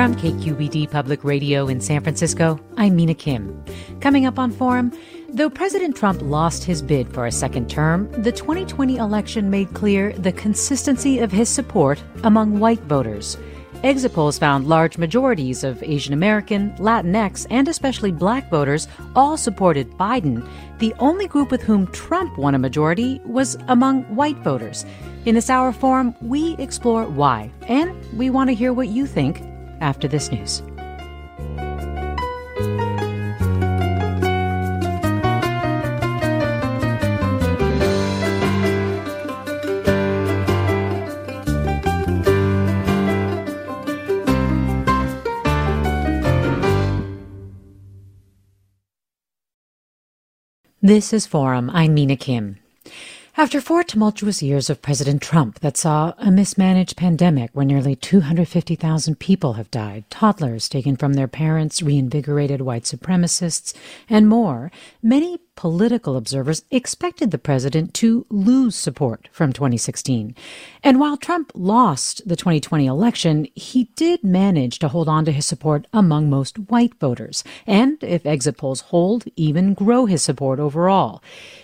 From 0.00 0.16
KQED 0.16 0.90
Public 0.90 1.24
Radio 1.24 1.68
in 1.68 1.78
San 1.78 2.02
Francisco, 2.02 2.58
I'm 2.78 2.96
Mina 2.96 3.12
Kim. 3.12 3.62
Coming 4.00 4.24
up 4.24 4.38
on 4.38 4.50
Forum, 4.50 4.98
though 5.28 5.50
President 5.50 5.94
Trump 5.94 6.22
lost 6.22 6.64
his 6.64 6.80
bid 6.80 7.12
for 7.12 7.26
a 7.26 7.30
second 7.30 7.68
term, 7.68 8.10
the 8.22 8.32
2020 8.32 8.96
election 8.96 9.50
made 9.50 9.74
clear 9.74 10.14
the 10.14 10.32
consistency 10.32 11.18
of 11.18 11.30
his 11.30 11.50
support 11.50 12.02
among 12.24 12.60
white 12.60 12.80
voters. 12.84 13.36
Exit 13.82 14.14
polls 14.14 14.38
found 14.38 14.66
large 14.66 14.96
majorities 14.96 15.64
of 15.64 15.82
Asian 15.82 16.14
American, 16.14 16.70
Latinx, 16.78 17.46
and 17.50 17.68
especially 17.68 18.10
black 18.10 18.48
voters 18.48 18.88
all 19.14 19.36
supported 19.36 19.90
Biden. 19.98 20.48
The 20.78 20.94
only 20.98 21.26
group 21.26 21.50
with 21.50 21.60
whom 21.60 21.86
Trump 21.88 22.38
won 22.38 22.54
a 22.54 22.58
majority 22.58 23.20
was 23.26 23.54
among 23.68 24.04
white 24.04 24.38
voters. 24.38 24.86
In 25.26 25.34
this 25.34 25.50
hour 25.50 25.72
forum, 25.72 26.14
we 26.22 26.56
explore 26.56 27.04
why, 27.04 27.50
and 27.68 27.94
we 28.16 28.30
want 28.30 28.48
to 28.48 28.54
hear 28.54 28.72
what 28.72 28.88
you 28.88 29.06
think 29.06 29.42
after 29.80 30.08
this 30.08 30.30
news. 30.30 30.62
This 50.82 51.12
is 51.12 51.26
Forum. 51.26 51.70
I'm 51.70 51.92
Mina 51.92 52.16
Kim. 52.16 52.59
After 53.36 53.60
four 53.60 53.84
tumultuous 53.84 54.42
years 54.42 54.68
of 54.68 54.82
President 54.82 55.22
Trump 55.22 55.60
that 55.60 55.76
saw 55.76 56.14
a 56.18 56.32
mismanaged 56.32 56.96
pandemic 56.96 57.50
where 57.52 57.64
nearly 57.64 57.94
250,000 57.94 59.20
people 59.20 59.52
have 59.52 59.70
died, 59.70 60.04
toddlers 60.10 60.68
taken 60.68 60.96
from 60.96 61.12
their 61.14 61.28
parents, 61.28 61.80
reinvigorated 61.80 62.60
white 62.60 62.82
supremacists, 62.82 63.72
and 64.08 64.28
more, 64.28 64.72
many 65.00 65.38
political 65.54 66.16
observers 66.16 66.64
expected 66.70 67.30
the 67.30 67.38
president 67.38 67.94
to 67.94 68.26
lose 68.30 68.74
support 68.74 69.28
from 69.30 69.52
2016. 69.52 70.34
And 70.82 70.98
while 70.98 71.16
Trump 71.16 71.52
lost 71.54 72.26
the 72.26 72.36
2020 72.36 72.86
election, 72.86 73.46
he 73.54 73.84
did 73.94 74.24
manage 74.24 74.80
to 74.80 74.88
hold 74.88 75.08
on 75.08 75.24
to 75.26 75.32
his 75.32 75.46
support 75.46 75.86
among 75.92 76.30
most 76.30 76.58
white 76.58 76.94
voters, 76.98 77.44
and 77.66 78.02
if 78.02 78.26
exit 78.26 78.56
polls 78.56 78.80
hold, 78.80 79.24
even 79.36 79.74
grow 79.74 80.06
his 80.06 80.22
support 80.22 80.58
overall. 80.58 81.22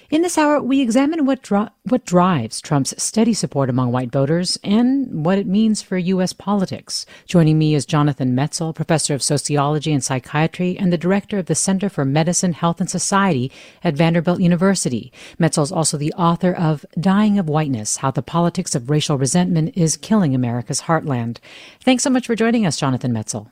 In 0.08 0.22
this 0.22 0.38
hour, 0.38 0.62
we 0.62 0.80
examine 0.80 1.26
what, 1.26 1.42
dri- 1.42 1.66
what 1.82 2.04
drives 2.04 2.60
Trump's 2.60 2.94
steady 3.02 3.34
support 3.34 3.68
among 3.68 3.90
white 3.90 4.12
voters 4.12 4.56
and 4.62 5.24
what 5.24 5.36
it 5.36 5.48
means 5.48 5.82
for 5.82 5.98
U.S. 5.98 6.32
politics. 6.32 7.06
Joining 7.26 7.58
me 7.58 7.74
is 7.74 7.84
Jonathan 7.84 8.32
Metzl, 8.36 8.72
professor 8.72 9.14
of 9.14 9.22
sociology 9.22 9.92
and 9.92 10.04
psychiatry 10.04 10.78
and 10.78 10.92
the 10.92 10.98
director 10.98 11.38
of 11.38 11.46
the 11.46 11.56
Center 11.56 11.88
for 11.88 12.04
Medicine, 12.04 12.52
Health, 12.52 12.80
and 12.80 12.88
Society 12.88 13.50
at 13.82 13.96
Vanderbilt 13.96 14.40
University. 14.40 15.12
Metzl 15.40 15.64
is 15.64 15.72
also 15.72 15.96
the 15.96 16.12
author 16.12 16.52
of 16.52 16.86
Dying 17.00 17.36
of 17.36 17.48
Whiteness 17.48 17.96
How 17.96 18.12
the 18.12 18.22
Politics 18.22 18.76
of 18.76 18.88
Racial 18.88 19.18
Resentment 19.18 19.76
is 19.76 19.96
Killing 19.96 20.36
America's 20.36 20.82
Heartland. 20.82 21.38
Thanks 21.80 22.04
so 22.04 22.10
much 22.10 22.28
for 22.28 22.36
joining 22.36 22.64
us, 22.64 22.76
Jonathan 22.76 23.12
Metzl. 23.12 23.50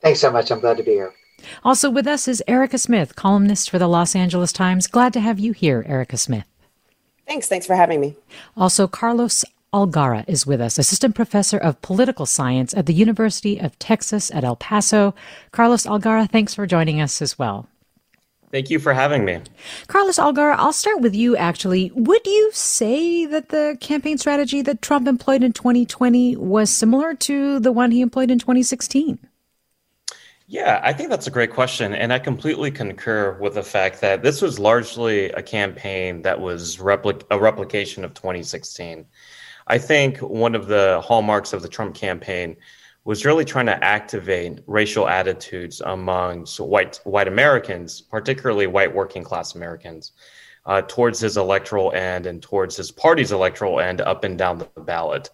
Thanks 0.00 0.20
so 0.20 0.30
much. 0.30 0.52
I'm 0.52 0.60
glad 0.60 0.76
to 0.76 0.84
be 0.84 0.92
here. 0.92 1.12
Also 1.64 1.90
with 1.90 2.06
us 2.06 2.28
is 2.28 2.42
Erika 2.46 2.78
Smith, 2.78 3.16
columnist 3.16 3.70
for 3.70 3.78
the 3.78 3.88
Los 3.88 4.14
Angeles 4.14 4.52
Times. 4.52 4.86
Glad 4.86 5.12
to 5.12 5.20
have 5.20 5.38
you 5.38 5.52
here, 5.52 5.84
Erika 5.88 6.16
Smith. 6.16 6.44
Thanks. 7.26 7.48
Thanks 7.48 7.66
for 7.66 7.76
having 7.76 8.00
me. 8.00 8.16
Also, 8.56 8.88
Carlos 8.88 9.44
Algara 9.72 10.24
is 10.26 10.46
with 10.46 10.60
us, 10.60 10.78
assistant 10.78 11.14
professor 11.14 11.56
of 11.56 11.80
political 11.80 12.26
science 12.26 12.74
at 12.74 12.86
the 12.86 12.94
University 12.94 13.58
of 13.58 13.78
Texas 13.78 14.30
at 14.32 14.42
El 14.42 14.56
Paso. 14.56 15.14
Carlos 15.52 15.86
Algara, 15.86 16.28
thanks 16.28 16.54
for 16.54 16.66
joining 16.66 17.00
us 17.00 17.22
as 17.22 17.38
well. 17.38 17.68
Thank 18.50 18.68
you 18.68 18.80
for 18.80 18.92
having 18.92 19.24
me. 19.24 19.40
Carlos 19.86 20.18
Algara, 20.18 20.56
I'll 20.58 20.72
start 20.72 21.00
with 21.00 21.14
you 21.14 21.36
actually. 21.36 21.92
Would 21.94 22.26
you 22.26 22.50
say 22.52 23.26
that 23.26 23.50
the 23.50 23.78
campaign 23.80 24.18
strategy 24.18 24.60
that 24.62 24.82
Trump 24.82 25.06
employed 25.06 25.44
in 25.44 25.52
2020 25.52 26.36
was 26.36 26.68
similar 26.68 27.14
to 27.14 27.60
the 27.60 27.70
one 27.70 27.92
he 27.92 28.00
employed 28.00 28.30
in 28.32 28.40
2016? 28.40 29.20
Yeah, 30.50 30.80
I 30.82 30.92
think 30.92 31.10
that's 31.10 31.28
a 31.28 31.30
great 31.30 31.52
question. 31.52 31.94
And 31.94 32.12
I 32.12 32.18
completely 32.18 32.72
concur 32.72 33.38
with 33.38 33.54
the 33.54 33.62
fact 33.62 34.00
that 34.00 34.24
this 34.24 34.42
was 34.42 34.58
largely 34.58 35.26
a 35.30 35.42
campaign 35.42 36.22
that 36.22 36.40
was 36.40 36.80
a 36.80 37.38
replication 37.38 38.04
of 38.04 38.14
2016. 38.14 39.06
I 39.68 39.78
think 39.78 40.18
one 40.18 40.56
of 40.56 40.66
the 40.66 41.00
hallmarks 41.04 41.52
of 41.52 41.62
the 41.62 41.68
Trump 41.68 41.94
campaign 41.94 42.56
was 43.04 43.24
really 43.24 43.44
trying 43.44 43.66
to 43.66 43.84
activate 43.84 44.58
racial 44.66 45.08
attitudes 45.08 45.82
among 45.82 46.46
white 46.58 46.98
white 47.04 47.28
Americans, 47.28 48.00
particularly 48.00 48.66
white 48.66 48.92
working 48.92 49.22
class 49.22 49.54
Americans, 49.54 50.10
uh, 50.66 50.82
towards 50.82 51.20
his 51.20 51.36
electoral 51.36 51.92
end 51.92 52.26
and 52.26 52.42
towards 52.42 52.76
his 52.76 52.90
party's 52.90 53.30
electoral 53.30 53.78
end 53.78 54.00
up 54.00 54.24
and 54.24 54.36
down 54.36 54.58
the 54.58 54.68
ballot. 54.80 55.30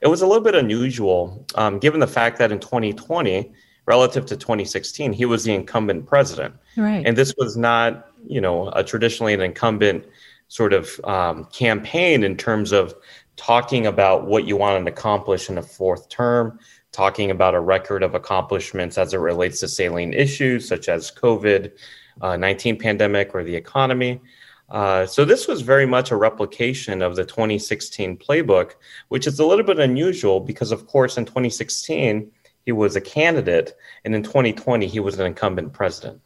It 0.00 0.06
was 0.06 0.22
a 0.22 0.28
little 0.28 0.44
bit 0.44 0.54
unusual, 0.54 1.44
um, 1.56 1.80
given 1.80 1.98
the 1.98 2.06
fact 2.06 2.38
that 2.38 2.52
in 2.52 2.60
2020 2.60 3.52
relative 3.90 4.24
to 4.24 4.36
2016, 4.36 5.12
he 5.12 5.24
was 5.24 5.42
the 5.42 5.52
incumbent 5.52 6.06
president. 6.06 6.54
Right. 6.76 7.04
And 7.04 7.16
this 7.16 7.34
was 7.36 7.56
not, 7.56 8.06
you 8.24 8.40
know, 8.40 8.68
a 8.68 8.84
traditionally 8.84 9.34
an 9.34 9.40
incumbent 9.40 10.06
sort 10.46 10.72
of 10.72 11.00
um, 11.02 11.46
campaign 11.46 12.22
in 12.22 12.36
terms 12.36 12.70
of 12.70 12.94
talking 13.34 13.86
about 13.86 14.26
what 14.26 14.44
you 14.46 14.56
want 14.56 14.84
to 14.84 14.92
accomplish 14.92 15.50
in 15.50 15.58
a 15.58 15.62
fourth 15.62 16.08
term, 16.08 16.60
talking 16.92 17.32
about 17.32 17.56
a 17.56 17.60
record 17.74 18.04
of 18.04 18.14
accomplishments 18.14 18.96
as 18.96 19.12
it 19.12 19.18
relates 19.18 19.58
to 19.60 19.66
salient 19.66 20.14
issues 20.14 20.68
such 20.68 20.88
as 20.88 21.10
COVID 21.10 21.72
uh, 22.20 22.36
19 22.36 22.78
pandemic 22.78 23.34
or 23.34 23.42
the 23.42 23.56
economy. 23.56 24.20
Uh, 24.68 25.04
so 25.04 25.24
this 25.24 25.48
was 25.48 25.62
very 25.62 25.86
much 25.86 26.12
a 26.12 26.16
replication 26.16 27.02
of 27.02 27.16
the 27.16 27.24
2016 27.24 28.16
playbook, 28.18 28.74
which 29.08 29.26
is 29.26 29.40
a 29.40 29.44
little 29.44 29.64
bit 29.64 29.80
unusual 29.80 30.38
because, 30.38 30.70
of 30.70 30.86
course, 30.86 31.16
in 31.18 31.24
2016 31.24 32.30
he 32.64 32.72
was 32.72 32.96
a 32.96 33.00
candidate, 33.00 33.76
and 34.04 34.14
in 34.14 34.22
2020 34.22 34.86
he 34.86 35.00
was 35.00 35.18
an 35.18 35.26
incumbent 35.26 35.72
president. 35.72 36.20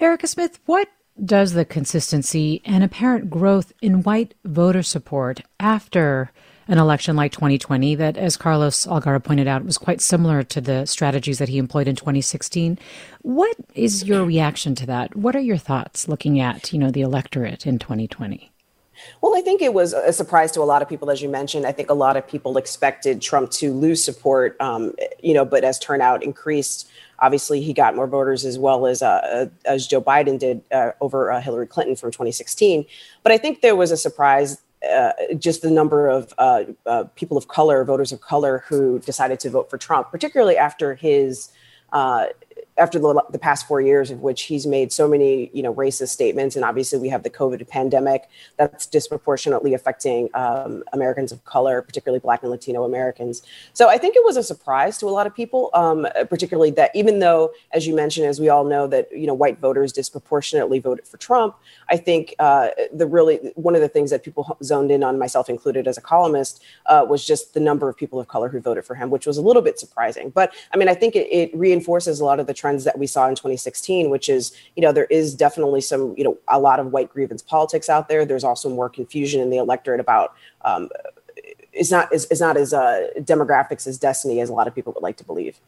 Erika 0.00 0.26
Smith, 0.26 0.58
what 0.66 0.88
does 1.22 1.52
the 1.52 1.64
consistency 1.64 2.62
and 2.64 2.82
apparent 2.82 3.28
growth 3.30 3.72
in 3.82 4.02
white 4.02 4.34
voter 4.44 4.82
support 4.82 5.42
after 5.58 6.30
an 6.68 6.78
election 6.78 7.16
like 7.16 7.32
2020 7.32 7.96
that, 7.96 8.16
as 8.16 8.36
Carlos 8.36 8.86
Algara 8.86 9.22
pointed 9.22 9.48
out, 9.48 9.64
was 9.64 9.76
quite 9.76 10.00
similar 10.00 10.42
to 10.44 10.60
the 10.60 10.86
strategies 10.86 11.38
that 11.38 11.48
he 11.48 11.58
employed 11.58 11.88
in 11.88 11.96
2016. 11.96 12.78
What 13.22 13.56
is 13.74 14.04
your 14.04 14.24
reaction 14.24 14.74
to 14.76 14.86
that? 14.86 15.16
What 15.16 15.34
are 15.34 15.40
your 15.40 15.56
thoughts 15.56 16.06
looking 16.06 16.38
at, 16.38 16.72
you 16.72 16.78
know, 16.78 16.90
the 16.90 17.00
electorate 17.00 17.66
in 17.66 17.80
2020? 17.80 18.52
Well, 19.20 19.36
I 19.36 19.40
think 19.40 19.62
it 19.62 19.74
was 19.74 19.92
a 19.92 20.12
surprise 20.12 20.52
to 20.52 20.60
a 20.60 20.64
lot 20.64 20.82
of 20.82 20.88
people, 20.88 21.10
as 21.10 21.22
you 21.22 21.28
mentioned. 21.28 21.66
I 21.66 21.72
think 21.72 21.90
a 21.90 21.94
lot 21.94 22.16
of 22.16 22.26
people 22.26 22.56
expected 22.56 23.20
Trump 23.20 23.50
to 23.52 23.72
lose 23.72 24.02
support, 24.02 24.56
um, 24.60 24.94
you 25.22 25.34
know, 25.34 25.44
but 25.44 25.64
as 25.64 25.78
turnout 25.78 26.22
increased, 26.22 26.90
obviously 27.18 27.60
he 27.60 27.72
got 27.72 27.94
more 27.94 28.06
voters 28.06 28.44
as 28.44 28.58
well 28.58 28.86
as 28.86 29.02
uh, 29.02 29.46
as 29.64 29.86
Joe 29.86 30.02
Biden 30.02 30.38
did 30.38 30.62
uh, 30.72 30.92
over 31.00 31.30
uh, 31.30 31.40
Hillary 31.40 31.66
Clinton 31.66 31.96
from 31.96 32.10
2016. 32.10 32.84
But 33.22 33.32
I 33.32 33.38
think 33.38 33.60
there 33.60 33.76
was 33.76 33.90
a 33.90 33.96
surprise 33.96 34.62
uh, 34.88 35.12
just 35.38 35.62
the 35.62 35.70
number 35.70 36.08
of 36.08 36.32
uh, 36.38 36.64
uh, 36.86 37.04
people 37.14 37.36
of 37.36 37.48
color, 37.48 37.84
voters 37.84 38.12
of 38.12 38.20
color, 38.20 38.64
who 38.66 38.98
decided 39.00 39.38
to 39.40 39.50
vote 39.50 39.68
for 39.68 39.76
Trump, 39.76 40.10
particularly 40.10 40.56
after 40.56 40.94
his 40.94 41.50
uh, 41.92 42.26
after 42.80 42.98
the, 42.98 43.22
the, 43.30 43.38
past 43.38 43.68
four 43.68 43.80
years 43.80 44.10
of 44.10 44.20
which 44.20 44.42
he's 44.42 44.66
made 44.66 44.92
so 44.92 45.06
many 45.06 45.50
you 45.52 45.62
know 45.62 45.72
racist 45.74 46.08
statements 46.08 46.56
and 46.56 46.64
obviously 46.64 46.98
we 46.98 47.08
have 47.08 47.22
the 47.22 47.30
covid 47.30 47.66
pandemic 47.68 48.28
that's 48.56 48.86
disproportionately 48.86 49.74
affecting 49.74 50.28
um, 50.34 50.82
americans 50.92 51.30
of 51.30 51.44
color 51.44 51.82
particularly 51.82 52.20
black 52.20 52.42
and 52.42 52.50
latino 52.50 52.84
americans. 52.84 53.42
So 53.72 53.88
i 53.88 53.98
think 53.98 54.16
it 54.16 54.24
was 54.24 54.36
a 54.36 54.42
surprise 54.42 54.98
to 54.98 55.06
a 55.06 55.10
lot 55.10 55.26
of 55.26 55.34
people 55.34 55.70
um, 55.74 56.06
particularly 56.28 56.70
that 56.72 56.90
even 56.94 57.18
though 57.18 57.52
as 57.72 57.86
you 57.86 57.94
mentioned 57.94 58.26
as 58.26 58.40
we 58.40 58.48
all 58.48 58.64
know 58.64 58.86
that 58.88 59.08
you 59.12 59.26
know 59.26 59.34
white 59.34 59.58
voters 59.58 59.92
disproportionately 59.92 60.78
voted 60.78 61.06
for 61.06 61.18
trump 61.18 61.56
i 61.88 61.96
think 61.96 62.34
uh, 62.38 62.68
the 62.92 63.06
really 63.06 63.36
one 63.54 63.74
of 63.74 63.80
the 63.80 63.88
things 63.88 64.10
that 64.10 64.22
people 64.22 64.56
zoned 64.62 64.90
in 64.90 65.02
on 65.02 65.18
myself 65.18 65.48
included 65.48 65.86
as 65.86 65.98
a 65.98 66.00
columnist 66.00 66.62
uh, 66.86 67.04
was 67.08 67.26
just 67.26 67.54
the 67.54 67.60
number 67.60 67.88
of 67.88 67.96
people 67.96 68.18
of 68.18 68.28
color 68.28 68.48
who 68.48 68.60
voted 68.60 68.84
for 68.84 68.94
him 68.94 69.10
which 69.10 69.26
was 69.26 69.36
a 69.36 69.42
little 69.42 69.62
bit 69.62 69.78
surprising. 69.78 70.30
But 70.30 70.54
i 70.72 70.76
mean 70.76 70.88
i 70.88 70.94
think 70.94 71.14
it, 71.14 71.28
it 71.30 71.54
reinforces 71.54 72.20
a 72.20 72.24
lot 72.24 72.40
of 72.40 72.46
the 72.46 72.54
trends 72.70 72.84
that 72.84 72.98
we 72.98 73.06
saw 73.06 73.28
in 73.28 73.34
2016, 73.34 74.10
which 74.10 74.28
is, 74.28 74.52
you 74.76 74.82
know, 74.82 74.92
there 74.92 75.06
is 75.06 75.34
definitely 75.34 75.80
some, 75.80 76.14
you 76.16 76.24
know, 76.24 76.38
a 76.48 76.58
lot 76.58 76.78
of 76.78 76.92
white 76.92 77.10
grievance 77.12 77.42
politics 77.42 77.88
out 77.88 78.08
there. 78.08 78.24
There's 78.24 78.44
also 78.44 78.68
more 78.68 78.88
confusion 78.88 79.40
in 79.40 79.50
the 79.50 79.56
electorate 79.58 80.00
about 80.00 80.34
um, 80.64 80.88
is 81.72 81.90
not 81.90 82.12
is, 82.12 82.26
is 82.26 82.40
not 82.40 82.56
as 82.56 82.72
uh, 82.72 83.08
demographics 83.18 83.86
as 83.86 83.98
destiny 83.98 84.40
as 84.40 84.48
a 84.48 84.52
lot 84.52 84.66
of 84.68 84.74
people 84.74 84.92
would 84.92 85.02
like 85.02 85.16
to 85.16 85.24
believe. 85.24 85.58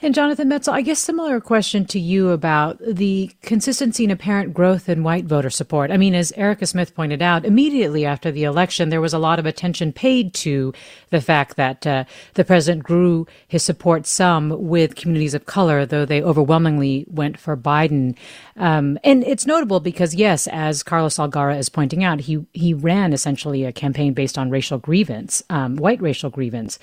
And 0.00 0.14
Jonathan 0.14 0.48
Metzl, 0.48 0.72
I 0.72 0.82
guess 0.82 0.98
similar 0.98 1.40
question 1.40 1.84
to 1.86 2.00
you 2.00 2.30
about 2.30 2.78
the 2.84 3.30
consistency 3.42 4.04
and 4.04 4.12
apparent 4.12 4.54
growth 4.54 4.88
in 4.88 5.02
white 5.02 5.24
voter 5.24 5.50
support. 5.50 5.90
I 5.90 5.96
mean, 5.96 6.14
as 6.14 6.32
Erika 6.36 6.66
Smith 6.66 6.94
pointed 6.94 7.22
out, 7.22 7.44
immediately 7.44 8.04
after 8.04 8.30
the 8.30 8.44
election, 8.44 8.88
there 8.88 9.00
was 9.00 9.14
a 9.14 9.18
lot 9.18 9.38
of 9.38 9.46
attention 9.46 9.92
paid 9.92 10.34
to 10.34 10.72
the 11.10 11.20
fact 11.20 11.56
that 11.56 11.86
uh, 11.86 12.04
the 12.34 12.44
president 12.44 12.82
grew 12.82 13.26
his 13.46 13.62
support 13.62 14.06
some 14.06 14.68
with 14.68 14.96
communities 14.96 15.34
of 15.34 15.46
color, 15.46 15.86
though 15.86 16.04
they 16.04 16.22
overwhelmingly 16.22 17.04
went 17.08 17.38
for 17.38 17.56
Biden. 17.56 18.16
Um, 18.56 18.98
and 19.04 19.24
it's 19.24 19.46
notable 19.46 19.80
because, 19.80 20.14
yes, 20.14 20.46
as 20.48 20.82
Carlos 20.82 21.16
Algara 21.16 21.58
is 21.58 21.68
pointing 21.68 22.02
out, 22.02 22.20
he 22.20 22.44
he 22.52 22.74
ran 22.74 23.12
essentially 23.12 23.64
a 23.64 23.72
campaign 23.72 24.14
based 24.14 24.36
on 24.36 24.50
racial 24.50 24.78
grievance 24.78 25.42
um, 25.50 25.76
white 25.76 26.00
racial 26.00 26.30
grievance. 26.30 26.78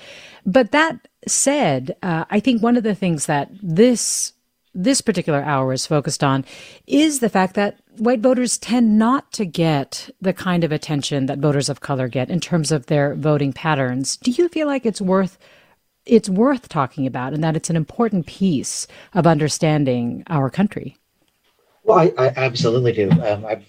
But 0.46 0.70
that 0.72 1.08
said, 1.26 1.96
uh, 2.02 2.24
I 2.30 2.40
think 2.40 2.62
one 2.62 2.76
of 2.76 2.82
the 2.82 2.94
things 2.94 3.26
that 3.26 3.50
this 3.62 4.32
this 4.72 5.00
particular 5.00 5.42
hour 5.42 5.72
is 5.72 5.86
focused 5.86 6.22
on 6.22 6.44
is 6.86 7.18
the 7.18 7.28
fact 7.28 7.54
that 7.54 7.80
white 7.98 8.20
voters 8.20 8.56
tend 8.56 8.96
not 8.98 9.32
to 9.32 9.44
get 9.44 10.08
the 10.20 10.32
kind 10.32 10.62
of 10.62 10.70
attention 10.70 11.26
that 11.26 11.38
voters 11.38 11.68
of 11.68 11.80
color 11.80 12.06
get 12.06 12.30
in 12.30 12.38
terms 12.38 12.70
of 12.70 12.86
their 12.86 13.16
voting 13.16 13.52
patterns. 13.52 14.16
Do 14.18 14.30
you 14.30 14.48
feel 14.48 14.68
like 14.68 14.86
it's 14.86 15.00
worth 15.00 15.38
it's 16.06 16.30
worth 16.30 16.68
talking 16.68 17.06
about 17.06 17.34
and 17.34 17.42
that 17.44 17.56
it's 17.56 17.70
an 17.70 17.76
important 17.76 18.26
piece 18.26 18.86
of 19.12 19.26
understanding 19.26 20.22
our 20.28 20.48
country? 20.50 20.96
Well, 21.90 21.98
I, 21.98 22.12
I 22.16 22.32
absolutely 22.36 22.92
do. 22.92 23.10
Um, 23.10 23.44
I've 23.44 23.64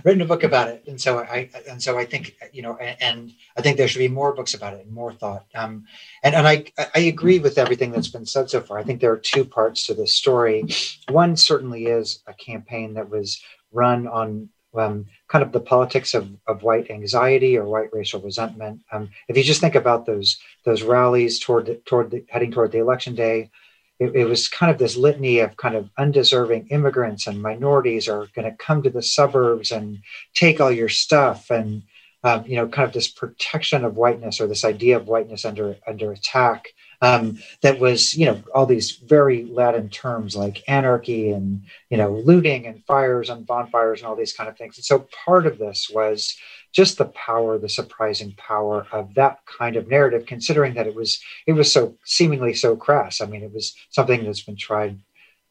written 0.02 0.22
a 0.22 0.24
book 0.24 0.42
about 0.42 0.68
it, 0.68 0.84
and 0.86 0.98
so 0.98 1.18
I 1.18 1.50
and 1.68 1.82
so 1.82 1.98
I 1.98 2.06
think 2.06 2.34
you 2.50 2.62
know, 2.62 2.78
and, 2.78 3.30
I 3.58 3.60
think 3.60 3.76
there 3.76 3.86
should 3.88 3.98
be 3.98 4.08
more 4.08 4.32
books 4.34 4.54
about 4.54 4.72
it 4.72 4.86
and 4.86 4.94
more 4.94 5.12
thought. 5.12 5.44
Um, 5.54 5.84
and 6.22 6.34
and 6.34 6.48
I 6.48 6.64
I 6.94 7.00
agree 7.00 7.38
with 7.38 7.58
everything 7.58 7.92
that's 7.92 8.08
been 8.08 8.24
said 8.24 8.48
so 8.48 8.62
far. 8.62 8.78
I 8.78 8.84
think 8.84 9.02
there 9.02 9.12
are 9.12 9.18
two 9.18 9.44
parts 9.44 9.84
to 9.84 9.92
this 9.92 10.14
story. 10.14 10.66
One 11.10 11.36
certainly 11.36 11.88
is 11.88 12.22
a 12.26 12.32
campaign 12.32 12.94
that 12.94 13.10
was 13.10 13.38
run 13.70 14.08
on 14.08 14.48
um, 14.74 15.04
kind 15.28 15.44
of 15.44 15.52
the 15.52 15.60
politics 15.60 16.14
of, 16.14 16.26
of 16.46 16.62
white 16.62 16.90
anxiety 16.90 17.58
or 17.58 17.64
white 17.64 17.92
racial 17.92 18.22
resentment. 18.22 18.80
Um, 18.92 19.10
if 19.28 19.36
you 19.36 19.42
just 19.42 19.60
think 19.60 19.74
about 19.74 20.06
those 20.06 20.38
those 20.64 20.82
rallies 20.82 21.38
toward 21.38 21.66
the, 21.66 21.74
toward 21.84 22.12
the, 22.12 22.24
heading 22.30 22.50
toward 22.50 22.72
the 22.72 22.78
election 22.78 23.14
day, 23.14 23.50
it, 23.98 24.14
it, 24.14 24.24
was 24.24 24.48
kind 24.48 24.70
of 24.70 24.78
this 24.78 24.96
litany 24.96 25.40
of 25.40 25.56
kind 25.56 25.74
of 25.74 25.90
undeserving 25.98 26.68
immigrants 26.68 27.26
and 27.26 27.42
minorities 27.42 28.08
are 28.08 28.28
going 28.34 28.50
to 28.50 28.56
come 28.56 28.82
to 28.82 28.90
the 28.90 29.02
suburbs 29.02 29.70
and 29.70 29.98
take 30.34 30.60
all 30.60 30.70
your 30.70 30.88
stuff 30.88 31.50
and 31.50 31.82
um, 32.24 32.44
you 32.46 32.56
know 32.56 32.68
kind 32.68 32.86
of 32.86 32.92
this 32.92 33.08
protection 33.08 33.84
of 33.84 33.96
whiteness 33.96 34.40
or 34.40 34.46
this 34.46 34.64
idea 34.64 34.96
of 34.96 35.06
whiteness 35.06 35.44
under 35.44 35.76
under 35.86 36.12
attack 36.12 36.68
um, 37.00 37.38
that 37.62 37.78
was 37.78 38.14
you 38.14 38.26
know 38.26 38.42
all 38.54 38.66
these 38.66 38.92
very 38.92 39.44
latin 39.44 39.88
terms 39.88 40.34
like 40.34 40.64
anarchy 40.68 41.30
and 41.30 41.62
you 41.90 41.96
know 41.96 42.12
looting 42.12 42.66
and 42.66 42.84
fires 42.84 43.30
and 43.30 43.46
bonfires 43.46 44.00
and 44.00 44.08
all 44.08 44.16
these 44.16 44.32
kind 44.32 44.48
of 44.48 44.56
things. 44.56 44.78
And 44.78 44.84
so 44.84 45.06
part 45.24 45.46
of 45.46 45.58
this 45.58 45.88
was 45.92 46.36
just 46.72 46.98
the 46.98 47.06
power, 47.06 47.58
the 47.58 47.68
surprising 47.68 48.34
power 48.36 48.86
of 48.92 49.14
that 49.14 49.38
kind 49.46 49.76
of 49.76 49.88
narrative, 49.88 50.26
considering 50.26 50.74
that 50.74 50.86
it 50.86 50.94
was 50.94 51.20
it 51.46 51.52
was 51.52 51.72
so 51.72 51.96
seemingly 52.04 52.54
so 52.54 52.76
crass. 52.76 53.20
I 53.20 53.26
mean, 53.26 53.42
it 53.42 53.52
was 53.52 53.74
something 53.90 54.24
that's 54.24 54.42
been 54.42 54.56
tried 54.56 54.98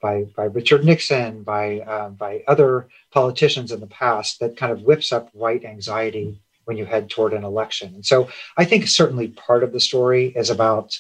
by 0.01 0.25
by 0.35 0.45
Richard 0.45 0.85
Nixon, 0.85 1.43
by 1.43 1.79
uh, 1.79 2.09
by 2.09 2.43
other 2.47 2.87
politicians 3.11 3.71
in 3.71 3.79
the 3.79 3.87
past, 3.87 4.39
that 4.39 4.57
kind 4.57 4.71
of 4.71 4.83
whips 4.83 5.11
up 5.11 5.33
white 5.33 5.65
anxiety 5.65 6.41
when 6.65 6.77
you 6.77 6.85
head 6.85 7.09
toward 7.09 7.33
an 7.33 7.43
election. 7.43 7.95
And 7.95 8.05
so, 8.05 8.29
I 8.57 8.65
think 8.65 8.87
certainly 8.87 9.29
part 9.29 9.63
of 9.63 9.71
the 9.71 9.79
story 9.79 10.33
is 10.35 10.49
about 10.49 10.99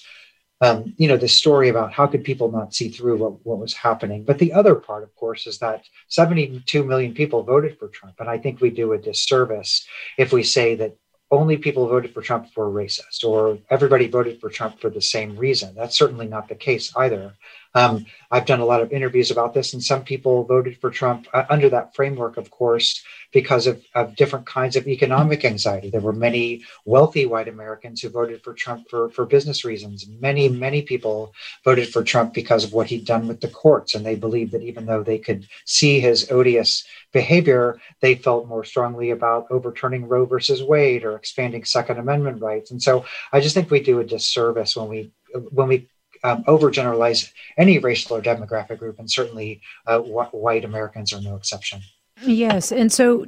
um, 0.61 0.93
you 0.97 1.07
know, 1.07 1.17
the 1.17 1.27
story 1.27 1.69
about 1.69 1.93
how 1.93 2.07
could 2.07 2.23
people 2.23 2.51
not 2.51 2.73
see 2.73 2.89
through 2.89 3.17
what, 3.17 3.45
what 3.45 3.59
was 3.59 3.73
happening. 3.73 4.23
But 4.23 4.39
the 4.39 4.53
other 4.53 4.75
part, 4.75 5.03
of 5.03 5.15
course, 5.15 5.45
is 5.45 5.59
that 5.59 5.83
72 6.07 6.83
million 6.83 7.13
people 7.13 7.43
voted 7.43 7.77
for 7.77 7.89
Trump. 7.89 8.15
And 8.19 8.29
I 8.29 8.37
think 8.37 8.59
we 8.59 8.69
do 8.69 8.93
a 8.93 8.97
disservice 8.97 9.85
if 10.17 10.33
we 10.33 10.43
say 10.43 10.75
that 10.75 10.97
only 11.29 11.57
people 11.57 11.87
voted 11.87 12.13
for 12.13 12.21
Trump 12.21 12.47
were 12.55 12.71
racist 12.71 13.23
or 13.23 13.59
everybody 13.69 14.07
voted 14.07 14.39
for 14.39 14.49
Trump 14.49 14.79
for 14.79 14.89
the 14.89 15.01
same 15.01 15.35
reason. 15.35 15.75
That's 15.75 15.97
certainly 15.97 16.27
not 16.27 16.47
the 16.47 16.55
case 16.55 16.95
either. 16.95 17.33
Um, 17.77 18.07
I've 18.31 18.47
done 18.47 18.59
a 18.59 18.65
lot 18.65 18.81
of 18.81 18.91
interviews 18.91 19.29
about 19.29 19.53
this, 19.53 19.73
and 19.73 19.83
some 19.83 20.03
people 20.03 20.43
voted 20.45 20.81
for 20.81 20.89
Trump 20.89 21.27
uh, 21.31 21.45
under 21.47 21.69
that 21.69 21.93
framework, 21.95 22.35
of 22.37 22.49
course, 22.49 23.03
because 23.31 23.67
of, 23.67 23.83
of 23.93 24.15
different 24.15 24.47
kinds 24.47 24.75
of 24.75 24.87
economic 24.87 25.45
anxiety. 25.45 25.91
There 25.91 26.01
were 26.01 26.11
many 26.11 26.63
wealthy 26.85 27.27
white 27.27 27.47
Americans 27.47 28.01
who 28.01 28.09
voted 28.09 28.43
for 28.43 28.53
Trump 28.55 28.89
for, 28.89 29.11
for 29.11 29.27
business 29.27 29.63
reasons. 29.63 30.07
Many, 30.07 30.49
many 30.49 30.81
people 30.81 31.33
voted 31.63 31.89
for 31.89 32.03
Trump 32.03 32.33
because 32.33 32.63
of 32.63 32.73
what 32.73 32.87
he'd 32.87 33.05
done 33.05 33.27
with 33.27 33.41
the 33.41 33.47
courts, 33.47 33.93
and 33.93 34.03
they 34.03 34.15
believed 34.15 34.53
that 34.53 34.63
even 34.63 34.87
though 34.87 35.03
they 35.03 35.19
could 35.19 35.47
see 35.65 35.99
his 35.99 36.31
odious 36.31 36.83
behavior, 37.13 37.79
they 38.01 38.15
felt 38.15 38.47
more 38.47 38.63
strongly 38.63 39.11
about 39.11 39.45
overturning 39.51 40.07
Roe 40.07 40.25
versus 40.25 40.63
Wade 40.63 41.03
or 41.03 41.15
expanding 41.15 41.63
Second 41.63 41.99
Amendment 41.99 42.41
rights. 42.41 42.71
And 42.71 42.81
so 42.81 43.05
I 43.31 43.39
just 43.39 43.53
think 43.53 43.69
we 43.69 43.81
do 43.81 43.99
a 43.99 44.03
disservice 44.03 44.75
when 44.75 44.89
we 44.89 45.11
when 45.51 45.67
we 45.67 45.87
um, 46.23 46.43
overgeneralize 46.45 47.31
any 47.57 47.79
racial 47.79 48.17
or 48.17 48.21
demographic 48.21 48.79
group, 48.79 48.99
and 48.99 49.09
certainly 49.09 49.61
uh, 49.85 49.99
wh- 49.99 50.33
white 50.33 50.65
Americans 50.65 51.13
are 51.13 51.21
no 51.21 51.35
exception. 51.35 51.81
Yes. 52.21 52.71
And 52.71 52.91
so, 52.91 53.25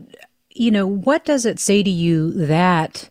you 0.49 0.71
know, 0.71 0.87
what 0.87 1.25
does 1.25 1.45
it 1.45 1.59
say 1.59 1.83
to 1.83 1.89
you 1.89 2.31
that 2.31 3.09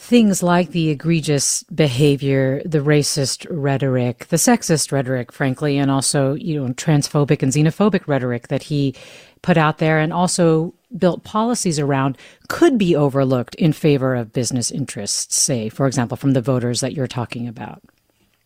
things 0.00 0.42
like 0.42 0.70
the 0.70 0.88
egregious 0.88 1.62
behavior, 1.64 2.62
the 2.64 2.78
racist 2.78 3.46
rhetoric, 3.50 4.26
the 4.28 4.36
sexist 4.36 4.90
rhetoric, 4.90 5.30
frankly, 5.30 5.76
and 5.76 5.90
also, 5.90 6.34
you 6.34 6.58
know, 6.58 6.72
transphobic 6.72 7.42
and 7.42 7.52
xenophobic 7.52 8.08
rhetoric 8.08 8.48
that 8.48 8.64
he 8.64 8.94
put 9.42 9.58
out 9.58 9.76
there 9.76 9.98
and 9.98 10.12
also 10.12 10.72
built 10.96 11.22
policies 11.22 11.78
around 11.78 12.16
could 12.48 12.78
be 12.78 12.96
overlooked 12.96 13.54
in 13.56 13.72
favor 13.72 14.14
of 14.14 14.32
business 14.32 14.70
interests, 14.70 15.36
say, 15.36 15.68
for 15.68 15.86
example, 15.86 16.16
from 16.16 16.32
the 16.32 16.40
voters 16.40 16.80
that 16.80 16.94
you're 16.94 17.06
talking 17.06 17.46
about? 17.46 17.82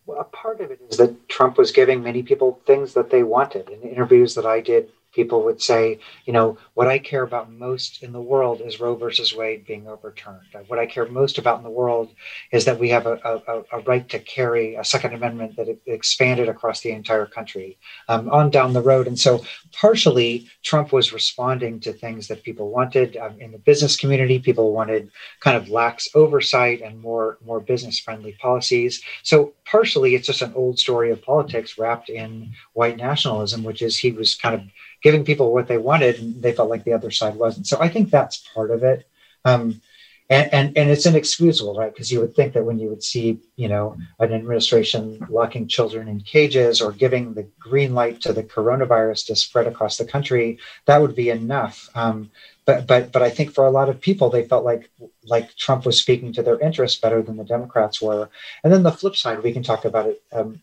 Well, 0.06 0.20
a 0.20 0.24
part 0.24 0.60
of 0.60 0.70
it 0.70 0.73
that 0.98 1.28
Trump 1.28 1.58
was 1.58 1.72
giving 1.72 2.02
many 2.02 2.22
people 2.22 2.60
things 2.66 2.94
that 2.94 3.10
they 3.10 3.22
wanted. 3.22 3.68
In 3.68 3.82
interviews 3.82 4.34
that 4.34 4.46
I 4.46 4.60
did 4.60 4.90
people 5.14 5.44
would 5.44 5.62
say, 5.62 5.99
you 6.26 6.33
know, 6.33 6.59
what 6.75 6.88
I 6.88 6.99
care 6.99 7.23
about 7.23 7.50
most 7.50 8.02
in 8.02 8.12
the 8.12 8.21
world 8.21 8.61
is 8.61 8.80
Roe 8.80 8.94
versus 8.94 9.35
Wade 9.35 9.66
being 9.66 9.87
overturned. 9.87 10.40
What 10.66 10.78
I 10.78 10.87
care 10.87 11.06
most 11.06 11.38
about 11.38 11.59
in 11.59 11.64
the 11.64 11.71
world 11.71 12.11
is 12.52 12.64
that 12.64 12.78
we 12.78 12.88
have 12.90 13.06
a, 13.06 13.14
a, 13.25 13.78
a 13.78 13.80
right 13.80 14.09
to 14.09 14.18
carry 14.18 14.75
a 14.75 14.85
Second 14.85 15.14
Amendment 15.14 15.56
that 15.56 15.78
expanded 15.87 16.49
across 16.49 16.80
the 16.80 16.90
entire 16.90 17.26
country 17.26 17.78
um, 18.09 18.28
on 18.30 18.50
down 18.50 18.73
the 18.73 18.83
road. 18.83 19.06
And 19.06 19.18
so, 19.18 19.44
partially, 19.73 20.49
Trump 20.62 20.92
was 20.92 21.12
responding 21.12 21.80
to 21.80 21.92
things 21.92 22.28
that 22.28 22.42
people 22.42 22.71
wanted 22.71 23.16
um, 23.16 23.40
in 23.40 23.52
the 23.52 23.59
business 23.59 23.97
community. 23.97 24.38
People 24.38 24.73
wanted 24.73 25.11
kind 25.40 25.56
of 25.56 25.68
lax 25.68 26.09
oversight 26.14 26.80
and 26.83 27.00
more 27.00 27.38
more 27.44 27.61
business 27.61 27.99
friendly 27.99 28.33
policies. 28.40 29.02
So, 29.23 29.54
partially, 29.64 30.14
it's 30.14 30.26
just 30.26 30.42
an 30.42 30.52
old 30.54 30.78
story 30.78 31.11
of 31.11 31.23
politics 31.23 31.78
wrapped 31.78 32.09
in 32.09 32.52
white 32.73 32.97
nationalism, 32.97 33.62
which 33.62 33.83
is 33.83 33.99
he 33.99 34.12
was 34.12 34.35
kind 34.35 34.54
of 34.54 34.62
giving 35.04 35.25
people 35.25 35.52
what 35.52 35.68
they 35.68 35.76
wanted 35.76 36.18
and 36.18 36.42
they 36.42 36.52
felt 36.52 36.70
like 36.70 36.82
the 36.82 36.94
other 36.94 37.11
side 37.11 37.37
wasn't. 37.37 37.66
So 37.66 37.76
I 37.78 37.88
think 37.88 38.11
that's 38.11 38.38
part 38.54 38.70
of 38.70 38.82
it. 38.82 39.06
Um, 39.44 39.82
and, 40.30 40.52
and, 40.54 40.78
and 40.78 40.90
it's 40.90 41.04
inexcusable, 41.04 41.76
right? 41.76 41.92
Because 41.92 42.11
you 42.11 42.20
would 42.20 42.34
think 42.34 42.54
that 42.54 42.64
when 42.64 42.78
you 42.78 42.88
would 42.88 43.02
see, 43.02 43.40
you 43.56 43.68
know, 43.68 43.99
an 44.18 44.32
administration 44.32 45.25
locking 45.28 45.68
children 45.68 46.08
in 46.08 46.20
cages 46.20 46.80
or 46.80 46.92
giving 46.92 47.34
the 47.34 47.46
green 47.58 47.94
light 47.94 48.23
to 48.23 48.32
the 48.32 48.42
coronavirus 48.42 49.26
to 49.26 49.37
spread 49.37 49.66
across 49.66 49.99
the 49.99 50.06
country, 50.06 50.58
that 50.87 51.02
would 51.02 51.14
be 51.14 51.28
enough. 51.28 51.90
Um, 51.94 52.30
but 52.66 52.87
but 52.87 53.12
but 53.12 53.23
I 53.23 53.30
think 53.30 53.52
for 53.52 53.66
a 53.66 53.71
lot 53.71 53.88
of 53.88 54.00
people, 54.00 54.30
they 54.30 54.44
felt 54.44 54.64
like 54.64 54.90
like 55.25 55.54
Trump 55.56 55.85
was 55.85 56.00
speaking 56.00 56.33
to 56.33 56.42
their 56.42 56.59
interests 56.61 57.00
better 57.00 57.23
than 57.23 57.37
the 57.37 57.44
Democrats 57.44 58.00
were. 58.00 58.30
And 58.62 58.73
then 58.73 58.83
the 58.83 58.92
flip 58.92 59.16
side, 59.16 59.42
we 59.42 59.52
can 59.52 59.62
talk 59.62 59.85
about 59.85 60.06
it 60.06 60.23
um, 60.33 60.61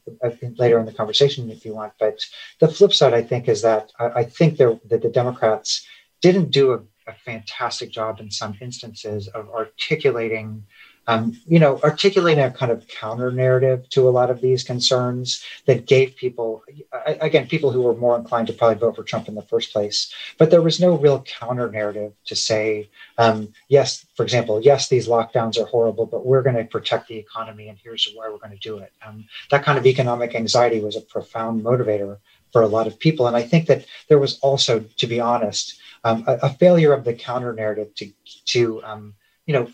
later 0.58 0.80
in 0.80 0.86
the 0.86 0.94
conversation 0.94 1.50
if 1.52 1.66
you 1.66 1.76
want. 1.76 1.94
But 2.00 2.20
the 2.60 2.68
flip 2.68 2.94
side, 2.94 3.14
I 3.14 3.22
think, 3.22 3.48
is 3.48 3.62
that 3.62 3.92
I, 4.00 4.06
I 4.22 4.24
think 4.24 4.58
that 4.58 4.82
the 4.90 5.10
Democrats 5.10 5.86
didn't 6.22 6.52
do 6.52 6.74
a, 6.74 6.80
a 7.08 7.14
fantastic 7.14 7.92
job 7.92 8.20
in 8.20 8.32
some 8.32 8.58
instances 8.62 9.28
of 9.28 9.50
articulating 9.50 10.64
um, 11.08 11.40
you 11.48 11.60
know, 11.60 11.80
articulating 11.84 12.44
a 12.44 12.52
kind 12.52 12.72
of 12.72 12.88
counter 12.88 13.32
narrative 13.32 13.90
to 13.90 14.08
a 14.08 14.12
lot 14.12 14.30
of 14.30 14.40
these 14.40 14.64
concerns 14.64 15.44
that 15.66 15.88
gave 15.88 16.16
people, 16.16 16.64
again, 17.06 17.48
people 17.48 17.72
who 17.72 17.82
were 17.82 17.96
more 17.96 18.16
inclined 18.18 18.48
to 18.48 18.54
probably 18.54 18.78
vote 18.78 18.96
for 18.96 19.04
Trump 19.04 19.28
in 19.28 19.36
the 19.36 19.42
first 19.42 19.74
place. 19.74 20.14
But 20.38 20.52
there 20.52 20.62
was 20.62 20.80
no 20.80 20.98
real 20.98 21.24
counter 21.24 21.70
narrative 21.72 22.14
to 22.26 22.36
say, 22.36 22.90
um, 23.18 23.52
yes, 23.68 24.06
for 24.16 24.24
example, 24.24 24.62
yes, 24.62 24.90
these 24.90 25.08
lockdowns 25.08 25.60
are 25.60 25.66
horrible, 25.66 26.06
but 26.06 26.26
we're 26.26 26.44
going 26.44 26.56
to 26.56 26.66
protect 26.66 27.08
the 27.08 27.18
economy 27.18 27.68
and 27.68 27.80
here's 27.84 28.08
why 28.14 28.30
we're 28.30 28.38
going 28.38 28.52
to 28.52 28.58
do 28.58 28.78
it. 28.78 28.94
Um, 29.06 29.26
that 29.50 29.64
kind 29.64 29.78
of 29.78 29.86
economic 29.86 30.36
anxiety 30.36 30.80
was 30.82 30.96
a 30.96 31.02
profound 31.02 31.64
motivator 31.64 32.18
for 32.52 32.62
a 32.62 32.68
lot 32.68 32.88
of 32.88 33.00
people. 33.00 33.28
And 33.28 33.36
I 33.36 33.42
think 33.42 33.68
that 33.68 33.86
there 34.08 34.20
was 34.20 34.38
also, 34.40 34.82
to 34.98 35.08
be 35.08 35.20
honest, 35.20 35.80
um, 36.04 36.24
a, 36.28 36.34
a, 36.44 36.50
failure 36.50 36.94
of 36.94 37.04
the 37.04 37.14
counter 37.14 37.54
narrative 37.54 37.94
to, 37.96 38.12
to 38.46 38.84
um, 38.84 39.14
you 39.46 39.54
know, 39.54 39.68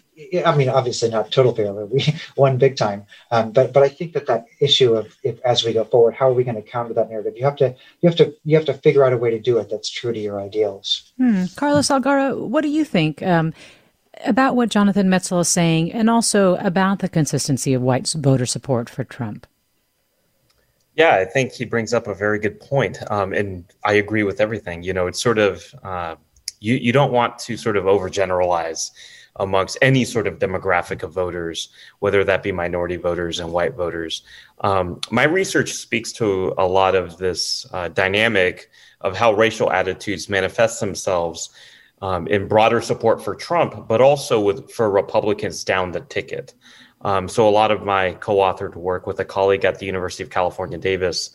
I 0.46 0.56
mean, 0.56 0.70
obviously 0.70 1.10
not 1.10 1.32
total 1.32 1.54
failure. 1.54 1.86
We 1.86 2.06
won 2.38 2.58
big 2.58 2.78
time, 2.78 3.06
um, 3.32 3.52
but 3.52 3.74
but 3.74 3.84
I 3.84 3.90
think 3.90 4.14
that 4.14 4.28
that 4.28 4.46
issue 4.60 4.96
of 4.96 5.16
if 5.24 5.40
as 5.42 5.64
we 5.64 5.74
go 5.74 5.84
forward, 5.84 6.16
how 6.16 6.30
are 6.30 6.34
we 6.34 6.44
going 6.44 6.56
to 6.56 6.62
counter 6.62 6.94
that 6.94 7.10
narrative? 7.10 7.34
You 7.36 7.46
have 7.46 7.58
to 7.58 7.76
you 8.02 8.10
have 8.10 8.18
to 8.18 8.34
you 8.44 8.56
have 8.56 8.66
to 8.66 8.74
figure 8.74 9.04
out 9.04 9.14
a 9.14 9.18
way 9.18 9.32
to 9.32 9.40
do 9.40 9.58
it 9.58 9.70
that's 9.70 9.90
true 9.90 10.14
to 10.14 10.20
your 10.20 10.42
ideals. 10.42 11.12
Hmm. 11.18 11.46
Carlos 11.56 11.90
Algara, 11.90 12.38
what 12.38 12.62
do 12.62 12.70
you 12.70 12.86
think? 12.86 13.22
Um, 13.22 13.54
about 14.26 14.56
what 14.56 14.70
Jonathan 14.70 15.10
Metzl 15.10 15.42
is 15.42 15.48
saying, 15.48 15.92
and 15.92 16.10
also 16.10 16.56
about 16.56 17.00
the 17.00 17.10
consistency 17.10 17.74
of 17.74 17.82
white 17.84 18.08
voter 18.18 18.48
support 18.48 18.90
for 18.90 19.04
Trump. 19.04 19.46
Yeah, 20.96 21.18
I 21.18 21.26
think 21.26 21.52
he 21.52 21.66
brings 21.66 21.94
up 21.94 22.08
a 22.08 22.16
very 22.16 22.40
good 22.40 22.60
point, 22.60 22.98
um, 23.12 23.32
and 23.32 23.64
I 23.86 23.94
agree 23.94 24.24
with 24.24 24.42
everything. 24.42 24.82
You 24.82 24.94
know, 24.94 25.06
it's 25.06 25.22
sort 25.22 25.38
of 25.38 25.64
uh, 25.84 26.16
you 26.60 26.76
you 26.76 26.92
don't 26.92 27.12
want 27.12 27.38
to 27.40 27.58
sort 27.58 27.78
of 27.78 27.84
overgeneralize 27.84 28.90
amongst 29.40 29.78
any 29.82 30.04
sort 30.06 30.28
of 30.28 30.40
demographic 30.40 31.04
of 31.04 31.14
voters, 31.14 31.70
whether 32.00 32.24
that 32.24 32.44
be 32.44 32.52
minority 32.52 32.96
voters 32.96 33.40
and 33.40 33.52
white 33.52 33.76
voters. 33.76 34.24
Um, 34.62 35.00
my 35.12 35.24
research 35.24 35.74
speaks 35.74 36.12
to 36.14 36.54
a 36.58 36.66
lot 36.66 36.96
of 36.96 37.18
this 37.18 37.66
uh, 37.74 37.90
dynamic 37.90 38.70
of 39.02 39.16
how 39.16 39.34
racial 39.34 39.72
attitudes 39.72 40.30
manifest 40.30 40.80
themselves 40.80 41.50
um, 42.02 42.28
in 42.28 42.48
broader 42.48 42.82
support 42.82 43.24
for 43.24 43.36
Trump, 43.36 43.88
but 43.88 44.02
also 44.02 44.40
with 44.40 44.72
for 44.72 44.90
Republicans 44.90 45.64
down 45.64 45.92
the 45.92 46.02
ticket. 46.02 46.54
Um, 47.02 47.28
so 47.28 47.48
a 47.48 47.52
lot 47.52 47.72
of 47.72 47.84
my 47.84 48.14
co-authored 48.14 48.76
work 48.76 49.06
with 49.08 49.20
a 49.20 49.26
colleague 49.26 49.66
at 49.66 49.80
the 49.80 49.86
University 49.86 50.24
of 50.24 50.30
California, 50.30 50.78
Davis. 50.78 51.32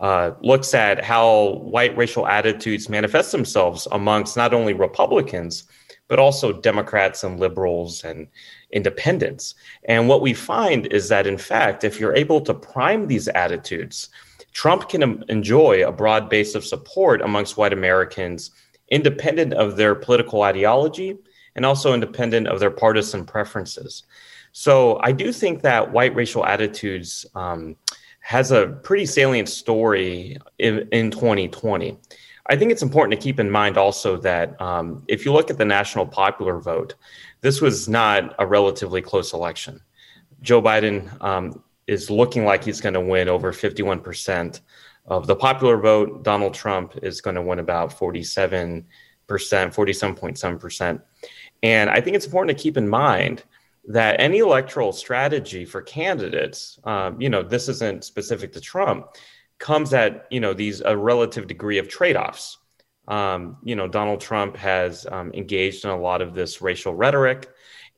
Uh, 0.00 0.32
looks 0.40 0.74
at 0.74 1.02
how 1.02 1.54
white 1.62 1.96
racial 1.96 2.26
attitudes 2.26 2.88
manifest 2.88 3.32
themselves 3.32 3.88
amongst 3.92 4.36
not 4.36 4.52
only 4.52 4.74
Republicans, 4.74 5.64
but 6.08 6.18
also 6.18 6.52
Democrats 6.52 7.24
and 7.24 7.40
liberals 7.40 8.04
and 8.04 8.28
independents. 8.70 9.54
And 9.84 10.08
what 10.08 10.22
we 10.22 10.34
find 10.34 10.86
is 10.86 11.08
that, 11.08 11.26
in 11.26 11.38
fact, 11.38 11.84
if 11.84 11.98
you're 11.98 12.14
able 12.14 12.40
to 12.42 12.54
prime 12.54 13.06
these 13.06 13.28
attitudes, 13.28 14.08
Trump 14.52 14.88
can 14.88 15.24
enjoy 15.28 15.86
a 15.86 15.92
broad 15.92 16.30
base 16.30 16.54
of 16.54 16.64
support 16.64 17.20
amongst 17.20 17.56
white 17.56 17.72
Americans, 17.72 18.50
independent 18.90 19.52
of 19.52 19.76
their 19.76 19.94
political 19.94 20.42
ideology 20.42 21.18
and 21.56 21.66
also 21.66 21.92
independent 21.92 22.46
of 22.46 22.60
their 22.60 22.70
partisan 22.70 23.24
preferences. 23.24 24.04
So 24.52 24.98
I 25.02 25.12
do 25.12 25.32
think 25.32 25.62
that 25.62 25.92
white 25.92 26.14
racial 26.14 26.46
attitudes 26.46 27.26
um, 27.34 27.76
has 28.20 28.52
a 28.52 28.68
pretty 28.82 29.06
salient 29.06 29.48
story 29.48 30.38
in, 30.58 30.88
in 30.92 31.10
2020. 31.10 31.98
I 32.48 32.56
think 32.56 32.70
it's 32.70 32.82
important 32.82 33.18
to 33.18 33.24
keep 33.24 33.40
in 33.40 33.50
mind 33.50 33.76
also 33.76 34.16
that 34.18 34.60
um, 34.60 35.02
if 35.08 35.24
you 35.24 35.32
look 35.32 35.50
at 35.50 35.58
the 35.58 35.64
national 35.64 36.06
popular 36.06 36.60
vote, 36.60 36.94
this 37.40 37.60
was 37.60 37.88
not 37.88 38.34
a 38.38 38.46
relatively 38.46 39.02
close 39.02 39.32
election. 39.32 39.80
Joe 40.42 40.62
Biden 40.62 41.22
um, 41.22 41.62
is 41.86 42.10
looking 42.10 42.44
like 42.44 42.64
he's 42.64 42.80
going 42.80 42.94
to 42.94 43.00
win 43.00 43.28
over 43.28 43.52
51% 43.52 44.60
of 45.06 45.26
the 45.26 45.36
popular 45.36 45.76
vote. 45.76 46.22
Donald 46.22 46.54
Trump 46.54 46.96
is 47.02 47.20
going 47.20 47.36
to 47.36 47.42
win 47.42 47.58
about 47.58 47.90
47%, 47.96 48.84
47.7%. 49.28 51.02
And 51.62 51.90
I 51.90 52.00
think 52.00 52.16
it's 52.16 52.26
important 52.26 52.56
to 52.56 52.62
keep 52.62 52.76
in 52.76 52.88
mind 52.88 53.42
that 53.88 54.20
any 54.20 54.38
electoral 54.38 54.92
strategy 54.92 55.64
for 55.64 55.80
candidates, 55.80 56.78
um, 56.84 57.20
you 57.20 57.28
know, 57.28 57.42
this 57.42 57.68
isn't 57.68 58.04
specific 58.04 58.52
to 58.52 58.60
Trump, 58.60 59.08
comes 59.58 59.94
at 59.94 60.26
you 60.30 60.40
know 60.40 60.52
these 60.52 60.80
a 60.80 60.96
relative 60.96 61.46
degree 61.46 61.78
of 61.78 61.88
trade-offs. 61.88 62.58
Um, 63.08 63.58
you 63.62 63.76
know, 63.76 63.86
Donald 63.86 64.20
Trump 64.20 64.56
has 64.56 65.06
um, 65.10 65.32
engaged 65.32 65.84
in 65.84 65.90
a 65.90 66.00
lot 66.00 66.22
of 66.22 66.34
this 66.34 66.60
racial 66.60 66.94
rhetoric, 66.94 67.48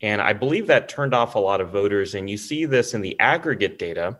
and 0.02 0.20
I 0.20 0.32
believe 0.32 0.66
that 0.66 0.88
turned 0.88 1.14
off 1.14 1.34
a 1.34 1.38
lot 1.38 1.60
of 1.60 1.70
voters. 1.70 2.14
And 2.14 2.28
you 2.28 2.36
see 2.36 2.66
this 2.66 2.94
in 2.94 3.00
the 3.00 3.18
aggregate 3.18 3.78
data 3.78 4.18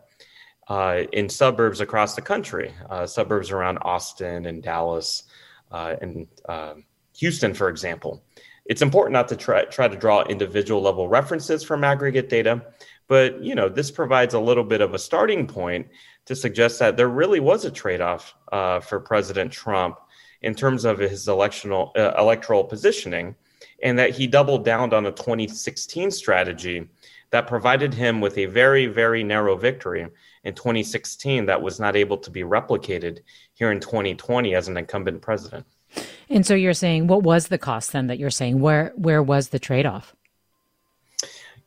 uh, 0.67 1.03
in 1.13 1.29
suburbs 1.29 1.81
across 1.81 2.15
the 2.15 2.21
country, 2.21 2.73
uh, 2.89 3.05
suburbs 3.05 3.51
around 3.51 3.77
Austin 3.79 4.45
and 4.45 4.61
Dallas 4.63 5.23
uh, 5.71 5.95
and 6.01 6.27
um, 6.47 6.85
Houston, 7.17 7.53
for 7.53 7.69
example. 7.69 8.23
It's 8.65 8.83
important 8.83 9.13
not 9.13 9.27
to 9.29 9.35
try, 9.35 9.65
try 9.65 9.87
to 9.87 9.97
draw 9.97 10.23
individual 10.23 10.81
level 10.81 11.07
references 11.07 11.63
from 11.63 11.83
aggregate 11.83 12.29
data, 12.29 12.63
but 13.07 13.41
you 13.43 13.55
know 13.55 13.67
this 13.67 13.89
provides 13.89 14.35
a 14.35 14.39
little 14.39 14.63
bit 14.63 14.81
of 14.81 14.93
a 14.93 14.99
starting 14.99 15.47
point 15.47 15.87
to 16.29 16.35
suggest 16.35 16.77
that 16.77 16.95
there 16.95 17.09
really 17.09 17.39
was 17.39 17.65
a 17.65 17.71
trade-off 17.71 18.35
uh, 18.51 18.79
for 18.79 18.99
President 18.99 19.51
Trump 19.51 19.97
in 20.43 20.53
terms 20.53 20.85
of 20.85 20.99
his 20.99 21.25
electional 21.25 21.89
uh, 21.97 22.13
electoral 22.19 22.63
positioning, 22.63 23.35
and 23.81 23.97
that 23.97 24.11
he 24.11 24.27
doubled 24.27 24.63
down 24.63 24.93
on 24.93 25.07
a 25.07 25.11
2016 25.11 26.11
strategy 26.11 26.87
that 27.31 27.47
provided 27.47 27.95
him 27.95 28.21
with 28.21 28.37
a 28.37 28.45
very 28.45 28.85
very 28.85 29.23
narrow 29.23 29.55
victory 29.55 30.07
in 30.43 30.53
2016 30.53 31.47
that 31.47 31.59
was 31.59 31.79
not 31.79 31.95
able 31.95 32.17
to 32.19 32.29
be 32.29 32.41
replicated 32.41 33.21
here 33.55 33.71
in 33.71 33.79
2020 33.79 34.53
as 34.53 34.67
an 34.67 34.77
incumbent 34.77 35.23
president. 35.23 35.65
And 36.29 36.45
so 36.45 36.53
you're 36.53 36.75
saying 36.75 37.07
what 37.07 37.23
was 37.23 37.47
the 37.47 37.57
cost 37.57 37.91
then 37.91 38.05
that 38.05 38.19
you're 38.19 38.29
saying 38.29 38.59
where 38.59 38.93
where 38.95 39.23
was 39.23 39.49
the 39.49 39.57
trade-off? 39.57 40.15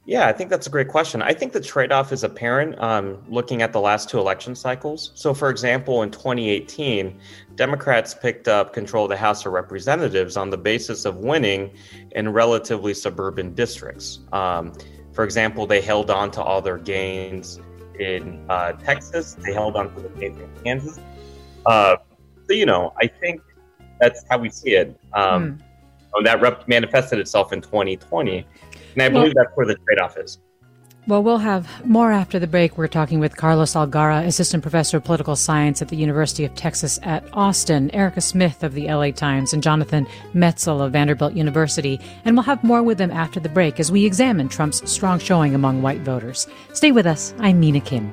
Yeah, 0.04 0.26
I 0.26 0.32
think 0.32 0.50
that's 0.50 0.66
a 0.66 0.70
great 0.70 0.88
question. 0.88 1.22
I 1.22 1.32
think 1.32 1.52
the 1.52 1.60
trade 1.60 1.92
off 1.92 2.12
is 2.12 2.24
apparent 2.24 2.76
um, 2.80 3.22
looking 3.28 3.62
at 3.62 3.72
the 3.72 3.80
last 3.80 4.08
two 4.08 4.18
election 4.18 4.56
cycles. 4.56 5.12
So, 5.14 5.32
for 5.32 5.48
example, 5.48 6.02
in 6.02 6.10
2018, 6.10 7.20
Democrats 7.54 8.12
picked 8.12 8.48
up 8.48 8.72
control 8.72 9.04
of 9.04 9.10
the 9.10 9.16
House 9.16 9.46
of 9.46 9.52
Representatives 9.52 10.36
on 10.36 10.50
the 10.50 10.56
basis 10.56 11.04
of 11.04 11.18
winning 11.18 11.70
in 12.12 12.32
relatively 12.32 12.94
suburban 12.94 13.54
districts. 13.54 14.18
Um, 14.32 14.72
for 15.12 15.22
example, 15.22 15.68
they 15.68 15.80
held 15.80 16.10
on 16.10 16.32
to 16.32 16.42
all 16.42 16.60
their 16.60 16.78
gains 16.78 17.60
in 18.00 18.44
uh, 18.48 18.72
Texas, 18.72 19.34
they 19.34 19.52
held 19.52 19.76
on 19.76 19.94
to 19.94 20.00
the 20.00 20.08
gains 20.08 20.40
in 20.40 20.50
Kansas. 20.64 20.98
Uh, 21.64 21.96
so, 22.48 22.54
you 22.54 22.66
know, 22.66 22.92
I 23.00 23.06
think 23.06 23.40
that's 24.00 24.24
how 24.28 24.38
we 24.38 24.50
see 24.50 24.72
it. 24.72 24.98
Um, 25.12 25.58
mm. 25.58 25.62
And 26.14 26.26
that 26.26 26.40
rep- 26.40 26.66
manifested 26.68 27.18
itself 27.18 27.52
in 27.52 27.60
2020. 27.60 28.46
And 28.94 29.02
I 29.02 29.08
believe 29.08 29.32
well, 29.34 29.44
that's 29.44 29.56
where 29.56 29.66
the 29.66 29.74
trade 29.74 29.98
off 30.00 30.16
is. 30.16 30.38
Well, 31.08 31.24
we'll 31.24 31.38
have 31.38 31.84
more 31.84 32.12
after 32.12 32.38
the 32.38 32.46
break. 32.46 32.78
We're 32.78 32.86
talking 32.86 33.18
with 33.18 33.36
Carlos 33.36 33.74
Algara, 33.74 34.24
Assistant 34.24 34.62
Professor 34.62 34.98
of 34.98 35.04
Political 35.04 35.34
Science 35.34 35.82
at 35.82 35.88
the 35.88 35.96
University 35.96 36.44
of 36.44 36.54
Texas 36.54 37.00
at 37.02 37.24
Austin, 37.32 37.90
Erica 37.90 38.20
Smith 38.20 38.62
of 38.62 38.74
the 38.74 38.86
LA 38.86 39.10
Times, 39.10 39.52
and 39.52 39.64
Jonathan 39.64 40.06
Metzl 40.32 40.80
of 40.80 40.92
Vanderbilt 40.92 41.34
University. 41.34 41.98
And 42.24 42.36
we'll 42.36 42.44
have 42.44 42.62
more 42.62 42.84
with 42.84 42.98
them 42.98 43.10
after 43.10 43.40
the 43.40 43.48
break 43.48 43.80
as 43.80 43.90
we 43.90 44.06
examine 44.06 44.48
Trump's 44.48 44.88
strong 44.88 45.18
showing 45.18 45.56
among 45.56 45.82
white 45.82 46.02
voters. 46.02 46.46
Stay 46.72 46.92
with 46.92 47.06
us. 47.06 47.34
I'm 47.40 47.58
Mina 47.58 47.80
Kim. 47.80 48.12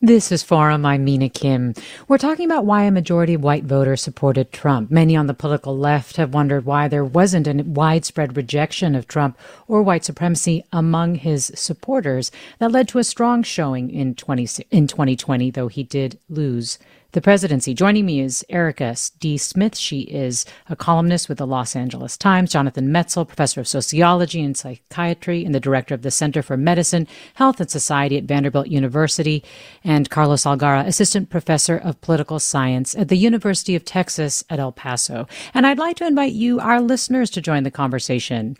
This 0.00 0.30
is 0.30 0.44
Forum. 0.44 0.86
I'm 0.86 1.02
Mina 1.02 1.28
Kim. 1.28 1.74
We're 2.06 2.18
talking 2.18 2.44
about 2.44 2.64
why 2.64 2.84
a 2.84 2.90
majority 2.92 3.34
of 3.34 3.42
white 3.42 3.64
voters 3.64 4.00
supported 4.00 4.52
Trump. 4.52 4.92
Many 4.92 5.16
on 5.16 5.26
the 5.26 5.34
political 5.34 5.76
left 5.76 6.18
have 6.18 6.32
wondered 6.32 6.64
why 6.64 6.86
there 6.86 7.04
wasn't 7.04 7.48
a 7.48 7.64
widespread 7.64 8.36
rejection 8.36 8.94
of 8.94 9.08
Trump 9.08 9.36
or 9.66 9.82
white 9.82 10.04
supremacy 10.04 10.62
among 10.72 11.16
his 11.16 11.50
supporters 11.56 12.30
that 12.60 12.70
led 12.70 12.86
to 12.86 13.00
a 13.00 13.04
strong 13.04 13.42
showing 13.42 13.90
in 13.90 14.14
20, 14.14 14.64
in 14.70 14.86
2020, 14.86 15.50
though 15.50 15.66
he 15.66 15.82
did 15.82 16.16
lose 16.28 16.78
the 17.12 17.22
presidency. 17.22 17.72
Joining 17.72 18.04
me 18.04 18.20
is 18.20 18.44
Erika 18.50 18.94
D. 19.18 19.38
Smith. 19.38 19.78
She 19.78 20.00
is 20.00 20.44
a 20.68 20.76
columnist 20.76 21.28
with 21.28 21.38
the 21.38 21.46
Los 21.46 21.74
Angeles 21.74 22.18
Times. 22.18 22.50
Jonathan 22.50 22.88
Metzl, 22.88 23.26
professor 23.26 23.60
of 23.60 23.68
sociology 23.68 24.42
and 24.42 24.54
psychiatry 24.54 25.42
and 25.44 25.54
the 25.54 25.60
director 25.60 25.94
of 25.94 26.02
the 26.02 26.10
Center 26.10 26.42
for 26.42 26.58
Medicine, 26.58 27.08
Health 27.34 27.60
and 27.60 27.70
Society 27.70 28.18
at 28.18 28.24
Vanderbilt 28.24 28.68
University. 28.68 29.42
And 29.82 30.10
Carlos 30.10 30.44
Algara, 30.44 30.86
assistant 30.86 31.30
professor 31.30 31.78
of 31.78 32.00
political 32.02 32.38
science 32.38 32.94
at 32.94 33.08
the 33.08 33.16
University 33.16 33.74
of 33.74 33.86
Texas 33.86 34.44
at 34.50 34.58
El 34.58 34.72
Paso. 34.72 35.26
And 35.54 35.66
I'd 35.66 35.78
like 35.78 35.96
to 35.96 36.06
invite 36.06 36.34
you, 36.34 36.60
our 36.60 36.80
listeners, 36.80 37.30
to 37.30 37.40
join 37.40 37.62
the 37.62 37.70
conversation. 37.70 38.56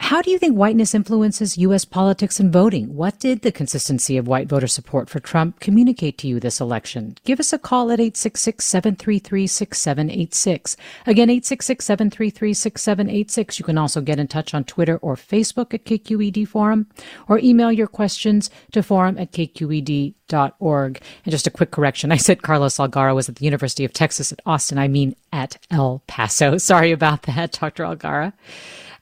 How 0.00 0.22
do 0.22 0.30
you 0.30 0.38
think 0.38 0.54
whiteness 0.56 0.94
influences 0.94 1.58
U.S. 1.58 1.84
politics 1.84 2.38
and 2.38 2.52
voting? 2.52 2.94
What 2.94 3.18
did 3.18 3.42
the 3.42 3.52
consistency 3.52 4.16
of 4.16 4.28
white 4.28 4.48
voter 4.48 4.68
support 4.68 5.10
for 5.10 5.20
Trump 5.20 5.60
communicate 5.60 6.16
to 6.18 6.28
you 6.28 6.40
this 6.40 6.60
election? 6.60 7.16
Give 7.24 7.40
us 7.40 7.52
a 7.52 7.58
call 7.58 7.90
at 7.90 8.00
866 8.00 8.64
733 8.64 9.46
6786. 9.46 10.76
Again, 11.04 11.28
866 11.28 11.84
733 11.84 12.54
6786. 12.54 13.58
You 13.58 13.64
can 13.64 13.76
also 13.76 14.00
get 14.00 14.20
in 14.20 14.28
touch 14.28 14.54
on 14.54 14.64
Twitter 14.64 14.98
or 14.98 15.16
Facebook 15.16 15.74
at 15.74 15.84
KQED 15.84 16.46
Forum 16.46 16.86
or 17.28 17.40
email 17.40 17.72
your 17.72 17.88
questions 17.88 18.50
to 18.72 18.82
forum 18.82 19.18
at 19.18 19.32
kqed.org. 19.32 21.02
And 21.24 21.30
just 21.32 21.46
a 21.46 21.50
quick 21.50 21.72
correction 21.72 22.12
I 22.12 22.16
said 22.16 22.42
Carlos 22.42 22.78
Algara 22.78 23.14
was 23.14 23.28
at 23.28 23.36
the 23.36 23.44
University 23.44 23.84
of 23.84 23.92
Texas 23.92 24.32
at 24.32 24.40
Austin. 24.46 24.78
I 24.78 24.88
mean 24.88 25.16
at 25.32 25.58
El 25.70 26.02
Paso. 26.06 26.56
Sorry 26.58 26.92
about 26.92 27.24
that, 27.24 27.52
Dr. 27.52 27.82
Algara. 27.84 28.32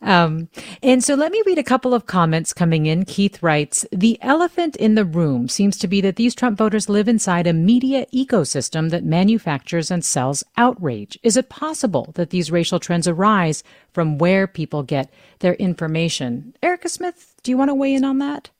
Um, 0.02 0.48
and 0.82 1.02
so 1.02 1.14
let 1.14 1.32
me 1.32 1.42
read 1.46 1.58
a 1.58 1.64
couple 1.64 1.94
of 1.94 2.06
comments 2.06 2.52
coming 2.52 2.86
in. 2.86 3.04
Keith 3.04 3.42
writes, 3.42 3.86
the 3.90 4.18
elephant 4.22 4.76
in 4.76 4.94
the 4.94 5.04
room 5.04 5.48
seems 5.48 5.78
to 5.78 5.88
be 5.88 6.00
that 6.02 6.16
these 6.16 6.34
Trump 6.34 6.58
voters 6.58 6.88
live 6.88 7.08
inside 7.08 7.46
a 7.46 7.52
media 7.52 8.06
ecosystem 8.14 8.90
that 8.90 9.04
manufactures 9.04 9.90
and 9.90 10.04
sells 10.04 10.44
outrage. 10.56 11.18
Is 11.22 11.36
it 11.36 11.48
possible 11.48 12.12
that 12.14 12.30
these 12.30 12.50
racial 12.50 12.78
trends 12.78 13.08
arise 13.08 13.64
from 13.92 14.18
where 14.18 14.46
people 14.46 14.82
get 14.82 15.10
their 15.38 15.54
information? 15.54 16.54
Erika 16.62 16.88
Smith, 16.88 17.34
do 17.42 17.50
you 17.50 17.56
want 17.56 17.70
to 17.70 17.74
weigh 17.74 17.94
in 17.94 18.04
on 18.04 18.18
that? 18.18 18.50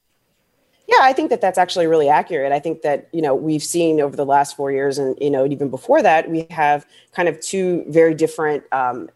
Yeah, 0.88 0.98
I 1.00 1.12
think 1.12 1.30
that 1.30 1.40
that's 1.40 1.58
actually 1.58 1.88
really 1.88 2.08
accurate. 2.08 2.52
I 2.52 2.60
think 2.60 2.82
that, 2.82 3.08
you 3.12 3.20
know, 3.20 3.34
we've 3.34 3.62
seen 3.62 4.00
over 4.00 4.14
the 4.14 4.24
last 4.24 4.56
four 4.56 4.70
years 4.70 4.98
and, 4.98 5.18
you 5.20 5.30
know, 5.30 5.44
even 5.44 5.68
before 5.68 6.00
that, 6.00 6.30
we 6.30 6.46
have 6.50 6.86
kind 7.12 7.28
of 7.28 7.40
two 7.40 7.84
very 7.88 8.14
different 8.14 8.62
um, 8.72 9.10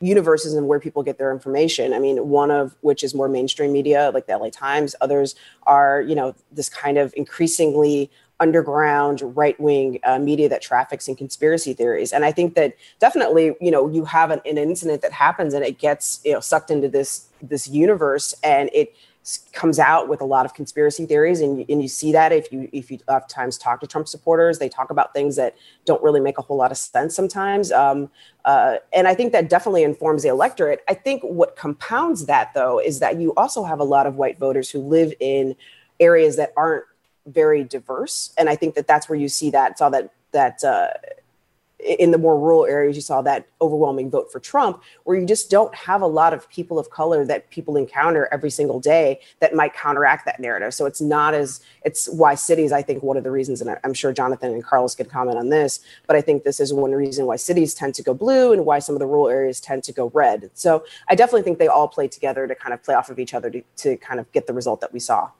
universes 0.00 0.54
and 0.54 0.68
where 0.68 0.80
people 0.80 1.02
get 1.02 1.18
their 1.18 1.32
information. 1.32 1.92
I 1.92 1.98
mean, 1.98 2.28
one 2.28 2.50
of 2.50 2.76
which 2.80 3.02
is 3.02 3.14
more 3.14 3.28
mainstream 3.28 3.72
media, 3.72 4.10
like 4.12 4.26
the 4.26 4.36
LA 4.36 4.50
Times. 4.50 4.94
Others 5.00 5.34
are, 5.64 6.02
you 6.02 6.14
know, 6.14 6.34
this 6.52 6.68
kind 6.68 6.98
of 6.98 7.14
increasingly 7.16 8.10
underground 8.40 9.22
right 9.36 9.58
wing 9.60 10.00
uh, 10.04 10.18
media 10.18 10.48
that 10.48 10.60
traffics 10.60 11.06
in 11.06 11.14
conspiracy 11.14 11.72
theories. 11.72 12.12
And 12.12 12.24
I 12.24 12.32
think 12.32 12.54
that 12.54 12.74
definitely, 12.98 13.54
you 13.60 13.70
know, 13.70 13.88
you 13.88 14.04
have 14.04 14.30
an, 14.30 14.40
an 14.44 14.58
incident 14.58 15.02
that 15.02 15.12
happens 15.12 15.54
and 15.54 15.64
it 15.64 15.78
gets, 15.78 16.20
you 16.24 16.32
know, 16.32 16.40
sucked 16.40 16.70
into 16.70 16.88
this 16.88 17.28
this 17.40 17.68
universe 17.68 18.34
and 18.42 18.70
it 18.72 18.94
comes 19.54 19.78
out 19.78 20.06
with 20.06 20.20
a 20.20 20.24
lot 20.24 20.44
of 20.44 20.52
conspiracy 20.52 21.06
theories 21.06 21.40
and 21.40 21.58
you, 21.58 21.66
and 21.70 21.80
you 21.80 21.88
see 21.88 22.12
that 22.12 22.30
if 22.30 22.52
you 22.52 22.68
if 22.72 22.90
you 22.90 22.98
have 23.08 23.26
times 23.26 23.56
talk 23.56 23.80
to 23.80 23.86
trump 23.86 24.06
supporters 24.06 24.58
they 24.58 24.68
talk 24.68 24.90
about 24.90 25.14
things 25.14 25.36
that 25.36 25.56
don't 25.86 26.02
really 26.02 26.20
make 26.20 26.36
a 26.36 26.42
whole 26.42 26.58
lot 26.58 26.70
of 26.70 26.76
sense 26.76 27.16
sometimes 27.16 27.72
um, 27.72 28.10
uh, 28.44 28.76
and 28.92 29.08
i 29.08 29.14
think 29.14 29.32
that 29.32 29.48
definitely 29.48 29.82
informs 29.82 30.22
the 30.22 30.28
electorate. 30.28 30.82
I 30.88 30.94
think 30.94 31.22
what 31.22 31.56
compounds 31.56 32.26
that 32.26 32.52
though 32.54 32.78
is 32.78 33.00
that 33.00 33.18
you 33.18 33.32
also 33.34 33.64
have 33.64 33.80
a 33.80 33.84
lot 33.84 34.06
of 34.06 34.16
white 34.16 34.38
voters 34.38 34.70
who 34.70 34.80
live 34.80 35.14
in 35.20 35.56
areas 35.98 36.36
that 36.36 36.52
aren't 36.56 36.84
very 37.26 37.64
diverse 37.64 38.34
and 38.36 38.50
i 38.50 38.56
think 38.56 38.74
that 38.74 38.86
that's 38.86 39.08
where 39.08 39.18
you 39.18 39.28
see 39.28 39.48
that 39.50 39.78
saw 39.78 39.88
that 39.88 40.12
that 40.32 40.62
uh, 40.62 40.88
in 41.80 42.12
the 42.12 42.18
more 42.18 42.38
rural 42.38 42.64
areas, 42.64 42.96
you 42.96 43.02
saw 43.02 43.20
that 43.22 43.46
overwhelming 43.60 44.10
vote 44.10 44.32
for 44.32 44.40
Trump, 44.40 44.82
where 45.04 45.18
you 45.18 45.26
just 45.26 45.50
don't 45.50 45.74
have 45.74 46.02
a 46.02 46.06
lot 46.06 46.32
of 46.32 46.48
people 46.48 46.78
of 46.78 46.88
color 46.90 47.24
that 47.24 47.50
people 47.50 47.76
encounter 47.76 48.28
every 48.32 48.50
single 48.50 48.80
day 48.80 49.20
that 49.40 49.54
might 49.54 49.74
counteract 49.74 50.24
that 50.24 50.40
narrative. 50.40 50.72
So 50.72 50.86
it's 50.86 51.00
not 51.00 51.34
as, 51.34 51.60
it's 51.84 52.08
why 52.08 52.36
cities, 52.36 52.72
I 52.72 52.80
think 52.82 53.02
one 53.02 53.16
of 53.16 53.24
the 53.24 53.30
reasons, 53.30 53.60
and 53.60 53.76
I'm 53.84 53.92
sure 53.92 54.12
Jonathan 54.12 54.52
and 54.52 54.64
Carlos 54.64 54.94
could 54.94 55.10
comment 55.10 55.36
on 55.36 55.50
this, 55.50 55.80
but 56.06 56.16
I 56.16 56.20
think 56.20 56.44
this 56.44 56.60
is 56.60 56.72
one 56.72 56.92
reason 56.92 57.26
why 57.26 57.36
cities 57.36 57.74
tend 57.74 57.94
to 57.96 58.02
go 58.02 58.14
blue 58.14 58.52
and 58.52 58.64
why 58.64 58.78
some 58.78 58.94
of 58.94 58.98
the 58.98 59.06
rural 59.06 59.28
areas 59.28 59.60
tend 59.60 59.84
to 59.84 59.92
go 59.92 60.10
red. 60.14 60.50
So 60.54 60.84
I 61.08 61.14
definitely 61.14 61.42
think 61.42 61.58
they 61.58 61.68
all 61.68 61.88
play 61.88 62.08
together 62.08 62.46
to 62.46 62.54
kind 62.54 62.72
of 62.72 62.82
play 62.82 62.94
off 62.94 63.10
of 63.10 63.18
each 63.18 63.34
other 63.34 63.50
to, 63.50 63.62
to 63.78 63.96
kind 63.98 64.20
of 64.20 64.30
get 64.32 64.46
the 64.46 64.54
result 64.54 64.80
that 64.80 64.92
we 64.92 65.00
saw. 65.00 65.30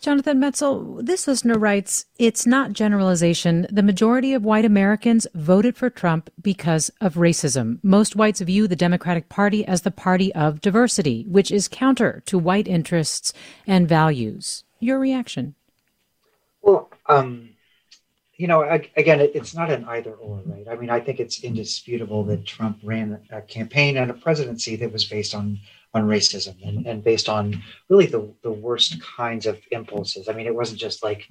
Jonathan 0.00 0.38
Metzl, 0.38 1.04
this 1.04 1.26
listener 1.26 1.58
writes, 1.58 2.06
It's 2.18 2.46
not 2.46 2.72
generalization. 2.72 3.66
The 3.70 3.82
majority 3.82 4.32
of 4.32 4.44
white 4.44 4.64
Americans 4.64 5.26
voted 5.34 5.76
for 5.76 5.90
Trump 5.90 6.30
because 6.40 6.90
of 7.00 7.14
racism. 7.14 7.78
Most 7.82 8.16
whites 8.16 8.40
view 8.40 8.68
the 8.68 8.76
Democratic 8.76 9.28
Party 9.28 9.66
as 9.66 9.82
the 9.82 9.90
party 9.90 10.34
of 10.34 10.60
diversity, 10.60 11.24
which 11.28 11.50
is 11.50 11.68
counter 11.68 12.22
to 12.26 12.38
white 12.38 12.68
interests 12.68 13.32
and 13.66 13.88
values. 13.88 14.64
Your 14.80 14.98
reaction? 14.98 15.54
Well, 16.62 16.90
um, 17.06 17.50
you 18.36 18.48
know, 18.48 18.62
again, 18.96 19.20
it's 19.20 19.54
not 19.54 19.70
an 19.70 19.84
either 19.84 20.12
or, 20.12 20.42
right? 20.44 20.66
I 20.68 20.76
mean, 20.76 20.90
I 20.90 21.00
think 21.00 21.20
it's 21.20 21.44
indisputable 21.44 22.24
that 22.24 22.44
Trump 22.44 22.78
ran 22.82 23.20
a 23.30 23.40
campaign 23.42 23.96
and 23.96 24.10
a 24.10 24.14
presidency 24.14 24.76
that 24.76 24.92
was 24.92 25.04
based 25.04 25.34
on 25.34 25.60
on 25.94 26.08
racism 26.08 26.56
and, 26.66 26.86
and 26.86 27.04
based 27.04 27.28
on 27.28 27.62
really 27.88 28.06
the, 28.06 28.28
the 28.42 28.50
worst 28.50 29.00
kinds 29.00 29.46
of 29.46 29.60
impulses. 29.70 30.28
I 30.28 30.32
mean, 30.32 30.46
it 30.46 30.54
wasn't 30.54 30.80
just 30.80 31.04
like 31.04 31.28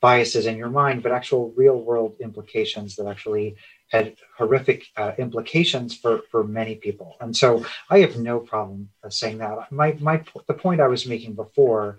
biases 0.00 0.46
in 0.46 0.56
your 0.56 0.70
mind, 0.70 1.02
but 1.02 1.12
actual 1.12 1.52
real 1.56 1.80
world 1.80 2.16
implications 2.20 2.96
that 2.96 3.06
actually 3.06 3.56
had 3.88 4.16
horrific 4.38 4.86
uh, 4.96 5.12
implications 5.18 5.96
for, 5.96 6.22
for 6.30 6.44
many 6.44 6.76
people. 6.76 7.16
And 7.20 7.36
so 7.36 7.64
I 7.90 7.98
have 7.98 8.16
no 8.16 8.38
problem 8.38 8.90
saying 9.08 9.38
that. 9.38 9.70
My, 9.72 9.96
my, 10.00 10.22
the 10.46 10.54
point 10.54 10.80
I 10.80 10.88
was 10.88 11.06
making 11.06 11.34
before 11.34 11.98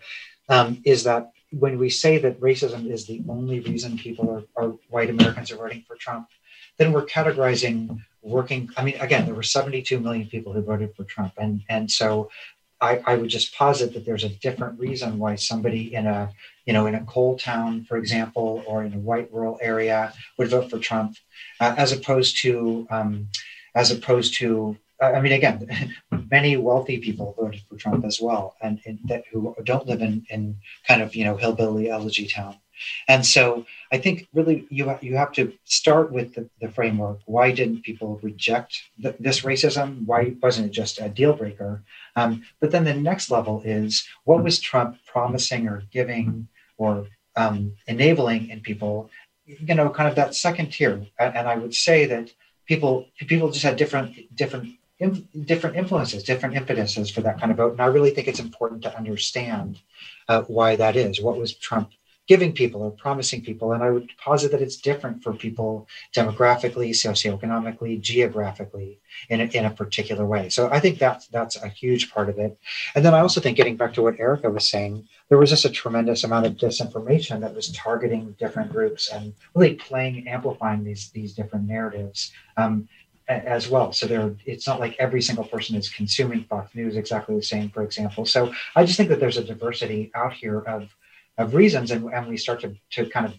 um, 0.50 0.82
is 0.86 1.04
that 1.04 1.32
when 1.52 1.78
we 1.78 1.90
say 1.90 2.18
that 2.18 2.40
racism 2.40 2.90
is 2.90 3.08
the 3.08 3.24
only 3.30 3.60
reason 3.60 3.98
people 3.98 4.48
are, 4.58 4.64
are 4.64 4.70
white 4.90 5.10
Americans 5.10 5.52
are 5.52 5.58
voting 5.58 5.84
for 5.88 5.96
Trump, 5.96 6.28
then 6.78 6.92
we're 6.92 7.06
categorizing 7.06 8.02
working. 8.26 8.70
I 8.76 8.84
mean, 8.84 8.96
again, 9.00 9.26
there 9.26 9.36
were 9.36 9.44
72 9.44 10.00
million 10.00 10.28
people 10.28 10.52
who 10.54 10.62
voted 10.62 10.96
for 10.96 11.04
Trump, 11.04 11.34
and 11.38 11.62
and 11.70 11.90
so 11.90 12.30
I, 12.82 13.02
I, 13.06 13.16
would 13.16 13.30
just 13.30 13.56
posit 13.56 13.94
that 13.94 14.06
there's 14.06 14.24
a 14.24 14.30
different 14.30 14.80
reason 14.80 15.18
why 15.18 15.36
somebody 15.36 15.94
in 15.94 16.08
a 16.08 16.32
you 16.66 16.74
know 16.74 16.88
in 16.88 16.96
a 16.96 17.06
coal 17.06 17.38
town, 17.38 17.86
for 17.86 17.98
example, 17.98 18.64
or 18.68 18.84
in 18.84 18.94
a 18.94 18.98
white 18.98 19.32
rural 19.32 19.58
area 19.62 20.14
would 20.38 20.50
vote 20.50 20.70
for 20.70 20.80
Trump, 20.80 21.16
uh, 21.60 21.76
as 21.78 21.92
opposed 21.92 22.40
to 22.42 22.88
um, 22.90 23.28
as 23.76 23.92
opposed 23.92 24.36
to 24.40 24.78
I 25.02 25.20
mean, 25.20 25.34
again, 25.34 25.94
many 26.32 26.58
wealthy 26.58 27.00
people 27.00 27.36
voted 27.38 27.62
for 27.68 27.76
Trump 27.76 28.06
as 28.06 28.22
well, 28.22 28.56
and, 28.62 28.80
and 28.86 29.00
that 29.06 29.26
who 29.32 29.56
don't 29.64 29.88
live 29.88 30.02
in, 30.02 30.26
in 30.30 30.58
kind 30.88 31.02
of 31.02 31.16
you 31.16 31.26
know 31.26 31.38
hillbilly 31.38 31.90
elegy 31.90 32.28
town. 32.28 32.58
And 33.08 33.26
so 33.26 33.66
I 33.92 33.98
think 33.98 34.28
really 34.34 34.68
you, 34.70 34.98
you 35.02 35.16
have 35.16 35.32
to 35.34 35.54
start 35.66 36.12
with 36.12 36.36
the, 36.36 36.50
the 36.62 36.70
framework. 36.70 37.20
Why 37.26 37.52
didn't 37.52 37.84
people 37.84 38.20
reject 38.22 38.82
th- 39.02 39.16
this 39.20 39.42
racism? 39.42 40.06
Why 40.06 40.36
wasn't 40.42 40.68
it 40.68 40.72
just 40.72 41.00
a 41.00 41.10
deal 41.10 41.34
breaker? 41.34 41.84
Um, 42.16 42.44
but 42.60 42.72
then 42.72 42.84
the 42.84 42.94
next 42.94 43.30
level 43.30 43.62
is 43.64 44.08
what 44.24 44.44
was 44.44 44.60
Trump 44.60 44.98
promising 45.06 45.68
or 45.68 45.84
giving 45.92 46.48
or 46.78 47.08
um, 47.36 47.74
enabling 47.88 48.50
in 48.50 48.62
people? 48.62 49.10
You 49.46 49.76
know, 49.76 49.90
kind 49.90 50.10
of 50.10 50.16
that 50.16 50.36
second 50.36 50.72
tier. 50.72 51.06
And, 51.20 51.36
and 51.38 51.48
I 51.48 51.56
would 51.56 51.76
say 51.76 52.06
that 52.06 52.32
people 52.66 53.08
people 53.18 53.52
just 53.52 53.64
had 53.64 53.78
different 53.78 54.36
different 54.36 54.74
different 55.46 55.76
influences, 55.76 56.24
different 56.24 56.56
impetuses 56.56 57.10
for 57.10 57.22
that 57.22 57.40
kind 57.40 57.52
of 57.52 57.58
vote. 57.58 57.74
And 57.74 57.82
I 57.82 57.88
really 57.88 58.12
think 58.12 58.28
it's 58.28 58.40
important 58.40 58.82
to 58.84 58.98
understand 58.98 59.80
uh, 60.30 60.42
why 60.44 60.76
that 60.78 60.96
is. 60.96 61.22
What 61.22 61.38
was 61.38 61.54
Trump 61.54 61.92
giving 62.28 62.54
people 62.54 62.82
or 62.82 62.92
promising 62.92 63.42
people? 63.42 63.74
And 63.74 63.84
I 63.84 63.90
would 63.90 64.10
posit 64.18 64.52
that 64.52 64.62
it's 64.62 64.78
different 64.78 65.24
for 65.24 65.34
people 65.34 65.88
demographically, 66.16 66.90
socioeconomically, 66.90 68.02
geographically 68.02 69.00
in 69.30 69.42
a, 69.42 69.46
in 69.46 69.66
a 69.66 69.70
particular 69.70 70.26
way. 70.26 70.50
So 70.50 70.70
I 70.72 70.80
think 70.80 71.00
that's 71.00 71.28
that's 71.28 71.56
a 71.56 71.68
huge 71.68 72.12
part 72.12 72.30
of 72.30 72.40
it. 72.40 72.58
And 72.96 73.06
then 73.06 73.14
I 73.14 73.20
also 73.20 73.42
think 73.42 73.58
getting 73.58 73.78
back 73.78 73.94
to 73.94 74.02
what 74.02 74.20
Erika 74.20 74.50
was 74.50 74.70
saying, 74.70 75.08
there 75.30 75.38
was 75.38 75.50
just 75.50 75.66
a 75.66 75.70
tremendous 75.70 76.24
amount 76.24 76.46
of 76.46 76.54
disinformation 76.54 77.40
that 77.42 77.56
was 77.56 77.72
targeting 77.72 78.36
different 78.40 78.72
groups 78.72 79.10
and 79.12 79.34
really 79.54 79.76
playing, 79.76 80.28
amplifying 80.28 80.84
these 80.84 81.10
these 81.10 81.34
different 81.34 81.68
narratives. 81.68 82.32
Um, 82.58 82.88
as 83.28 83.70
well. 83.70 83.92
So 83.92 84.06
there, 84.06 84.36
it's 84.46 84.68
not 84.68 84.80
like 84.80 84.96
every 85.00 85.22
single 85.22 85.46
person 85.46 85.76
is 85.76 85.90
consuming 85.90 86.44
Fox 86.44 86.76
News 86.76 86.96
exactly 86.96 87.36
the 87.36 87.42
same, 87.42 87.70
for 87.70 87.84
example. 87.84 88.26
So 88.26 88.54
I 88.76 88.86
just 88.86 88.98
think 88.98 89.10
that 89.10 89.20
there's 89.20 89.38
a 89.38 89.44
diversity 89.44 90.12
out 90.14 90.34
here 90.34 90.60
of 90.60 90.96
of 91.38 91.54
reasons, 91.54 91.92
and, 91.92 92.06
and 92.14 92.28
we 92.28 92.38
start 92.38 92.62
to 92.62 92.76
to 92.92 93.10
kind 93.10 93.26
of 93.26 93.36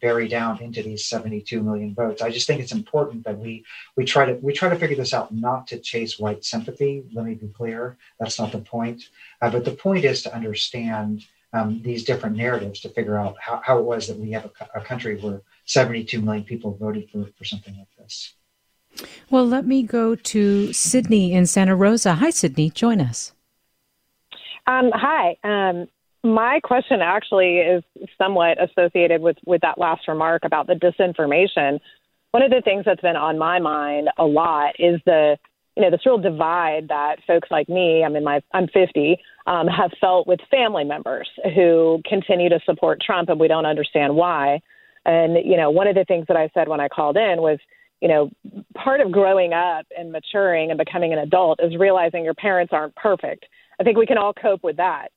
bury 0.00 0.28
down 0.28 0.60
into 0.60 0.82
these 0.82 1.04
72 1.04 1.62
million 1.62 1.94
votes. 1.94 2.22
I 2.22 2.30
just 2.30 2.46
think 2.46 2.60
it's 2.60 2.72
important 2.72 3.24
that 3.24 3.38
we 3.38 3.64
we 3.96 4.04
try 4.04 4.26
to 4.26 4.34
we 4.34 4.52
try 4.52 4.68
to 4.68 4.76
figure 4.76 4.96
this 4.96 5.14
out, 5.14 5.32
not 5.32 5.66
to 5.68 5.78
chase 5.78 6.18
white 6.18 6.44
sympathy. 6.44 7.04
Let 7.12 7.24
me 7.24 7.34
be 7.34 7.48
clear, 7.48 7.96
that's 8.18 8.38
not 8.38 8.52
the 8.52 8.58
point. 8.58 9.02
Uh, 9.40 9.50
but 9.50 9.64
the 9.64 9.72
point 9.72 10.04
is 10.04 10.22
to 10.22 10.34
understand 10.34 11.24
um, 11.52 11.80
these 11.82 12.04
different 12.04 12.36
narratives 12.36 12.80
to 12.80 12.90
figure 12.90 13.18
out 13.18 13.36
how, 13.40 13.60
how 13.64 13.78
it 13.78 13.84
was 13.84 14.06
that 14.08 14.18
we 14.18 14.32
have 14.32 14.44
a, 14.44 14.80
a 14.80 14.84
country 14.84 15.16
where 15.20 15.42
72 15.64 16.20
million 16.20 16.44
people 16.44 16.76
voted 16.76 17.08
for, 17.10 17.26
for 17.36 17.44
something 17.44 17.76
like 17.76 17.88
this. 17.98 18.34
Well, 19.30 19.46
let 19.46 19.66
me 19.66 19.82
go 19.82 20.14
to 20.14 20.72
Sydney 20.72 21.32
in 21.32 21.46
Santa 21.46 21.76
Rosa. 21.76 22.14
Hi, 22.14 22.30
Sydney. 22.30 22.70
Join 22.70 23.00
us. 23.00 23.32
Um, 24.66 24.90
hi. 24.92 25.36
Um, 25.44 25.88
my 26.24 26.60
question 26.62 27.00
actually 27.00 27.58
is 27.58 27.82
somewhat 28.16 28.58
associated 28.62 29.20
with, 29.20 29.36
with 29.46 29.60
that 29.62 29.78
last 29.78 30.08
remark 30.08 30.42
about 30.44 30.66
the 30.66 30.74
disinformation. 30.74 31.78
One 32.32 32.42
of 32.42 32.50
the 32.50 32.62
things 32.64 32.84
that's 32.84 33.00
been 33.00 33.16
on 33.16 33.38
my 33.38 33.58
mind 33.58 34.08
a 34.18 34.24
lot 34.24 34.74
is 34.78 35.00
the 35.06 35.36
you 35.76 35.84
know 35.84 35.92
this 35.92 36.04
real 36.04 36.18
divide 36.18 36.88
that 36.88 37.18
folks 37.24 37.48
like 37.52 37.68
me 37.68 38.02
I'm 38.04 38.16
in 38.16 38.24
my 38.24 38.40
I'm 38.52 38.66
50 38.66 39.16
um, 39.46 39.68
have 39.68 39.92
felt 40.00 40.26
with 40.26 40.40
family 40.50 40.82
members 40.82 41.28
who 41.54 42.02
continue 42.04 42.48
to 42.48 42.58
support 42.66 43.00
Trump 43.00 43.28
and 43.28 43.38
we 43.38 43.46
don't 43.46 43.64
understand 43.64 44.16
why. 44.16 44.60
And 45.06 45.36
you 45.46 45.56
know 45.56 45.70
one 45.70 45.86
of 45.86 45.94
the 45.94 46.04
things 46.04 46.26
that 46.26 46.36
I 46.36 46.50
said 46.52 46.68
when 46.68 46.80
I 46.80 46.88
called 46.88 47.16
in 47.16 47.40
was 47.40 47.60
you 48.00 48.08
know, 48.08 48.30
part 48.74 49.00
of 49.00 49.10
growing 49.10 49.52
up 49.52 49.86
and 49.96 50.12
maturing 50.12 50.70
and 50.70 50.78
becoming 50.78 51.12
an 51.12 51.18
adult 51.18 51.60
is 51.62 51.76
realizing 51.76 52.24
your 52.24 52.34
parents 52.34 52.72
aren't 52.72 52.94
perfect. 52.94 53.46
I 53.80 53.84
think 53.84 53.98
we 53.98 54.06
can 54.06 54.18
all 54.18 54.32
cope 54.32 54.62
with 54.62 54.76
that. 54.76 55.08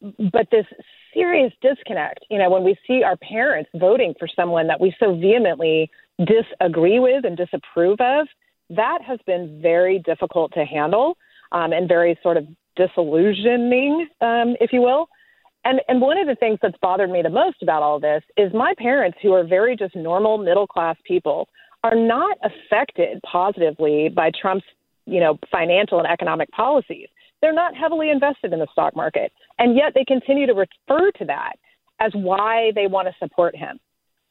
But 0.00 0.48
this 0.50 0.66
serious 1.14 1.52
disconnect, 1.60 2.20
you 2.30 2.38
know, 2.38 2.50
when 2.50 2.64
we 2.64 2.76
see 2.86 3.02
our 3.02 3.16
parents 3.16 3.70
voting 3.74 4.14
for 4.18 4.28
someone 4.34 4.66
that 4.68 4.80
we 4.80 4.94
so 4.98 5.14
vehemently 5.14 5.90
disagree 6.18 6.98
with 6.98 7.24
and 7.24 7.36
disapprove 7.36 8.00
of, 8.00 8.26
that 8.70 9.00
has 9.06 9.18
been 9.26 9.60
very 9.60 9.98
difficult 9.98 10.52
to 10.54 10.64
handle 10.64 11.16
um, 11.52 11.72
and 11.72 11.88
very 11.88 12.18
sort 12.22 12.36
of 12.36 12.46
disillusioning, 12.76 14.08
um, 14.20 14.56
if 14.60 14.72
you 14.72 14.80
will. 14.80 15.08
And 15.64 15.80
and 15.88 16.00
one 16.00 16.18
of 16.18 16.26
the 16.26 16.34
things 16.34 16.58
that's 16.60 16.76
bothered 16.82 17.10
me 17.10 17.22
the 17.22 17.30
most 17.30 17.62
about 17.62 17.82
all 17.82 18.00
this 18.00 18.22
is 18.36 18.52
my 18.52 18.74
parents, 18.78 19.18
who 19.22 19.32
are 19.32 19.44
very 19.44 19.76
just 19.76 19.94
normal 19.94 20.38
middle 20.38 20.66
class 20.66 20.96
people, 21.04 21.48
are 21.84 21.94
not 21.94 22.36
affected 22.42 23.20
positively 23.22 24.08
by 24.08 24.30
Trump's, 24.40 24.66
you 25.06 25.20
know, 25.20 25.38
financial 25.50 25.98
and 25.98 26.08
economic 26.08 26.50
policies. 26.50 27.08
They're 27.42 27.52
not 27.52 27.76
heavily 27.76 28.10
invested 28.10 28.52
in 28.52 28.60
the 28.60 28.68
stock 28.72 28.96
market, 28.96 29.32
and 29.58 29.76
yet 29.76 29.92
they 29.94 30.04
continue 30.04 30.46
to 30.46 30.54
refer 30.54 31.10
to 31.18 31.24
that 31.26 31.54
as 32.00 32.12
why 32.14 32.72
they 32.74 32.86
want 32.86 33.08
to 33.08 33.14
support 33.18 33.54
him. 33.56 33.78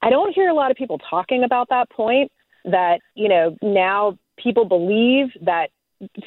I 0.02 0.10
don't 0.10 0.34
hear 0.34 0.50
a 0.50 0.54
lot 0.54 0.72
of 0.72 0.78
people 0.78 1.00
talking 1.10 1.44
about 1.44 1.70
that 1.70 1.90
point 1.92 2.32
that, 2.66 3.00
you 3.16 3.30
know, 3.30 3.56
now 3.62 4.18
people 4.42 4.66
believe 4.66 5.28
that 5.42 5.68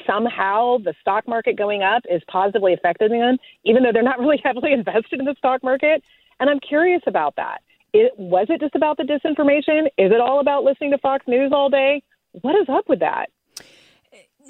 somehow 0.07 0.77
the 0.77 0.93
stock 1.01 1.27
market 1.27 1.57
going 1.57 1.83
up 1.83 2.03
is 2.09 2.21
positively 2.31 2.73
affecting 2.73 3.19
them, 3.19 3.37
even 3.65 3.83
though 3.83 3.91
they're 3.91 4.03
not 4.03 4.19
really 4.21 4.41
heavily 4.43 4.71
invested 4.71 5.19
in 5.19 5.25
the 5.25 5.35
stock 5.37 5.63
market. 5.63 6.03
And 6.39 6.49
I'm 6.49 6.59
curious 6.59 7.01
about 7.07 7.35
that. 7.37 7.61
It, 7.93 8.11
was 8.17 8.47
it 8.49 8.59
just 8.59 8.75
about 8.75 8.97
the 8.97 9.03
disinformation? 9.03 9.85
Is 9.97 10.11
it 10.11 10.19
all 10.19 10.39
about 10.39 10.63
listening 10.63 10.91
to 10.91 10.97
Fox 10.97 11.25
News 11.27 11.51
all 11.53 11.69
day? 11.69 12.03
What 12.41 12.55
is 12.55 12.67
up 12.69 12.89
with 12.89 12.99
that? 12.99 13.29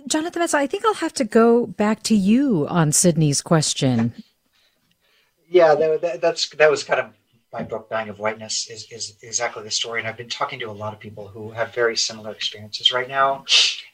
Jonathan 0.08 0.42
Metzl, 0.42 0.56
I 0.56 0.68
think 0.68 0.86
I'll 0.86 0.94
have 0.96 1.14
to 1.14 1.24
go 1.24 1.66
back 1.66 2.04
to 2.04 2.16
you 2.16 2.68
on 2.68 2.92
Sydney's 2.92 3.42
question. 3.42 4.14
Yeah, 5.50 5.76
that, 5.76 6.22
that's 6.22 6.50
that 6.50 6.70
was 6.70 6.84
kind 6.84 7.00
of 7.00 7.08
my 7.56 7.64
book, 7.64 7.90
Dying 7.90 8.10
of 8.10 8.20
Whiteness, 8.20 8.70
is, 8.70 8.92
is 8.92 9.16
exactly 9.22 9.64
the 9.64 9.72
story. 9.72 10.00
And 10.02 10.08
I've 10.08 10.18
been 10.18 10.30
talking 10.30 10.60
to 10.60 10.70
a 10.70 10.72
lot 10.72 10.94
of 10.94 11.00
people 11.00 11.28
who 11.28 11.52
have 11.52 11.74
very 11.74 11.96
similar 11.96 12.32
experiences 12.32 12.92
right 12.92 13.08
now. 13.08 13.46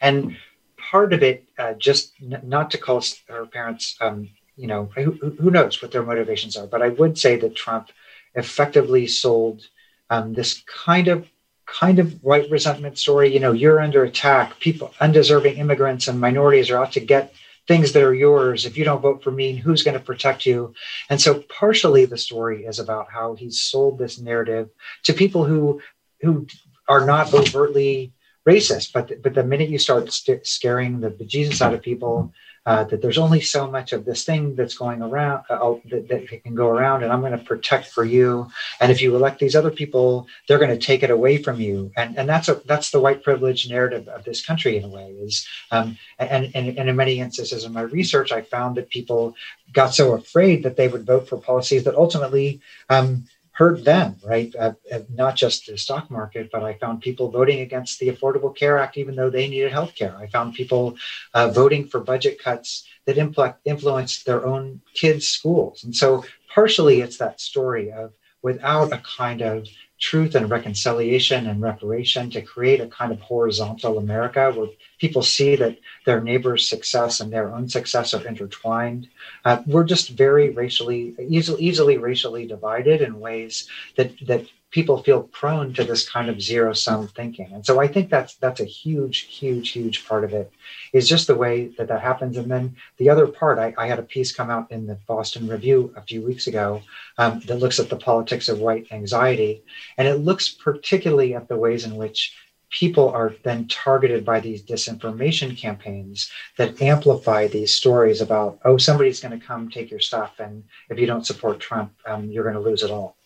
And 0.01 0.35
part 0.77 1.13
of 1.13 1.21
it, 1.21 1.45
uh, 1.59 1.73
just 1.73 2.13
n- 2.21 2.41
not 2.43 2.71
to 2.71 2.79
call 2.79 3.03
her 3.27 3.45
parents, 3.45 3.95
um, 4.01 4.29
you 4.55 4.67
know, 4.67 4.89
who, 4.95 5.11
who 5.11 5.51
knows 5.51 5.81
what 5.81 5.91
their 5.91 6.03
motivations 6.03 6.57
are, 6.57 6.65
but 6.65 6.81
I 6.81 6.89
would 6.89 7.19
say 7.19 7.35
that 7.37 7.55
Trump 7.55 7.91
effectively 8.33 9.05
sold 9.05 9.67
um, 10.09 10.33
this 10.33 10.63
kind 10.65 11.07
of 11.07 11.27
kind 11.71 11.99
of 11.99 12.21
white 12.21 12.49
resentment 12.49 12.97
story. 12.97 13.33
You 13.33 13.39
know, 13.39 13.53
you're 13.53 13.79
under 13.79 14.03
attack. 14.03 14.59
People, 14.59 14.93
undeserving 14.99 15.57
immigrants 15.57 16.07
and 16.07 16.19
minorities 16.19 16.69
are 16.69 16.83
out 16.83 16.91
to 16.93 16.99
get 16.99 17.33
things 17.67 17.93
that 17.93 18.03
are 18.03 18.13
yours. 18.13 18.65
If 18.65 18.77
you 18.77 18.83
don't 18.83 19.01
vote 19.01 19.23
for 19.23 19.31
me, 19.31 19.55
who's 19.55 19.83
going 19.83 19.97
to 19.97 20.03
protect 20.03 20.45
you? 20.45 20.73
And 21.09 21.21
so, 21.21 21.43
partially, 21.49 22.05
the 22.05 22.17
story 22.17 22.65
is 22.65 22.79
about 22.79 23.09
how 23.09 23.35
he's 23.35 23.61
sold 23.61 23.97
this 23.97 24.19
narrative 24.19 24.69
to 25.03 25.13
people 25.13 25.45
who 25.45 25.81
who 26.21 26.45
are 26.87 27.05
not 27.05 27.33
overtly 27.33 28.13
racist, 28.47 28.91
but 28.93 29.21
but 29.21 29.33
the 29.33 29.43
minute 29.43 29.69
you 29.69 29.79
start 29.79 30.11
st- 30.11 30.45
scaring 30.45 30.99
the 30.99 31.09
bejesus 31.09 31.61
out 31.61 31.73
of 31.73 31.81
people 31.81 32.33
uh, 32.65 32.83
that 32.83 33.01
there's 33.01 33.17
only 33.17 33.41
so 33.41 33.69
much 33.69 33.91
of 33.91 34.05
this 34.05 34.23
thing 34.23 34.55
that's 34.55 34.77
going 34.77 35.01
around 35.01 35.43
uh, 35.49 35.57
oh, 35.61 35.81
that, 35.89 36.07
that 36.07 36.27
can 36.43 36.53
go 36.53 36.67
around 36.67 37.03
and 37.03 37.11
i'm 37.11 37.21
going 37.21 37.31
to 37.31 37.37
protect 37.39 37.87
for 37.87 38.05
you. 38.05 38.47
And 38.79 38.91
if 38.91 39.01
you 39.01 39.15
elect 39.15 39.39
these 39.39 39.55
other 39.55 39.71
people 39.71 40.27
they're 40.47 40.59
going 40.59 40.77
to 40.77 40.85
take 40.85 41.03
it 41.03 41.09
away 41.09 41.41
from 41.41 41.59
you. 41.59 41.91
And 41.97 42.17
and 42.17 42.29
that's 42.29 42.49
a 42.49 42.61
that's 42.65 42.91
the 42.91 42.99
white 42.99 43.23
privilege 43.23 43.69
narrative 43.69 44.07
of 44.07 44.23
this 44.23 44.45
country 44.45 44.77
in 44.77 44.83
a 44.83 44.87
way 44.87 45.11
is 45.21 45.47
um, 45.71 45.97
and, 46.19 46.51
and 46.53 46.77
and 46.77 46.89
in 46.89 46.95
many 46.95 47.19
instances 47.19 47.63
in 47.63 47.73
my 47.73 47.81
research 47.81 48.31
i 48.31 48.41
found 48.41 48.77
that 48.77 48.89
people 48.89 49.35
got 49.73 49.93
so 49.93 50.13
afraid 50.13 50.63
that 50.63 50.75
they 50.75 50.87
would 50.87 51.05
vote 51.05 51.27
for 51.27 51.37
policies 51.37 51.83
that 51.85 51.95
ultimately 51.95 52.61
um, 52.89 53.25
hurt 53.53 53.83
them, 53.83 54.15
right? 54.23 54.53
Uh, 54.57 54.73
not 55.09 55.35
just 55.35 55.67
the 55.67 55.77
stock 55.77 56.09
market, 56.09 56.49
but 56.51 56.63
I 56.63 56.73
found 56.75 57.01
people 57.01 57.29
voting 57.29 57.59
against 57.59 57.99
the 57.99 58.09
Affordable 58.09 58.55
Care 58.55 58.77
Act, 58.77 58.97
even 58.97 59.15
though 59.15 59.29
they 59.29 59.47
needed 59.47 59.71
health 59.71 59.93
care. 59.95 60.15
I 60.15 60.27
found 60.27 60.53
people 60.53 60.95
uh, 61.33 61.49
voting 61.49 61.87
for 61.87 61.99
budget 61.99 62.41
cuts 62.41 62.85
that 63.05 63.17
impl- 63.17 63.55
influenced 63.65 64.25
their 64.25 64.45
own 64.45 64.81
kids' 64.93 65.27
schools. 65.27 65.83
And 65.83 65.95
so, 65.95 66.23
partially, 66.53 67.01
it's 67.01 67.17
that 67.17 67.41
story 67.41 67.91
of 67.91 68.13
without 68.41 68.93
a 68.93 68.97
kind 68.99 69.41
of 69.41 69.67
truth 70.01 70.33
and 70.33 70.49
reconciliation 70.49 71.45
and 71.47 71.61
reparation 71.61 72.29
to 72.31 72.41
create 72.41 72.81
a 72.81 72.87
kind 72.87 73.11
of 73.11 73.19
horizontal 73.21 73.99
America 73.99 74.51
where 74.51 74.67
people 74.99 75.21
see 75.21 75.55
that 75.55 75.77
their 76.07 76.19
neighbor's 76.19 76.67
success 76.67 77.19
and 77.19 77.31
their 77.31 77.53
own 77.53 77.69
success 77.69 78.13
are 78.15 78.27
intertwined. 78.27 79.07
Uh, 79.45 79.61
we're 79.67 79.83
just 79.83 80.09
very 80.09 80.49
racially, 80.49 81.13
easily, 81.19 81.61
easily 81.61 81.97
racially 81.99 82.47
divided 82.47 83.01
in 83.01 83.19
ways 83.19 83.69
that 83.95 84.11
that 84.25 84.47
people 84.71 85.03
feel 85.03 85.23
prone 85.23 85.73
to 85.73 85.83
this 85.83 86.09
kind 86.09 86.29
of 86.29 86.41
zero 86.41 86.73
sum 86.73 87.07
thinking. 87.09 87.51
And 87.53 87.65
so 87.65 87.79
I 87.79 87.87
think 87.87 88.09
that's 88.09 88.35
that's 88.35 88.61
a 88.61 88.65
huge, 88.65 89.19
huge, 89.19 89.69
huge 89.69 90.07
part 90.07 90.23
of 90.23 90.33
it 90.33 90.51
is 90.93 91.07
just 91.07 91.27
the 91.27 91.35
way 91.35 91.67
that 91.77 91.89
that 91.89 92.01
happens. 92.01 92.37
And 92.37 92.49
then 92.49 92.75
the 92.97 93.09
other 93.09 93.27
part, 93.27 93.59
I, 93.59 93.73
I 93.77 93.87
had 93.87 93.99
a 93.99 94.03
piece 94.03 94.31
come 94.31 94.49
out 94.49 94.71
in 94.71 94.87
the 94.87 94.97
Boston 95.07 95.47
Review 95.47 95.93
a 95.95 96.01
few 96.01 96.21
weeks 96.21 96.47
ago 96.47 96.81
um, 97.17 97.41
that 97.41 97.57
looks 97.57 97.79
at 97.79 97.89
the 97.89 97.97
politics 97.97 98.47
of 98.47 98.59
white 98.59 98.87
anxiety, 98.91 99.63
and 99.97 100.07
it 100.07 100.15
looks 100.15 100.49
particularly 100.49 101.35
at 101.35 101.47
the 101.47 101.57
ways 101.57 101.85
in 101.85 101.95
which 101.95 102.33
people 102.69 103.09
are 103.09 103.35
then 103.43 103.67
targeted 103.67 104.23
by 104.23 104.39
these 104.39 104.63
disinformation 104.63 105.57
campaigns 105.57 106.31
that 106.57 106.81
amplify 106.81 107.45
these 107.45 107.73
stories 107.73 108.21
about 108.21 108.59
oh 108.63 108.77
somebody's 108.77 109.19
going 109.19 109.37
to 109.37 109.45
come 109.45 109.69
take 109.69 109.91
your 109.91 109.99
stuff 109.99 110.39
and 110.39 110.63
if 110.89 110.97
you 110.97 111.05
don't 111.05 111.25
support 111.25 111.59
trump 111.59 111.91
um, 112.07 112.31
you're 112.31 112.45
going 112.45 112.55
to 112.55 112.61
lose 112.61 112.81
it 112.81 112.89
all 112.89 113.17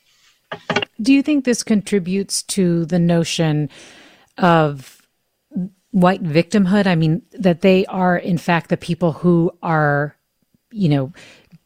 Do 1.02 1.14
you 1.14 1.22
think 1.22 1.46
this 1.46 1.64
contributes 1.64 2.44
to 2.44 2.86
the 2.86 3.00
notion 3.00 3.70
of 4.38 5.02
white 5.92 6.24
victimhood? 6.24 6.88
I 6.88 6.96
mean, 6.96 7.22
that 7.34 7.62
they 7.62 7.86
are, 7.88 8.18
in 8.18 8.38
fact, 8.38 8.70
the 8.70 8.78
people 8.78 9.12
who 9.12 9.52
are, 9.62 10.16
you 10.72 10.90
know, 10.90 11.14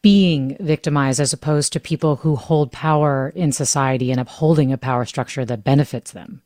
being 0.02 0.56
victimized 0.60 1.20
as 1.20 1.32
opposed 1.32 1.72
to 1.72 1.80
people 1.80 2.16
who 2.16 2.36
hold 2.36 2.72
power 2.72 3.32
in 3.34 3.52
society 3.52 4.10
and 4.10 4.20
upholding 4.20 4.72
a 4.72 4.78
power 4.78 5.04
structure 5.04 5.44
that 5.44 5.64
benefits 5.64 6.12
them? 6.12 6.42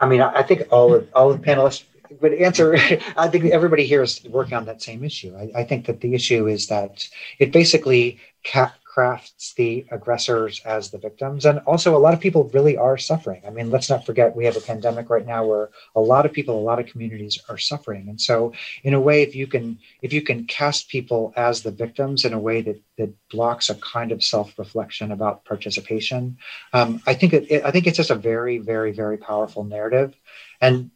I 0.00 0.06
mean, 0.06 0.20
I 0.20 0.42
think 0.42 0.62
all 0.70 0.94
of 0.94 1.08
all 1.14 1.30
of 1.30 1.40
the 1.40 1.46
panelists 1.46 1.84
would 2.20 2.34
answer. 2.34 2.74
I 3.16 3.28
think 3.28 3.44
everybody 3.46 3.86
here 3.86 4.02
is 4.02 4.24
working 4.24 4.54
on 4.54 4.64
that 4.64 4.82
same 4.82 5.04
issue. 5.04 5.34
I, 5.36 5.60
I 5.60 5.64
think 5.64 5.86
that 5.86 6.00
the 6.00 6.14
issue 6.14 6.48
is 6.48 6.66
that 6.66 7.08
it 7.38 7.52
basically 7.52 8.18
ca- 8.44 8.74
crafts 8.92 9.54
the 9.54 9.86
aggressors 9.90 10.60
as 10.66 10.90
the 10.90 10.98
victims. 10.98 11.46
And 11.46 11.60
also, 11.60 11.96
a 11.96 12.04
lot 12.04 12.12
of 12.12 12.20
people 12.20 12.50
really 12.52 12.76
are 12.76 12.98
suffering. 12.98 13.40
I 13.46 13.50
mean, 13.50 13.70
let's 13.70 13.88
not 13.88 14.04
forget 14.04 14.36
we 14.36 14.44
have 14.44 14.56
a 14.56 14.60
pandemic 14.60 15.08
right 15.08 15.26
now 15.26 15.46
where 15.46 15.70
a 15.96 16.00
lot 16.00 16.26
of 16.26 16.32
people, 16.32 16.58
a 16.58 16.68
lot 16.70 16.78
of 16.78 16.86
communities 16.86 17.38
are 17.48 17.56
suffering. 17.56 18.08
And 18.10 18.20
so, 18.20 18.52
in 18.82 18.92
a 18.92 19.00
way, 19.00 19.22
if 19.22 19.34
you 19.34 19.46
can 19.46 19.78
if 20.02 20.12
you 20.12 20.20
can 20.20 20.44
cast 20.44 20.90
people 20.90 21.32
as 21.36 21.62
the 21.62 21.70
victims 21.70 22.26
in 22.26 22.34
a 22.34 22.38
way 22.38 22.60
that 22.60 22.82
that 22.98 23.14
blocks 23.30 23.70
a 23.70 23.76
kind 23.76 24.12
of 24.12 24.22
self 24.22 24.58
reflection 24.58 25.10
about 25.10 25.46
participation, 25.46 26.36
um, 26.74 27.00
I 27.06 27.14
think 27.14 27.32
it, 27.32 27.50
it, 27.50 27.64
I 27.64 27.70
think 27.70 27.86
it's 27.86 27.96
just 27.96 28.10
a 28.10 28.14
very, 28.32 28.58
very, 28.58 28.92
very 28.92 29.16
powerful 29.16 29.64
narrative. 29.64 30.14
And 30.60 30.90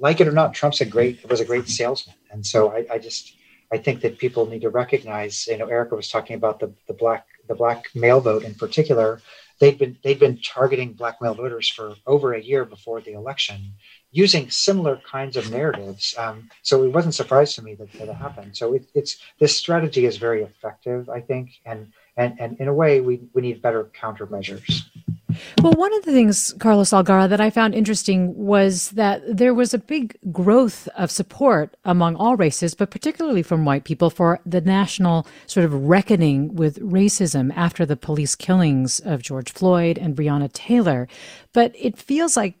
like 0.00 0.22
it 0.22 0.28
or 0.28 0.32
not, 0.32 0.54
Trump's 0.54 0.80
a 0.80 0.86
great 0.86 1.28
was 1.28 1.40
a 1.40 1.44
great 1.44 1.68
salesman. 1.68 2.16
And 2.30 2.46
so, 2.46 2.72
I, 2.72 2.86
I 2.94 2.98
just 2.98 3.36
I 3.72 3.78
think 3.78 4.00
that 4.02 4.18
people 4.18 4.46
need 4.46 4.62
to 4.62 4.70
recognize. 4.70 5.46
You 5.46 5.58
know, 5.58 5.66
Erika 5.66 5.96
was 5.96 6.08
talking 6.08 6.36
about 6.36 6.60
the 6.60 6.72
the 6.86 6.94
black 6.94 7.26
the 7.48 7.54
black 7.54 7.86
male 7.94 8.20
vote 8.20 8.44
in 8.44 8.54
particular. 8.54 9.20
They've 9.58 9.78
been 9.78 9.98
they've 10.04 10.20
been 10.20 10.38
targeting 10.40 10.92
black 10.92 11.20
male 11.20 11.34
voters 11.34 11.68
for 11.68 11.94
over 12.06 12.34
a 12.34 12.42
year 12.42 12.64
before 12.64 13.00
the 13.00 13.12
election, 13.12 13.72
using 14.10 14.50
similar 14.50 15.00
kinds 15.10 15.36
of 15.36 15.50
narratives. 15.50 16.14
Um, 16.18 16.50
so 16.62 16.84
it 16.84 16.92
wasn't 16.92 17.14
surprised 17.14 17.54
to 17.56 17.62
me 17.62 17.74
that, 17.74 17.92
that 17.94 18.14
happened. 18.14 18.56
So 18.56 18.74
it, 18.74 18.84
it's 18.94 19.18
this 19.38 19.56
strategy 19.56 20.04
is 20.04 20.18
very 20.18 20.42
effective, 20.42 21.08
I 21.08 21.20
think, 21.20 21.50
and 21.64 21.92
and 22.16 22.38
and 22.38 22.60
in 22.60 22.68
a 22.68 22.74
way, 22.74 23.00
we 23.00 23.28
we 23.32 23.42
need 23.42 23.62
better 23.62 23.84
countermeasures. 23.84 24.82
Well, 25.62 25.72
one 25.72 25.94
of 25.94 26.04
the 26.04 26.12
things, 26.12 26.54
Carlos 26.58 26.92
Algara, 26.92 27.28
that 27.28 27.40
I 27.40 27.50
found 27.50 27.74
interesting 27.74 28.34
was 28.36 28.90
that 28.90 29.22
there 29.26 29.54
was 29.54 29.74
a 29.74 29.78
big 29.78 30.16
growth 30.32 30.88
of 30.96 31.10
support 31.10 31.76
among 31.84 32.16
all 32.16 32.36
races, 32.36 32.74
but 32.74 32.90
particularly 32.90 33.42
from 33.42 33.64
white 33.64 33.84
people, 33.84 34.10
for 34.10 34.40
the 34.44 34.60
national 34.60 35.26
sort 35.46 35.64
of 35.64 35.74
reckoning 35.74 36.54
with 36.54 36.78
racism 36.80 37.52
after 37.56 37.86
the 37.86 37.96
police 37.96 38.34
killings 38.34 39.00
of 39.00 39.22
George 39.22 39.52
Floyd 39.52 39.98
and 39.98 40.16
Breonna 40.16 40.52
Taylor. 40.52 41.08
But 41.52 41.72
it 41.78 41.96
feels 41.98 42.36
like 42.36 42.54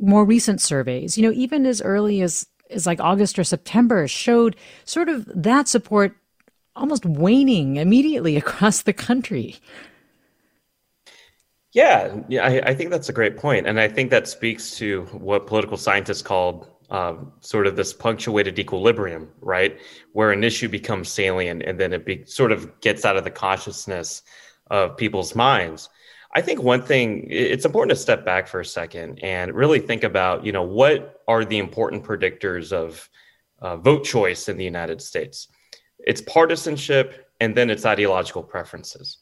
more 0.00 0.24
recent 0.24 0.60
surveys, 0.60 1.16
you 1.16 1.22
know, 1.22 1.34
even 1.34 1.66
as 1.66 1.80
early 1.80 2.22
as, 2.22 2.46
as 2.70 2.86
like 2.86 3.00
August 3.00 3.38
or 3.38 3.44
September, 3.44 4.08
showed 4.08 4.56
sort 4.84 5.08
of 5.08 5.30
that 5.34 5.68
support 5.68 6.16
almost 6.74 7.04
waning 7.04 7.76
immediately 7.76 8.36
across 8.42 8.82
the 8.82 8.92
country. 8.92 9.56
Yeah, 11.72 12.20
yeah, 12.28 12.46
I, 12.46 12.70
I, 12.70 12.74
think 12.74 12.90
that's 12.90 13.08
a 13.08 13.14
great 13.14 13.38
point, 13.38 13.66
and 13.66 13.80
I 13.80 13.88
think 13.88 14.10
that 14.10 14.28
speaks 14.28 14.76
to 14.76 15.04
what 15.12 15.46
political 15.46 15.78
scientists 15.78 16.20
called 16.20 16.68
um, 16.90 17.32
sort 17.40 17.66
of 17.66 17.74
this 17.74 17.94
punctuated 17.94 18.58
equilibrium, 18.58 19.30
right, 19.40 19.80
where 20.12 20.30
an 20.30 20.44
issue 20.44 20.68
becomes 20.68 21.08
salient 21.08 21.62
and 21.62 21.80
then 21.80 21.94
it 21.94 22.04
be, 22.04 22.22
sort 22.26 22.52
of 22.52 22.78
gets 22.82 23.06
out 23.06 23.16
of 23.16 23.24
the 23.24 23.30
consciousness 23.30 24.22
of 24.70 24.98
people's 24.98 25.34
minds. 25.34 25.88
I 26.34 26.42
think 26.42 26.62
one 26.62 26.82
thing 26.82 27.26
it's 27.30 27.64
important 27.64 27.96
to 27.96 28.02
step 28.02 28.26
back 28.26 28.46
for 28.46 28.60
a 28.60 28.64
second 28.64 29.20
and 29.22 29.54
really 29.54 29.80
think 29.80 30.04
about, 30.04 30.44
you 30.44 30.52
know, 30.52 30.62
what 30.62 31.22
are 31.26 31.46
the 31.46 31.58
important 31.58 32.04
predictors 32.04 32.72
of 32.72 33.08
uh, 33.60 33.78
vote 33.78 34.04
choice 34.04 34.50
in 34.50 34.58
the 34.58 34.64
United 34.64 35.00
States? 35.00 35.48
It's 35.98 36.20
partisanship 36.20 37.30
and 37.40 37.54
then 37.54 37.70
it's 37.70 37.86
ideological 37.86 38.42
preferences. 38.42 39.18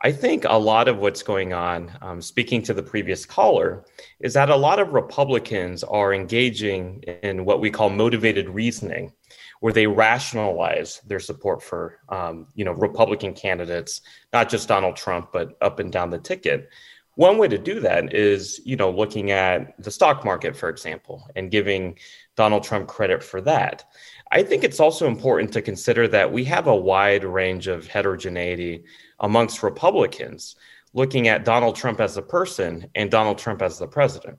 I 0.00 0.12
think 0.12 0.44
a 0.44 0.58
lot 0.58 0.86
of 0.86 0.98
what's 0.98 1.24
going 1.24 1.52
on, 1.52 1.90
um, 2.02 2.22
speaking 2.22 2.62
to 2.62 2.74
the 2.74 2.82
previous 2.82 3.26
caller, 3.26 3.84
is 4.20 4.32
that 4.34 4.48
a 4.48 4.56
lot 4.56 4.78
of 4.78 4.92
Republicans 4.92 5.82
are 5.82 6.14
engaging 6.14 7.02
in 7.22 7.44
what 7.44 7.60
we 7.60 7.70
call 7.70 7.90
motivated 7.90 8.48
reasoning, 8.48 9.12
where 9.58 9.72
they 9.72 9.88
rationalize 9.88 11.00
their 11.04 11.18
support 11.18 11.64
for, 11.64 11.98
um, 12.10 12.46
you 12.54 12.64
know, 12.64 12.72
Republican 12.72 13.34
candidates, 13.34 14.00
not 14.32 14.48
just 14.48 14.68
Donald 14.68 14.94
Trump, 14.94 15.30
but 15.32 15.56
up 15.60 15.80
and 15.80 15.90
down 15.90 16.10
the 16.10 16.18
ticket. 16.18 16.68
One 17.16 17.36
way 17.36 17.48
to 17.48 17.58
do 17.58 17.80
that 17.80 18.14
is, 18.14 18.60
you 18.64 18.76
know, 18.76 18.92
looking 18.92 19.32
at 19.32 19.82
the 19.82 19.90
stock 19.90 20.24
market, 20.24 20.56
for 20.56 20.68
example, 20.68 21.28
and 21.34 21.50
giving 21.50 21.98
Donald 22.36 22.62
Trump 22.62 22.86
credit 22.86 23.24
for 23.24 23.40
that. 23.40 23.84
I 24.30 24.44
think 24.44 24.62
it's 24.62 24.78
also 24.78 25.08
important 25.08 25.52
to 25.54 25.62
consider 25.62 26.06
that 26.06 26.30
we 26.30 26.44
have 26.44 26.68
a 26.68 26.76
wide 26.76 27.24
range 27.24 27.66
of 27.66 27.88
heterogeneity 27.88 28.84
amongst 29.20 29.62
Republicans 29.62 30.56
looking 30.94 31.28
at 31.28 31.44
Donald 31.44 31.76
Trump 31.76 32.00
as 32.00 32.16
a 32.16 32.22
person 32.22 32.88
and 32.94 33.10
Donald 33.10 33.38
Trump 33.38 33.62
as 33.62 33.78
the 33.78 33.86
president. 33.86 34.38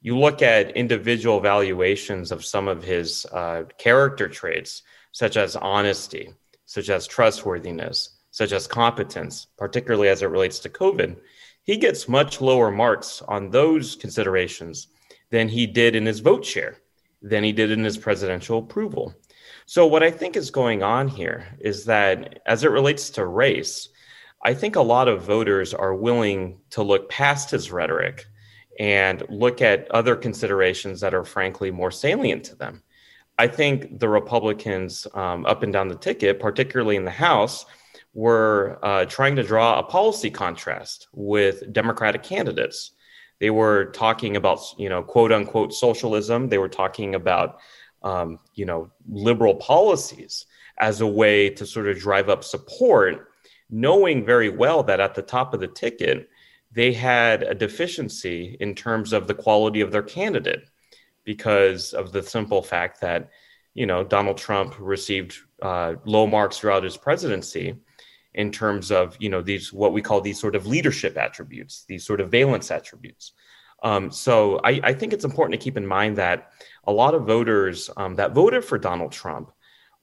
You 0.00 0.18
look 0.18 0.42
at 0.42 0.76
individual 0.76 1.40
valuations 1.40 2.30
of 2.30 2.44
some 2.44 2.68
of 2.68 2.82
his 2.82 3.24
uh, 3.32 3.62
character 3.78 4.28
traits, 4.28 4.82
such 5.12 5.36
as 5.36 5.56
honesty, 5.56 6.34
such 6.66 6.90
as 6.90 7.06
trustworthiness, 7.06 8.10
such 8.30 8.52
as 8.52 8.66
competence, 8.66 9.46
particularly 9.56 10.08
as 10.08 10.22
it 10.22 10.26
relates 10.26 10.58
to 10.58 10.68
COVID. 10.68 11.16
He 11.62 11.76
gets 11.76 12.08
much 12.08 12.40
lower 12.40 12.70
marks 12.70 13.22
on 13.22 13.50
those 13.50 13.96
considerations 13.96 14.88
than 15.30 15.48
he 15.48 15.66
did 15.66 15.96
in 15.96 16.04
his 16.04 16.20
vote 16.20 16.44
share, 16.44 16.76
than 17.22 17.42
he 17.42 17.52
did 17.52 17.70
in 17.70 17.82
his 17.82 17.96
presidential 17.96 18.58
approval. 18.58 19.14
So, 19.66 19.86
what 19.86 20.02
I 20.02 20.10
think 20.10 20.36
is 20.36 20.50
going 20.50 20.82
on 20.82 21.08
here 21.08 21.46
is 21.60 21.86
that 21.86 22.40
as 22.44 22.64
it 22.64 22.70
relates 22.70 23.08
to 23.10 23.24
race, 23.24 23.88
I 24.44 24.54
think 24.54 24.76
a 24.76 24.82
lot 24.82 25.08
of 25.08 25.22
voters 25.22 25.72
are 25.72 25.94
willing 25.94 26.60
to 26.70 26.82
look 26.82 27.08
past 27.08 27.50
his 27.50 27.72
rhetoric 27.72 28.26
and 28.78 29.22
look 29.28 29.62
at 29.62 29.90
other 29.90 30.16
considerations 30.16 31.00
that 31.00 31.14
are 31.14 31.24
frankly 31.24 31.70
more 31.70 31.90
salient 31.90 32.44
to 32.44 32.56
them. 32.56 32.82
I 33.38 33.48
think 33.48 33.98
the 33.98 34.08
Republicans 34.08 35.06
um, 35.14 35.46
up 35.46 35.62
and 35.62 35.72
down 35.72 35.88
the 35.88 35.96
ticket, 35.96 36.40
particularly 36.40 36.96
in 36.96 37.04
the 37.04 37.10
House, 37.10 37.66
were 38.12 38.78
uh, 38.82 39.06
trying 39.06 39.34
to 39.36 39.42
draw 39.42 39.78
a 39.78 39.82
policy 39.82 40.30
contrast 40.30 41.08
with 41.12 41.72
Democratic 41.72 42.22
candidates. 42.22 42.92
They 43.40 43.50
were 43.50 43.86
talking 43.86 44.36
about, 44.36 44.60
you 44.78 44.88
know, 44.88 45.02
quote 45.02 45.32
unquote 45.32 45.72
socialism. 45.74 46.48
They 46.48 46.58
were 46.58 46.68
talking 46.68 47.14
about 47.14 47.58
um, 48.04 48.38
you 48.54 48.66
know, 48.66 48.90
liberal 49.08 49.56
policies 49.56 50.46
as 50.78 51.00
a 51.00 51.06
way 51.06 51.48
to 51.50 51.66
sort 51.66 51.88
of 51.88 51.98
drive 51.98 52.28
up 52.28 52.44
support, 52.44 53.30
knowing 53.70 54.24
very 54.24 54.48
well 54.48 54.82
that 54.84 55.00
at 55.00 55.14
the 55.14 55.22
top 55.22 55.54
of 55.54 55.60
the 55.60 55.68
ticket, 55.68 56.28
they 56.72 56.92
had 56.92 57.42
a 57.42 57.54
deficiency 57.54 58.56
in 58.60 58.74
terms 58.74 59.12
of 59.12 59.26
the 59.26 59.34
quality 59.34 59.80
of 59.80 59.92
their 59.92 60.02
candidate 60.02 60.68
because 61.24 61.92
of 61.92 62.12
the 62.12 62.22
simple 62.22 62.62
fact 62.62 63.00
that, 63.00 63.30
you 63.72 63.86
know, 63.86 64.04
Donald 64.04 64.36
Trump 64.36 64.74
received 64.78 65.38
uh, 65.62 65.94
low 66.04 66.26
marks 66.26 66.58
throughout 66.58 66.84
his 66.84 66.96
presidency 66.96 67.76
in 68.34 68.50
terms 68.50 68.90
of, 68.90 69.16
you 69.20 69.28
know, 69.28 69.40
these 69.40 69.72
what 69.72 69.92
we 69.92 70.02
call 70.02 70.20
these 70.20 70.40
sort 70.40 70.56
of 70.56 70.66
leadership 70.66 71.16
attributes, 71.16 71.84
these 71.88 72.04
sort 72.04 72.20
of 72.20 72.30
valence 72.30 72.70
attributes. 72.70 73.32
Um, 73.82 74.10
so 74.10 74.60
I, 74.64 74.80
I, 74.82 74.94
think 74.94 75.12
it's 75.12 75.26
important 75.26 75.60
to 75.60 75.62
keep 75.62 75.76
in 75.76 75.86
mind 75.86 76.16
that 76.16 76.52
a 76.84 76.92
lot 76.92 77.14
of 77.14 77.26
voters 77.26 77.90
um, 77.98 78.14
that 78.14 78.32
voted 78.32 78.64
for 78.64 78.78
Donald 78.78 79.12
Trump 79.12 79.52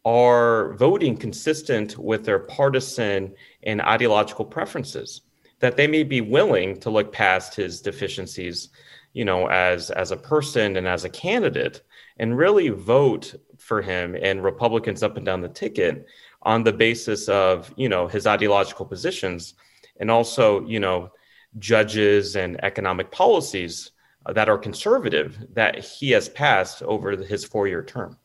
are 0.05 0.73
voting 0.75 1.17
consistent 1.17 1.97
with 1.97 2.23
their 2.23 2.39
partisan 2.39 3.33
and 3.63 3.81
ideological 3.81 4.45
preferences. 4.45 5.21
That 5.59 5.77
they 5.77 5.87
may 5.87 6.03
be 6.03 6.21
willing 6.21 6.79
to 6.79 6.89
look 6.89 7.11
past 7.11 7.53
his 7.53 7.81
deficiencies, 7.81 8.69
you 9.13 9.25
know, 9.25 9.47
as 9.47 9.91
as 9.91 10.11
a 10.11 10.17
person 10.17 10.75
and 10.75 10.87
as 10.87 11.05
a 11.05 11.09
candidate, 11.09 11.83
and 12.17 12.37
really 12.37 12.69
vote 12.69 13.35
for 13.59 13.81
him 13.81 14.15
and 14.19 14.43
Republicans 14.43 15.03
up 15.03 15.17
and 15.17 15.25
down 15.25 15.41
the 15.41 15.49
ticket 15.49 16.07
on 16.41 16.63
the 16.63 16.73
basis 16.73 17.29
of 17.29 17.71
you 17.77 17.89
know 17.89 18.07
his 18.07 18.25
ideological 18.25 18.85
positions, 18.85 19.53
and 19.99 20.09
also 20.09 20.65
you 20.65 20.79
know 20.79 21.11
judges 21.59 22.35
and 22.35 22.63
economic 22.63 23.11
policies 23.11 23.91
that 24.33 24.49
are 24.49 24.57
conservative 24.57 25.37
that 25.53 25.83
he 25.83 26.11
has 26.11 26.29
passed 26.29 26.81
over 26.83 27.15
his 27.15 27.43
four 27.43 27.67
year 27.67 27.83
term. 27.83 28.17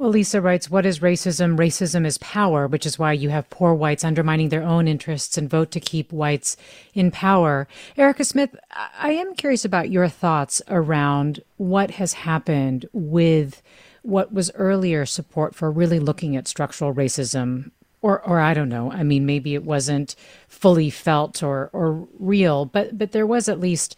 Well, 0.00 0.08
Lisa 0.08 0.40
writes, 0.40 0.70
What 0.70 0.86
is 0.86 1.00
racism? 1.00 1.58
Racism 1.58 2.06
is 2.06 2.16
power, 2.16 2.66
which 2.66 2.86
is 2.86 2.98
why 2.98 3.12
you 3.12 3.28
have 3.28 3.50
poor 3.50 3.74
whites 3.74 4.02
undermining 4.02 4.48
their 4.48 4.62
own 4.62 4.88
interests 4.88 5.36
and 5.36 5.50
vote 5.50 5.70
to 5.72 5.78
keep 5.78 6.10
whites 6.10 6.56
in 6.94 7.10
power. 7.10 7.68
Erika 7.98 8.24
Smith, 8.24 8.56
I 8.70 9.10
am 9.10 9.34
curious 9.34 9.62
about 9.62 9.90
your 9.90 10.08
thoughts 10.08 10.62
around 10.68 11.42
what 11.58 11.90
has 11.90 12.14
happened 12.14 12.88
with 12.94 13.60
what 14.00 14.32
was 14.32 14.50
earlier 14.54 15.04
support 15.04 15.54
for 15.54 15.70
really 15.70 15.98
looking 15.98 16.34
at 16.34 16.48
structural 16.48 16.94
racism 16.94 17.70
or 18.00 18.26
or 18.26 18.40
I 18.40 18.54
don't 18.54 18.70
know. 18.70 18.90
I 18.90 19.02
mean, 19.02 19.26
maybe 19.26 19.52
it 19.52 19.64
wasn't 19.64 20.16
fully 20.48 20.88
felt 20.88 21.42
or 21.42 21.68
or 21.74 22.08
real, 22.18 22.64
but 22.64 22.96
but 22.96 23.12
there 23.12 23.26
was 23.26 23.50
at 23.50 23.60
least 23.60 23.96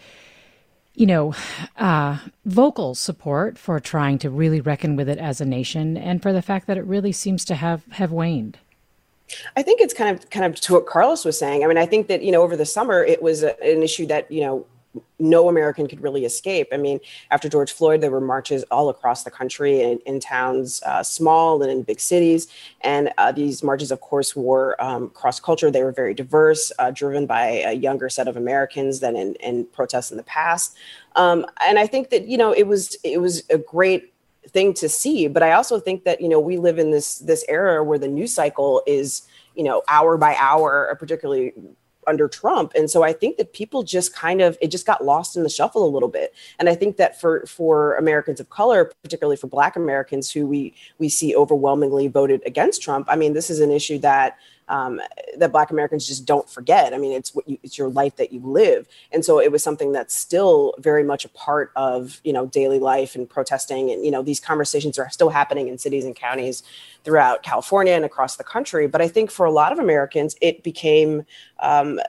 you 0.95 1.07
know, 1.07 1.35
uh, 1.79 2.19
vocal 2.45 2.95
support 2.95 3.59
for 3.59 3.81
trying 3.81 4.19
to 4.19 4.31
really 4.31 4.61
reckon 4.61 4.97
with 4.97 5.09
it 5.09 5.19
as 5.19 5.41
a 5.41 5.45
nation, 5.45 5.97
and 5.97 6.23
for 6.23 6.33
the 6.33 6.43
fact 6.43 6.67
that 6.67 6.77
it 6.77 6.85
really 6.85 7.13
seems 7.13 7.45
to 7.47 7.55
have 7.55 7.85
have 7.93 8.13
waned. 8.13 8.59
I 9.57 9.63
think 9.63 9.81
it's 9.81 9.95
kind 9.95 10.15
of 10.15 10.29
kind 10.31 10.45
of 10.45 10.61
to 10.63 10.75
what 10.75 10.87
Carlos 10.87 11.25
was 11.25 11.39
saying. 11.39 11.65
I 11.65 11.67
mean, 11.67 11.79
I 11.79 11.87
think 11.87 12.09
that 12.09 12.23
you 12.23 12.33
know 12.33 12.43
over 12.43 12.57
the 12.57 12.67
summer 12.67 13.03
it 13.03 13.23
was 13.23 13.43
a, 13.43 13.61
an 13.63 13.83
issue 13.83 14.07
that 14.07 14.31
you 14.31 14.43
know 14.43 14.67
no 15.19 15.49
American 15.49 15.87
could 15.87 16.03
really 16.03 16.25
escape. 16.25 16.69
I 16.73 16.77
mean, 16.77 17.01
after 17.31 17.49
George 17.49 17.73
Floyd, 17.73 18.01
there 18.01 18.11
were 18.11 18.21
marches 18.21 18.63
all 18.71 18.89
across 18.89 19.25
the 19.25 19.31
country 19.31 19.81
in, 19.81 19.99
in 20.01 20.21
towns, 20.21 20.83
uh, 20.85 21.03
small 21.03 21.63
and 21.63 21.71
in 21.71 21.83
big 21.83 22.01
cities. 22.01 22.49
And 22.83 23.11
uh, 23.19 23.33
these 23.33 23.63
marches, 23.63 23.91
of 23.91 24.01
course, 24.01 24.37
were 24.37 24.77
um, 24.83 25.11
cross 25.11 25.41
culture. 25.41 25.71
They 25.71 25.83
were 25.83 25.93
very 25.93 26.13
diverse, 26.13 26.73
uh, 26.79 26.91
driven 26.91 27.27
by 27.27 27.63
a 27.67 27.73
younger 27.73 28.09
set 28.09 28.29
of 28.29 28.37
Americans 28.37 29.01
than 29.01 29.17
in, 29.17 29.35
in 29.37 29.65
protests 29.67 30.11
in 30.11 30.17
the 30.17 30.25
past. 30.25 30.77
Um, 31.17 31.47
and 31.65 31.79
I 31.79 31.87
think 31.87 32.11
that 32.11 32.27
you 32.27 32.39
know 32.39 32.53
it 32.53 32.67
was 32.67 32.97
it 33.05 33.21
was 33.21 33.43
a 33.51 33.59
great 33.59 34.13
thing 34.49 34.75
to 34.75 34.89
see. 34.89 35.29
But 35.29 35.43
I 35.43 35.53
also 35.53 35.79
think 35.79 36.05
that 36.05 36.21
you 36.21 36.29
know 36.29 36.41
we 36.41 36.57
live 36.57 36.79
in 36.79 36.91
this 36.91 37.19
this 37.19 37.45
era 37.49 37.83
where 37.85 37.99
the 37.99 38.09
news 38.09 38.35
cycle 38.35 38.83
is 38.87 39.23
you 39.55 39.63
know 39.63 39.83
hour 39.89 40.17
by 40.17 40.35
hour, 40.37 40.95
particularly 40.99 41.53
under 42.07 42.29
Trump. 42.29 42.73
And 42.75 42.91
so 42.91 43.03
I 43.03 43.13
think 43.13 43.37
that 43.37 43.53
people 43.53 43.83
just 43.83 44.15
kind 44.15 44.41
of 44.41 44.57
it 44.61 44.69
just 44.69 44.87
got 44.87 45.05
lost 45.05 45.37
in 45.37 45.43
the 45.43 45.49
shuffle 45.49 45.87
a 45.87 45.89
little 45.89 46.09
bit. 46.09 46.35
And 46.59 46.69
I 46.69 46.75
think 46.75 46.97
that 46.97 47.21
for 47.21 47.47
for 47.47 47.97
Americans 47.97 48.41
of 48.41 48.51
color, 48.51 48.91
particularly 49.03 49.37
for 49.37 49.47
black 49.47 49.77
Americans 49.77 50.31
who 50.31 50.47
we 50.47 50.75
we 50.99 51.09
see 51.09 51.35
overwhelmingly 51.35 52.09
voted 52.09 52.43
against 52.47 52.83
Trump, 52.83 53.07
I 53.09 53.17
mean, 53.17 53.33
this 53.33 53.51
is 53.51 53.61
an 53.61 53.71
issue 53.71 53.99
that 53.99 54.39
um, 54.69 55.01
that 55.37 55.53
Black 55.53 55.71
Americans 55.71 56.07
just 56.07 56.25
don't 56.25 56.49
forget. 56.49 56.95
I 56.95 56.99
mean, 56.99 57.13
it's 57.13 57.35
what 57.35 57.49
you, 57.49 57.59
it's 57.63 57.77
your 57.77 57.89
life 57.89 58.17
that 58.17 58.33
you 58.33 58.41
live, 58.41 58.87
and 59.13 59.25
so 59.25 59.41
it 59.41 59.53
was 59.53 59.63
something 59.63 59.93
that's 59.93 60.15
still 60.15 60.75
very 60.79 61.05
much 61.05 61.25
a 61.25 61.29
part 61.31 61.73
of 61.77 62.21
you 62.25 62.33
know 62.33 62.47
daily 62.47 62.79
life 62.79 63.15
and 63.15 63.29
protesting, 63.29 63.91
and 63.91 64.05
you 64.05 64.11
know 64.11 64.23
these 64.23 64.41
conversations 64.41 64.99
are 64.99 65.11
still 65.11 65.31
happening 65.31 65.69
in 65.69 65.79
cities 65.79 66.05
and 66.05 66.17
counties 66.17 66.63
throughout 67.05 67.43
California 67.43 67.93
and 67.93 68.05
across 68.05 68.37
the 68.37 68.45
country. 68.45 68.87
But 68.87 69.01
I 69.01 69.09
think 69.09 69.31
for 69.31 69.47
a 69.47 69.51
lot 69.51 69.73
of 69.73 69.79
Americans, 69.79 70.37
it 70.41 70.63
became 70.63 71.25
um, 71.59 72.01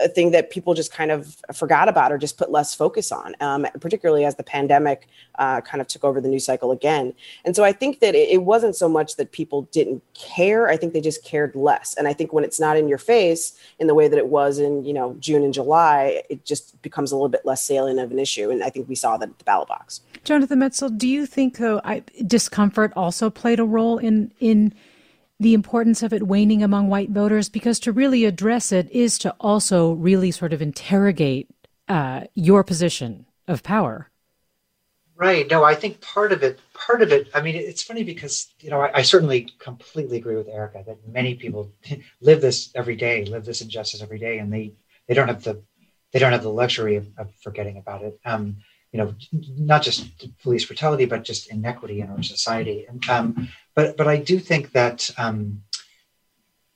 a 0.00 0.08
thing 0.08 0.30
that 0.30 0.50
people 0.50 0.74
just 0.74 0.92
kind 0.92 1.10
of 1.10 1.36
forgot 1.52 1.88
about 1.88 2.12
or 2.12 2.18
just 2.18 2.38
put 2.38 2.50
less 2.50 2.74
focus 2.74 3.12
on, 3.12 3.34
um, 3.40 3.66
particularly 3.80 4.24
as 4.24 4.36
the 4.36 4.42
pandemic 4.42 5.08
uh, 5.38 5.60
kind 5.60 5.80
of 5.80 5.86
took 5.86 6.04
over 6.04 6.20
the 6.20 6.28
news 6.28 6.44
cycle 6.44 6.72
again. 6.72 7.12
And 7.44 7.54
so 7.54 7.64
I 7.64 7.72
think 7.72 8.00
that 8.00 8.14
it, 8.14 8.40
wasn't 8.40 8.74
so 8.74 8.88
much 8.88 9.16
that 9.16 9.32
people 9.32 9.68
didn't 9.70 10.02
care. 10.14 10.68
I 10.68 10.78
think 10.78 10.94
they 10.94 11.00
just 11.02 11.22
cared 11.22 11.54
less. 11.54 11.94
And 11.94 12.08
I 12.08 12.14
think 12.14 12.32
when 12.32 12.42
it's 12.42 12.58
not 12.58 12.78
in 12.78 12.88
your 12.88 12.96
face 12.96 13.54
in 13.78 13.86
the 13.86 13.94
way 13.94 14.08
that 14.08 14.16
it 14.16 14.28
was 14.28 14.58
in, 14.58 14.82
you 14.84 14.94
know, 14.94 15.14
June 15.20 15.44
and 15.44 15.52
July, 15.52 16.22
it 16.30 16.46
just 16.46 16.80
becomes 16.80 17.12
a 17.12 17.16
little 17.16 17.28
bit 17.28 17.44
less 17.44 17.62
salient 17.62 18.00
of 18.00 18.10
an 18.10 18.18
issue. 18.18 18.50
And 18.50 18.64
I 18.64 18.70
think 18.70 18.88
we 18.88 18.94
saw 18.94 19.18
that 19.18 19.28
at 19.28 19.38
the 19.38 19.44
ballot 19.44 19.68
box. 19.68 20.00
Jonathan 20.24 20.58
Metzl, 20.58 20.96
do 20.96 21.06
you 21.06 21.26
think 21.26 21.58
though 21.58 21.82
I, 21.84 22.02
discomfort 22.26 22.94
also 22.96 23.28
played 23.28 23.60
a 23.60 23.64
role 23.64 23.98
in 23.98 24.32
in 24.40 24.72
the 25.40 25.54
importance 25.54 26.02
of 26.02 26.12
it 26.12 26.26
waning 26.26 26.62
among 26.62 26.88
white 26.88 27.10
voters 27.10 27.48
because 27.48 27.80
to 27.80 27.92
really 27.92 28.26
address 28.26 28.70
it 28.70 28.90
is 28.92 29.18
to 29.18 29.34
also 29.40 29.92
really 29.92 30.30
sort 30.30 30.52
of 30.52 30.60
interrogate 30.60 31.48
uh, 31.88 32.20
your 32.34 32.62
position 32.62 33.24
of 33.48 33.62
power. 33.62 34.10
Right. 35.16 35.50
No, 35.50 35.64
I 35.64 35.74
think 35.74 36.00
part 36.00 36.32
of 36.32 36.42
it, 36.42 36.58
part 36.72 37.02
of 37.02 37.10
it, 37.10 37.28
I 37.34 37.40
mean, 37.40 37.54
it's 37.54 37.82
funny 37.82 38.04
because, 38.04 38.54
you 38.60 38.70
know, 38.70 38.80
I, 38.80 38.98
I 38.98 39.02
certainly 39.02 39.48
completely 39.58 40.18
agree 40.18 40.36
with 40.36 40.48
Erika 40.48 40.82
that 40.86 40.96
many 41.06 41.34
people 41.34 41.72
live 42.20 42.40
this 42.40 42.70
every 42.74 42.96
day, 42.96 43.24
live 43.24 43.44
this 43.44 43.60
injustice 43.60 44.02
every 44.02 44.18
day, 44.18 44.38
and 44.38 44.52
they, 44.52 44.74
they 45.08 45.14
don't 45.14 45.28
have 45.28 45.42
the, 45.42 45.62
they 46.12 46.18
don't 46.18 46.32
have 46.32 46.42
the 46.42 46.52
luxury 46.52 46.96
of, 46.96 47.08
of 47.18 47.34
forgetting 47.42 47.76
about 47.76 48.02
it. 48.02 48.18
Um, 48.24 48.56
you 48.92 48.98
know, 48.98 49.14
not 49.32 49.82
just 49.82 50.08
police 50.42 50.64
brutality, 50.64 51.04
but 51.04 51.22
just 51.22 51.50
inequity 51.50 52.00
in 52.00 52.10
our 52.10 52.22
society. 52.22 52.86
And, 52.88 53.08
um, 53.08 53.48
but 53.80 53.96
but 53.96 54.06
I 54.06 54.18
do 54.18 54.38
think 54.38 54.72
that 54.72 55.10
um, 55.16 55.62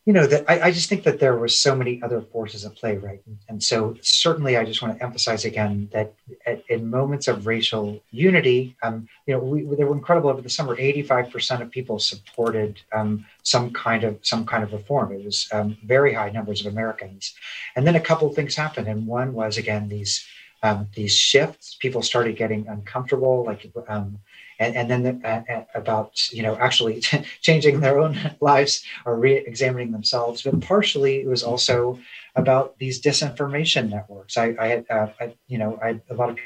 you 0.07 0.15
know 0.15 0.27
that 0.27 0.45
I, 0.49 0.69
I, 0.69 0.71
just 0.71 0.89
think 0.89 1.03
that 1.05 1.21
there 1.21 1.37
were 1.37 1.49
so 1.49 1.77
many 1.77 2.03
other 2.03 2.23
forces 2.23 2.65
at 2.65 2.75
play, 2.77 2.97
right? 2.97 3.21
And 3.51 3.63
so 3.63 3.95
certainly, 4.01 4.57
I 4.57 4.65
just 4.65 4.81
want 4.81 4.97
to 4.97 5.05
emphasize 5.05 5.45
again 5.45 5.91
that 5.93 6.15
at, 6.47 6.65
in 6.71 6.89
moments 6.89 7.29
of 7.29 7.47
racial 7.47 8.01
unity, 8.11 8.75
um, 8.83 9.07
you 9.27 9.35
know, 9.35 9.41
we, 9.41 9.65
they 9.77 9.85
were 9.85 9.95
incredible 9.95 10.31
over 10.31 10.41
the 10.41 10.49
summer. 10.49 10.75
Eighty-five 10.79 11.31
percent 11.31 11.61
of 11.61 11.71
people 11.71 11.99
supported 11.99 12.81
um, 12.95 13.27
some 13.43 13.71
kind 13.71 14.03
of 14.03 14.19
some 14.23 14.47
kind 14.47 14.65
of 14.65 14.73
reform. 14.73 15.13
It 15.13 15.27
was 15.27 15.47
um, 15.53 15.77
very 15.85 16.15
high 16.15 16.31
numbers 16.31 16.65
of 16.65 16.73
Americans, 16.73 17.35
and 17.77 17.87
then 17.87 17.97
a 17.97 18.07
couple 18.09 18.27
of 18.29 18.35
things 18.35 18.55
happened, 18.55 18.89
and 18.89 19.07
one 19.07 19.35
was 19.35 19.59
again 19.59 19.91
these. 19.91 20.25
Um, 20.63 20.89
these 20.95 21.15
shifts, 21.15 21.77
people 21.79 22.01
started 22.01 22.39
getting 22.39 22.67
uncomfortable, 22.69 23.45
like 23.45 23.71
um, 23.87 24.19
and, 24.59 24.77
and 24.77 24.91
then 24.91 25.03
the, 25.03 25.29
uh, 25.29 25.43
uh 25.53 25.65
about 25.75 26.33
you 26.33 26.43
know 26.43 26.57
actually 26.57 27.01
changing 27.41 27.81
their 27.81 27.99
own 27.99 28.19
lives 28.41 28.85
or 29.05 29.17
re-examining 29.17 29.93
themselves. 29.93 30.43
But 30.43 30.61
partially 30.61 31.21
it 31.21 31.27
was 31.27 31.43
also 31.43 31.99
about 32.35 32.79
these 32.79 33.01
disinformation 33.01 33.91
networks. 33.91 34.37
I, 34.37 34.55
I 34.59 34.67
had 34.69 34.87
uh, 34.91 35.09
I, 35.21 35.35
you 35.47 35.59
know 35.59 35.79
I, 35.83 36.01
a 36.11 36.15
lot 36.15 36.31
of 36.31 36.39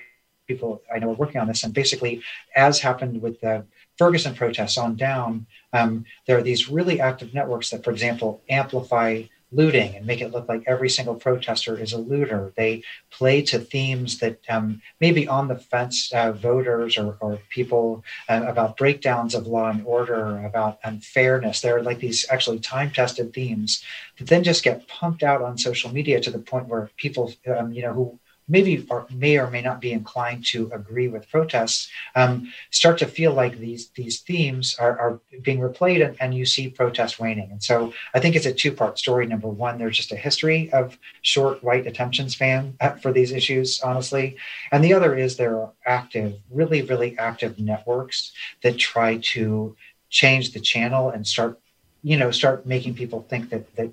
people 0.46 0.80
i 0.92 0.98
know 0.98 1.10
are 1.10 1.14
working 1.14 1.40
on 1.40 1.46
this. 1.46 1.62
And 1.62 1.74
basically 1.74 2.22
as 2.56 2.80
happened 2.80 3.20
with 3.20 3.40
the 3.40 3.66
ferguson 3.98 4.34
protests 4.34 4.78
on 4.78 4.96
down 4.96 5.46
um, 5.72 6.04
there 6.26 6.38
are 6.38 6.42
these 6.42 6.68
really 6.68 7.00
active 7.00 7.34
networks 7.34 7.70
that 7.70 7.84
for 7.84 7.90
example 7.90 8.42
amplify 8.48 9.22
looting 9.50 9.96
and 9.96 10.06
make 10.06 10.20
it 10.20 10.30
look 10.30 10.48
like 10.48 10.62
every 10.66 10.90
single 10.90 11.14
protester 11.14 11.78
is 11.78 11.92
a 11.92 11.98
looter. 11.98 12.52
They 12.56 12.82
play 13.10 13.42
to 13.42 13.58
themes 13.58 14.18
that 14.18 14.38
um, 14.48 14.82
maybe 15.00 15.26
on 15.26 15.48
the 15.48 15.56
fence 15.56 16.12
uh, 16.12 16.32
voters 16.32 16.98
or, 16.98 17.16
or 17.20 17.38
people 17.48 18.04
uh, 18.28 18.44
about 18.46 18.76
breakdowns 18.76 19.34
of 19.34 19.46
law 19.46 19.70
and 19.70 19.84
order, 19.86 20.44
about 20.44 20.78
unfairness. 20.84 21.60
There 21.60 21.76
are 21.76 21.82
like 21.82 22.00
these 22.00 22.26
actually 22.30 22.58
time 22.58 22.90
tested 22.90 23.32
themes 23.32 23.82
that 24.18 24.28
then 24.28 24.44
just 24.44 24.64
get 24.64 24.86
pumped 24.88 25.22
out 25.22 25.42
on 25.42 25.56
social 25.56 25.92
media 25.92 26.20
to 26.20 26.30
the 26.30 26.38
point 26.38 26.68
where 26.68 26.90
people, 26.96 27.32
um, 27.56 27.72
you 27.72 27.82
know, 27.82 27.92
who 27.92 28.18
maybe 28.48 28.84
or 28.88 29.06
may 29.10 29.38
or 29.38 29.50
may 29.50 29.60
not 29.60 29.80
be 29.80 29.92
inclined 29.92 30.44
to 30.46 30.70
agree 30.72 31.08
with 31.08 31.28
protests 31.30 31.90
um, 32.14 32.52
start 32.70 32.98
to 32.98 33.06
feel 33.06 33.32
like 33.32 33.58
these 33.58 33.88
these 33.90 34.20
themes 34.20 34.76
are, 34.78 34.98
are 34.98 35.20
being 35.42 35.60
replayed 35.60 36.04
and, 36.04 36.16
and, 36.20 36.34
you 36.34 36.46
see 36.46 36.68
protest 36.68 37.18
waning. 37.18 37.50
And 37.50 37.62
so 37.62 37.92
i 38.14 38.20
think 38.20 38.36
it's 38.36 38.46
a 38.46 38.52
two-part 38.52 38.98
story. 38.98 39.26
Number 39.26 39.48
one 39.48 39.78
there's 39.78 39.96
just 39.96 40.12
a 40.12 40.16
history 40.16 40.70
of 40.72 40.98
short 41.22 41.62
white 41.62 41.86
attention 41.86 42.28
span 42.28 42.76
for 43.02 43.12
these 43.12 43.32
issues 43.32 43.80
honestly. 43.80 44.36
And 44.72 44.82
the 44.82 44.94
other 44.94 45.16
is 45.16 45.36
there 45.36 45.56
are 45.56 45.72
active 45.86 46.34
really 46.50 46.82
really 46.82 47.18
active 47.18 47.58
networks 47.58 48.32
that 48.62 48.78
try 48.78 49.18
to 49.34 49.76
change 50.10 50.52
the 50.52 50.60
channel 50.60 51.10
and 51.10 51.26
start 51.26 51.60
you 52.02 52.16
know 52.16 52.30
start 52.30 52.66
making 52.66 52.94
people 52.94 53.26
think 53.28 53.50
that 53.50 53.74
that 53.76 53.92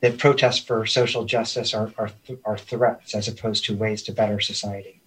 that 0.00 0.18
protests 0.18 0.58
for 0.58 0.86
social 0.86 1.24
justice 1.24 1.74
are, 1.74 1.92
are, 1.98 2.10
are 2.44 2.58
threats 2.58 3.14
as 3.14 3.28
opposed 3.28 3.64
to 3.66 3.76
ways 3.76 4.02
to 4.04 4.12
better 4.12 4.40
society. 4.40 5.00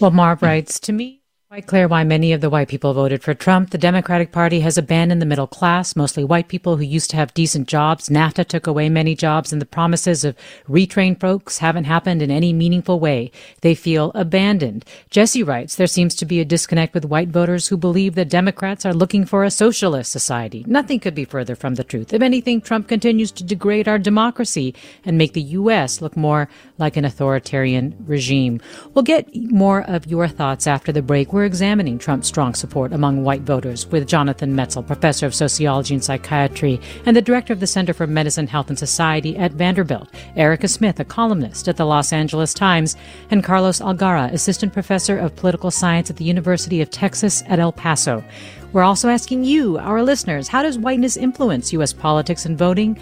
Well, 0.00 0.10
Marv 0.10 0.42
writes 0.42 0.78
To 0.80 0.92
me, 0.92 1.22
Quite 1.50 1.66
clear 1.66 1.88
why 1.88 2.04
many 2.04 2.34
of 2.34 2.42
the 2.42 2.50
white 2.50 2.68
people 2.68 2.92
voted 2.92 3.22
for 3.22 3.32
Trump. 3.32 3.70
The 3.70 3.78
Democratic 3.78 4.32
Party 4.32 4.60
has 4.60 4.76
abandoned 4.76 5.22
the 5.22 5.24
middle 5.24 5.46
class, 5.46 5.96
mostly 5.96 6.22
white 6.22 6.48
people 6.48 6.76
who 6.76 6.84
used 6.84 7.08
to 7.08 7.16
have 7.16 7.32
decent 7.32 7.66
jobs. 7.68 8.10
NAFTA 8.10 8.44
took 8.44 8.66
away 8.66 8.90
many 8.90 9.14
jobs, 9.14 9.50
and 9.50 9.58
the 9.58 9.64
promises 9.64 10.26
of 10.26 10.36
retrained 10.68 11.20
folks 11.20 11.56
haven't 11.56 11.84
happened 11.84 12.20
in 12.20 12.30
any 12.30 12.52
meaningful 12.52 13.00
way. 13.00 13.30
They 13.62 13.74
feel 13.74 14.12
abandoned. 14.14 14.84
Jesse 15.08 15.42
writes, 15.42 15.74
There 15.74 15.86
seems 15.86 16.14
to 16.16 16.26
be 16.26 16.38
a 16.38 16.44
disconnect 16.44 16.92
with 16.92 17.06
white 17.06 17.30
voters 17.30 17.68
who 17.68 17.78
believe 17.78 18.14
that 18.16 18.28
Democrats 18.28 18.84
are 18.84 18.92
looking 18.92 19.24
for 19.24 19.42
a 19.42 19.50
socialist 19.50 20.12
society. 20.12 20.64
Nothing 20.66 21.00
could 21.00 21.14
be 21.14 21.24
further 21.24 21.56
from 21.56 21.76
the 21.76 21.84
truth. 21.84 22.12
If 22.12 22.20
anything, 22.20 22.60
Trump 22.60 22.88
continues 22.88 23.32
to 23.32 23.42
degrade 23.42 23.88
our 23.88 23.98
democracy 23.98 24.74
and 25.02 25.16
make 25.16 25.32
the 25.32 25.40
U.S. 25.40 26.02
look 26.02 26.14
more 26.14 26.50
like 26.76 26.98
an 26.98 27.06
authoritarian 27.06 27.96
regime. 28.06 28.60
We'll 28.92 29.02
get 29.02 29.34
more 29.34 29.80
of 29.80 30.06
your 30.06 30.28
thoughts 30.28 30.66
after 30.66 30.92
the 30.92 31.00
break 31.00 31.32
we're 31.37 31.37
examining 31.44 31.98
Trump's 31.98 32.28
strong 32.28 32.54
support 32.54 32.92
among 32.92 33.24
white 33.24 33.42
voters 33.42 33.86
with 33.86 34.08
Jonathan 34.08 34.54
Metzl, 34.54 34.86
professor 34.86 35.26
of 35.26 35.34
sociology 35.34 35.94
and 35.94 36.04
psychiatry 36.04 36.80
and 37.06 37.16
the 37.16 37.22
director 37.22 37.52
of 37.52 37.60
the 37.60 37.66
Center 37.66 37.92
for 37.92 38.06
Medicine, 38.06 38.46
Health 38.46 38.68
and 38.68 38.78
Society 38.78 39.36
at 39.36 39.52
Vanderbilt, 39.52 40.08
Erika 40.36 40.68
Smith, 40.68 41.00
a 41.00 41.04
columnist 41.04 41.68
at 41.68 41.76
the 41.76 41.84
Los 41.84 42.12
Angeles 42.12 42.54
Times, 42.54 42.96
and 43.30 43.44
Carlos 43.44 43.80
Algara, 43.80 44.32
assistant 44.32 44.72
professor 44.72 45.18
of 45.18 45.36
political 45.36 45.70
science 45.70 46.10
at 46.10 46.16
the 46.16 46.24
University 46.24 46.80
of 46.80 46.90
Texas 46.90 47.42
at 47.46 47.58
El 47.58 47.72
Paso. 47.72 48.24
We're 48.72 48.82
also 48.82 49.08
asking 49.08 49.44
you, 49.44 49.78
our 49.78 50.02
listeners, 50.02 50.48
how 50.48 50.62
does 50.62 50.78
whiteness 50.78 51.16
influence 51.16 51.72
U.S. 51.72 51.92
politics 51.92 52.44
and 52.44 52.58
voting? 52.58 52.98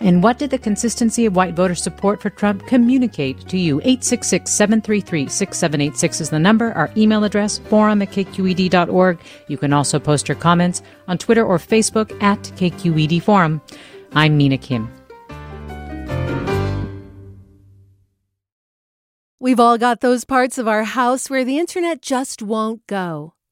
And 0.00 0.22
what 0.22 0.38
did 0.38 0.50
the 0.50 0.58
consistency 0.58 1.26
of 1.26 1.36
white 1.36 1.54
voter 1.54 1.74
support 1.74 2.20
for 2.20 2.30
Trump 2.30 2.66
communicate 2.66 3.48
to 3.48 3.58
you? 3.58 3.78
866 3.80 4.50
733 4.50 5.28
6786 5.28 6.20
is 6.20 6.30
the 6.30 6.38
number. 6.38 6.72
Our 6.72 6.90
email 6.96 7.24
address, 7.24 7.58
forum 7.58 8.02
at 8.02 8.10
kqed.org. 8.10 9.18
You 9.48 9.56
can 9.56 9.72
also 9.72 9.98
post 9.98 10.28
your 10.28 10.36
comments 10.36 10.82
on 11.08 11.18
Twitter 11.18 11.44
or 11.44 11.58
Facebook 11.58 12.10
at 12.22 12.38
KQED 12.56 13.22
Forum. 13.22 13.60
I'm 14.12 14.36
Mina 14.36 14.58
Kim. 14.58 14.90
We've 19.38 19.60
all 19.60 19.78
got 19.78 20.00
those 20.00 20.24
parts 20.24 20.58
of 20.58 20.66
our 20.66 20.82
house 20.82 21.30
where 21.30 21.44
the 21.44 21.58
internet 21.58 22.02
just 22.02 22.42
won't 22.42 22.84
go. 22.88 23.35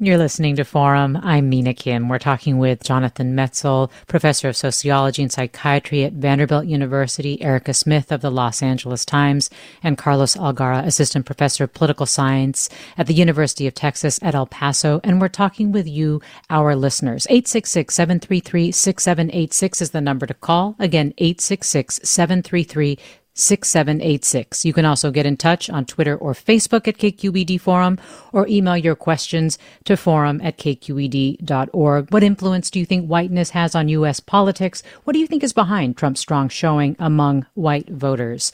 You're 0.00 0.16
listening 0.16 0.54
to 0.54 0.64
Forum. 0.64 1.18
I'm 1.24 1.48
Mina 1.48 1.74
Kim. 1.74 2.08
We're 2.08 2.20
talking 2.20 2.58
with 2.58 2.84
Jonathan 2.84 3.34
Metzl, 3.34 3.90
professor 4.06 4.48
of 4.48 4.56
sociology 4.56 5.22
and 5.22 5.32
psychiatry 5.32 6.04
at 6.04 6.12
Vanderbilt 6.12 6.66
University, 6.66 7.42
Erika 7.42 7.74
Smith 7.74 8.12
of 8.12 8.20
the 8.20 8.30
Los 8.30 8.62
Angeles 8.62 9.04
Times, 9.04 9.50
and 9.82 9.98
Carlos 9.98 10.36
Algara, 10.36 10.86
assistant 10.86 11.26
professor 11.26 11.64
of 11.64 11.74
political 11.74 12.06
science 12.06 12.68
at 12.96 13.08
the 13.08 13.12
University 13.12 13.66
of 13.66 13.74
Texas 13.74 14.20
at 14.22 14.36
El 14.36 14.46
Paso. 14.46 15.00
And 15.02 15.20
we're 15.20 15.26
talking 15.26 15.72
with 15.72 15.88
you, 15.88 16.22
our 16.48 16.76
listeners. 16.76 17.26
866 17.28 17.92
733 17.92 18.70
6786 18.70 19.82
is 19.82 19.90
the 19.90 20.00
number 20.00 20.26
to 20.26 20.34
call. 20.34 20.76
Again, 20.78 21.12
866 21.18 21.98
733 22.04 23.00
6786. 23.38 24.64
You 24.64 24.72
can 24.72 24.84
also 24.84 25.10
get 25.10 25.26
in 25.26 25.36
touch 25.36 25.70
on 25.70 25.84
Twitter 25.84 26.16
or 26.16 26.32
Facebook 26.32 26.88
at 26.88 26.98
KQED 26.98 27.60
Forum 27.60 27.98
or 28.32 28.48
email 28.48 28.76
your 28.76 28.96
questions 28.96 29.58
to 29.84 29.96
forum 29.96 30.40
at 30.42 30.58
kqed.org. 30.58 32.12
What 32.12 32.22
influence 32.22 32.70
do 32.70 32.80
you 32.80 32.86
think 32.86 33.06
whiteness 33.06 33.50
has 33.50 33.74
on 33.74 33.88
U.S. 33.88 34.20
politics? 34.20 34.82
What 35.04 35.12
do 35.12 35.20
you 35.20 35.26
think 35.26 35.44
is 35.44 35.52
behind 35.52 35.96
Trump's 35.96 36.20
strong 36.20 36.48
showing 36.48 36.96
among 36.98 37.46
white 37.54 37.88
voters? 37.88 38.52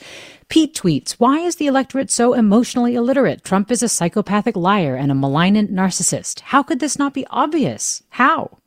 Pete 0.49 0.75
tweets, 0.75 1.13
Why 1.13 1.39
is 1.39 1.57
the 1.57 1.67
electorate 1.67 2.11
so 2.11 2.35
emotionally 2.35 2.95
illiterate? 2.95 3.43
Trump 3.43 3.71
is 3.71 3.83
a 3.83 3.89
psychopathic 3.89 4.55
liar 4.55 4.97
and 4.97 5.11
a 5.11 5.15
malignant 5.15 5.73
narcissist. 5.73 6.41
How 6.41 6.63
could 6.63 6.81
this 6.81 6.99
not 6.99 7.15
be 7.15 7.27
obvious? 7.31 8.03
How? 8.11 8.59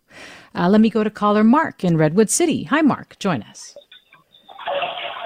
Uh, 0.56 0.68
let 0.68 0.82
me 0.82 0.90
go 0.90 1.04
to 1.04 1.12
caller 1.12 1.44
Mark 1.44 1.84
in 1.84 1.98
Redwood 1.98 2.32
City. 2.32 2.64
Hi, 2.64 2.82
Mark. 2.82 3.20
Join 3.20 3.44
us. 3.44 3.78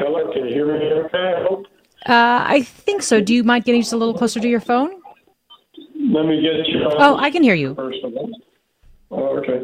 Hello, 0.02 0.34
can 0.34 0.48
you 0.48 0.54
hear 0.54 0.66
me 0.66 0.86
okay? 1.06 1.36
I 1.38 1.44
hope. 1.44 1.66
Uh, 2.10 2.42
I 2.58 2.64
think 2.64 3.04
so. 3.04 3.22
Do 3.22 3.36
you 3.36 3.44
mind 3.44 3.66
getting 3.66 3.82
just 3.82 3.94
a 3.94 3.98
little 3.98 4.16
closer 4.16 4.40
to 4.40 4.48
your 4.48 4.60
phone? 4.60 4.90
Let 5.96 6.26
me 6.26 6.42
get 6.42 6.68
you. 6.68 6.90
Oh, 6.98 7.18
I 7.18 7.30
can 7.30 7.44
hear 7.44 7.54
you. 7.54 7.76
First 7.76 8.00
of 8.04 8.14
all. 8.16 8.32
Oh, 9.12 9.38
okay. 9.38 9.62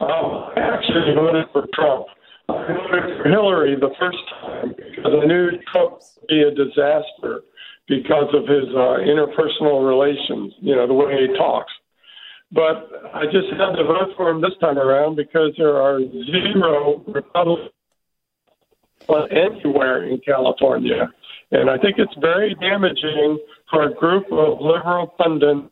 Um, 0.00 0.52
I 0.54 0.76
actually 0.76 1.14
voted 1.14 1.46
for 1.52 1.64
Trump. 1.72 2.06
I 2.50 2.76
voted 2.92 3.22
for 3.22 3.28
Hillary 3.30 3.74
the 3.80 3.88
first 3.98 4.18
time 4.42 4.74
because 4.76 5.12
I 5.22 5.24
knew 5.24 5.48
Trump 5.72 5.92
would 5.92 6.28
be 6.28 6.42
a 6.42 6.50
disaster 6.50 7.40
because 7.88 8.28
of 8.34 8.42
his 8.46 8.68
uh, 8.76 9.00
interpersonal 9.00 9.88
relations, 9.88 10.52
you 10.60 10.76
know, 10.76 10.86
the 10.86 10.92
way 10.92 11.26
he 11.26 11.34
talks. 11.38 11.72
But 12.52 12.90
I 13.14 13.24
just 13.24 13.48
had 13.56 13.76
to 13.76 13.84
vote 13.84 14.12
for 14.14 14.28
him 14.28 14.42
this 14.42 14.52
time 14.60 14.76
around 14.76 15.16
because 15.16 15.54
there 15.56 15.80
are 15.80 16.00
zero 16.00 17.02
Republicans 17.06 17.72
anywhere 19.30 20.04
in 20.04 20.20
California. 20.20 21.10
And 21.50 21.68
I 21.68 21.78
think 21.78 21.98
it's 21.98 22.14
very 22.20 22.54
damaging 22.54 23.38
for 23.70 23.84
a 23.84 23.94
group 23.94 24.26
of 24.30 24.60
liberal 24.60 25.08
pundits. 25.18 25.68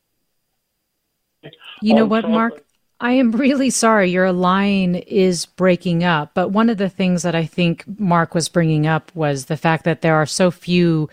You 1.80 1.94
know 1.94 2.06
what, 2.06 2.28
Mark? 2.28 2.64
I 3.00 3.12
am 3.12 3.30
really 3.30 3.70
sorry. 3.70 4.10
Your 4.10 4.32
line 4.32 4.96
is 4.96 5.46
breaking 5.46 6.02
up. 6.02 6.32
But 6.34 6.48
one 6.48 6.68
of 6.68 6.78
the 6.78 6.88
things 6.88 7.22
that 7.22 7.34
I 7.34 7.46
think 7.46 7.84
Mark 7.98 8.34
was 8.34 8.48
bringing 8.48 8.86
up 8.88 9.14
was 9.14 9.44
the 9.44 9.56
fact 9.56 9.84
that 9.84 10.02
there 10.02 10.16
are 10.16 10.26
so 10.26 10.50
few 10.50 11.08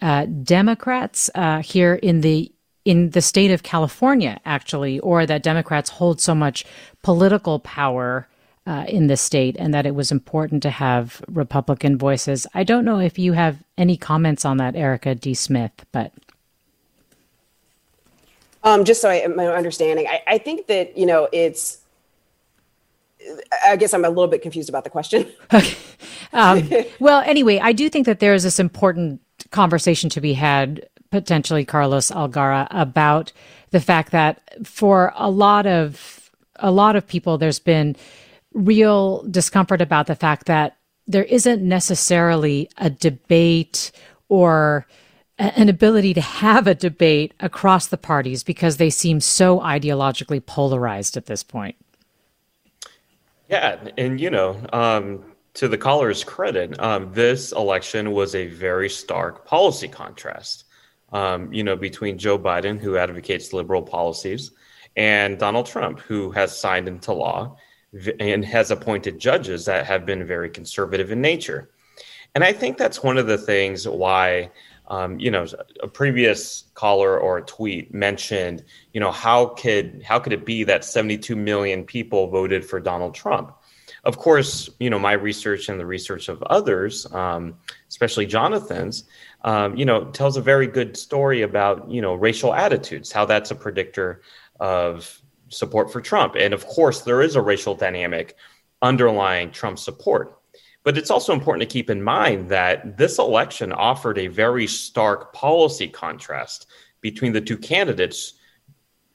uh, 0.00 0.26
Democrats 0.26 1.28
uh, 1.34 1.62
here 1.62 1.94
in 1.94 2.20
the 2.20 2.52
in 2.84 3.10
the 3.10 3.20
state 3.20 3.50
of 3.50 3.64
California, 3.64 4.40
actually, 4.44 5.00
or 5.00 5.26
that 5.26 5.42
Democrats 5.42 5.90
hold 5.90 6.20
so 6.20 6.36
much 6.36 6.64
political 7.02 7.58
power 7.58 8.28
uh, 8.66 8.84
in 8.88 9.06
the 9.06 9.16
state 9.16 9.56
and 9.58 9.72
that 9.72 9.86
it 9.86 9.94
was 9.94 10.10
important 10.10 10.62
to 10.64 10.70
have 10.70 11.22
Republican 11.28 11.96
voices. 11.96 12.46
I 12.52 12.64
don't 12.64 12.84
know 12.84 12.98
if 12.98 13.18
you 13.18 13.32
have 13.32 13.62
any 13.78 13.96
comments 13.96 14.44
on 14.44 14.56
that, 14.56 14.74
Erika 14.74 15.14
D. 15.14 15.34
Smith, 15.34 15.86
but. 15.92 16.12
Um, 18.64 18.84
just 18.84 19.00
so 19.00 19.08
I 19.08 19.24
my 19.28 19.46
understanding, 19.46 20.06
I, 20.08 20.22
I 20.26 20.38
think 20.38 20.66
that 20.66 20.98
you 20.98 21.06
know 21.06 21.28
it's. 21.32 21.78
I 23.64 23.76
guess 23.76 23.92
I'm 23.94 24.04
a 24.04 24.08
little 24.08 24.28
bit 24.28 24.42
confused 24.42 24.68
about 24.68 24.84
the 24.84 24.90
question. 24.90 25.30
Okay. 25.52 25.76
Um, 26.32 26.68
well, 26.98 27.20
anyway, 27.20 27.60
I 27.60 27.72
do 27.72 27.88
think 27.88 28.04
that 28.06 28.18
there 28.18 28.34
is 28.34 28.42
this 28.42 28.58
important 28.58 29.20
conversation 29.52 30.10
to 30.10 30.20
be 30.20 30.34
had, 30.34 30.86
potentially, 31.10 31.64
Carlos 31.64 32.10
Algara, 32.10 32.66
about 32.70 33.32
the 33.70 33.80
fact 33.80 34.10
that 34.12 34.42
for 34.66 35.12
a 35.16 35.30
lot 35.30 35.66
of 35.66 36.30
a 36.56 36.70
lot 36.70 36.96
of 36.96 37.06
people, 37.06 37.38
there's 37.38 37.60
been 37.60 37.96
real 38.56 39.22
discomfort 39.24 39.80
about 39.82 40.06
the 40.06 40.14
fact 40.14 40.46
that 40.46 40.78
there 41.06 41.24
isn't 41.24 41.62
necessarily 41.62 42.68
a 42.78 42.90
debate 42.90 43.92
or 44.28 44.86
an 45.38 45.68
ability 45.68 46.14
to 46.14 46.20
have 46.20 46.66
a 46.66 46.74
debate 46.74 47.34
across 47.40 47.88
the 47.88 47.98
parties 47.98 48.42
because 48.42 48.78
they 48.78 48.88
seem 48.88 49.20
so 49.20 49.60
ideologically 49.60 50.44
polarized 50.44 51.16
at 51.16 51.26
this 51.26 51.42
point. 51.42 51.76
Yeah, 53.48 53.78
and 53.98 54.20
you 54.20 54.30
know, 54.30 54.58
um, 54.72 55.22
to 55.54 55.68
the 55.68 55.78
caller's 55.78 56.24
credit, 56.24 56.80
um, 56.80 57.12
this 57.12 57.52
election 57.52 58.12
was 58.12 58.34
a 58.34 58.46
very 58.46 58.88
stark 58.88 59.46
policy 59.46 59.88
contrast. 59.88 60.64
Um, 61.12 61.52
you 61.52 61.62
know, 61.62 61.76
between 61.76 62.18
Joe 62.18 62.38
Biden, 62.38 62.80
who 62.80 62.96
advocates 62.96 63.52
liberal 63.52 63.82
policies, 63.82 64.50
and 64.96 65.38
Donald 65.38 65.66
Trump, 65.66 66.00
who 66.00 66.30
has 66.32 66.58
signed 66.58 66.88
into 66.88 67.12
law 67.12 67.56
and 68.20 68.44
has 68.44 68.70
appointed 68.70 69.18
judges 69.18 69.64
that 69.64 69.86
have 69.86 70.06
been 70.06 70.26
very 70.26 70.50
conservative 70.50 71.12
in 71.12 71.20
nature. 71.20 71.70
And 72.34 72.44
I 72.44 72.52
think 72.52 72.76
that's 72.76 73.02
one 73.02 73.16
of 73.16 73.26
the 73.26 73.38
things 73.38 73.88
why, 73.88 74.50
um, 74.88 75.18
you 75.18 75.30
know, 75.30 75.46
a 75.82 75.88
previous 75.88 76.64
caller 76.74 77.18
or 77.18 77.38
a 77.38 77.42
tweet 77.42 77.94
mentioned, 77.94 78.62
you 78.92 79.00
know, 79.00 79.10
how 79.10 79.46
could 79.46 80.02
how 80.04 80.18
could 80.18 80.32
it 80.32 80.44
be 80.44 80.62
that 80.64 80.84
72 80.84 81.34
million 81.34 81.84
people 81.84 82.28
voted 82.28 82.64
for 82.64 82.78
Donald 82.78 83.14
Trump? 83.14 83.52
Of 84.04 84.18
course, 84.18 84.70
you 84.78 84.90
know, 84.90 84.98
my 84.98 85.12
research 85.12 85.68
and 85.68 85.80
the 85.80 85.86
research 85.86 86.28
of 86.28 86.42
others, 86.44 87.12
um, 87.12 87.56
especially 87.88 88.26
Jonathan's, 88.26 89.04
um, 89.42 89.76
you 89.76 89.84
know, 89.84 90.04
tells 90.10 90.36
a 90.36 90.40
very 90.42 90.66
good 90.66 90.96
story 90.96 91.42
about, 91.42 91.90
you 91.90 92.00
know, 92.00 92.14
racial 92.14 92.54
attitudes, 92.54 93.10
how 93.10 93.24
that's 93.24 93.50
a 93.50 93.54
predictor 93.54 94.22
of 94.60 95.20
support 95.48 95.92
for 95.92 96.00
Trump. 96.00 96.34
And 96.36 96.52
of 96.52 96.66
course, 96.66 97.02
there 97.02 97.22
is 97.22 97.36
a 97.36 97.42
racial 97.42 97.74
dynamic 97.74 98.36
underlying 98.82 99.50
Trump's 99.50 99.82
support. 99.82 100.38
But 100.82 100.96
it's 100.96 101.10
also 101.10 101.32
important 101.32 101.68
to 101.68 101.72
keep 101.72 101.90
in 101.90 102.02
mind 102.02 102.48
that 102.50 102.96
this 102.96 103.18
election 103.18 103.72
offered 103.72 104.18
a 104.18 104.28
very 104.28 104.66
stark 104.66 105.32
policy 105.32 105.88
contrast 105.88 106.66
between 107.00 107.32
the 107.32 107.40
two 107.40 107.58
candidates 107.58 108.34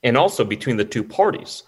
and 0.03 0.17
also 0.17 0.43
between 0.43 0.77
the 0.77 0.85
two 0.85 1.03
parties. 1.03 1.63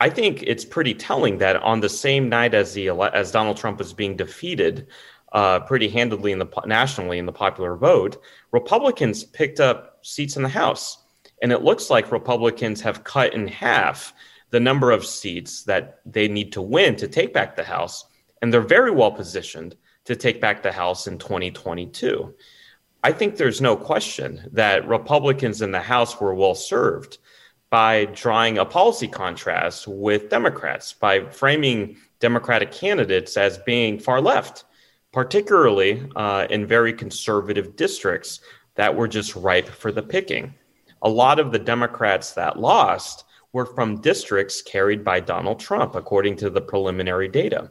I 0.00 0.10
think 0.10 0.42
it's 0.42 0.64
pretty 0.64 0.94
telling 0.94 1.38
that 1.38 1.56
on 1.56 1.80
the 1.80 1.88
same 1.88 2.28
night 2.28 2.52
as 2.52 2.74
the 2.74 2.90
as 2.90 3.30
Donald 3.30 3.56
Trump 3.56 3.78
was 3.78 3.92
being 3.92 4.16
defeated 4.16 4.88
uh, 5.32 5.60
pretty 5.60 5.88
handedly 5.88 6.32
in 6.32 6.38
the 6.38 6.48
nationally 6.66 7.18
in 7.18 7.26
the 7.26 7.32
popular 7.32 7.76
vote, 7.76 8.20
Republicans 8.52 9.24
picked 9.24 9.60
up 9.60 9.98
seats 10.02 10.36
in 10.36 10.42
the 10.42 10.48
House. 10.48 11.03
And 11.44 11.52
it 11.52 11.62
looks 11.62 11.90
like 11.90 12.10
Republicans 12.10 12.80
have 12.80 13.04
cut 13.04 13.34
in 13.34 13.46
half 13.48 14.14
the 14.48 14.58
number 14.58 14.90
of 14.90 15.04
seats 15.04 15.62
that 15.64 16.00
they 16.06 16.26
need 16.26 16.52
to 16.52 16.62
win 16.62 16.96
to 16.96 17.06
take 17.06 17.34
back 17.34 17.54
the 17.54 17.62
House. 17.62 18.06
And 18.40 18.50
they're 18.50 18.62
very 18.62 18.90
well 18.90 19.12
positioned 19.12 19.76
to 20.06 20.16
take 20.16 20.40
back 20.40 20.62
the 20.62 20.72
House 20.72 21.06
in 21.06 21.18
2022. 21.18 22.34
I 23.02 23.12
think 23.12 23.36
there's 23.36 23.60
no 23.60 23.76
question 23.76 24.48
that 24.52 24.88
Republicans 24.88 25.60
in 25.60 25.70
the 25.70 25.82
House 25.82 26.18
were 26.18 26.34
well 26.34 26.54
served 26.54 27.18
by 27.68 28.06
drawing 28.06 28.56
a 28.56 28.64
policy 28.64 29.06
contrast 29.06 29.86
with 29.86 30.30
Democrats, 30.30 30.94
by 30.94 31.26
framing 31.26 31.98
Democratic 32.20 32.72
candidates 32.72 33.36
as 33.36 33.58
being 33.58 33.98
far 33.98 34.22
left, 34.22 34.64
particularly 35.12 36.08
uh, 36.16 36.46
in 36.48 36.64
very 36.64 36.94
conservative 36.94 37.76
districts 37.76 38.40
that 38.76 38.96
were 38.96 39.08
just 39.08 39.36
ripe 39.36 39.68
for 39.68 39.92
the 39.92 40.02
picking 40.02 40.54
a 41.04 41.08
lot 41.08 41.38
of 41.38 41.52
the 41.52 41.58
Democrats 41.58 42.32
that 42.32 42.58
lost 42.58 43.24
were 43.52 43.66
from 43.66 44.00
districts 44.00 44.60
carried 44.62 45.04
by 45.04 45.20
Donald 45.20 45.60
Trump, 45.60 45.94
according 45.94 46.36
to 46.36 46.50
the 46.50 46.60
preliminary 46.60 47.28
data. 47.28 47.70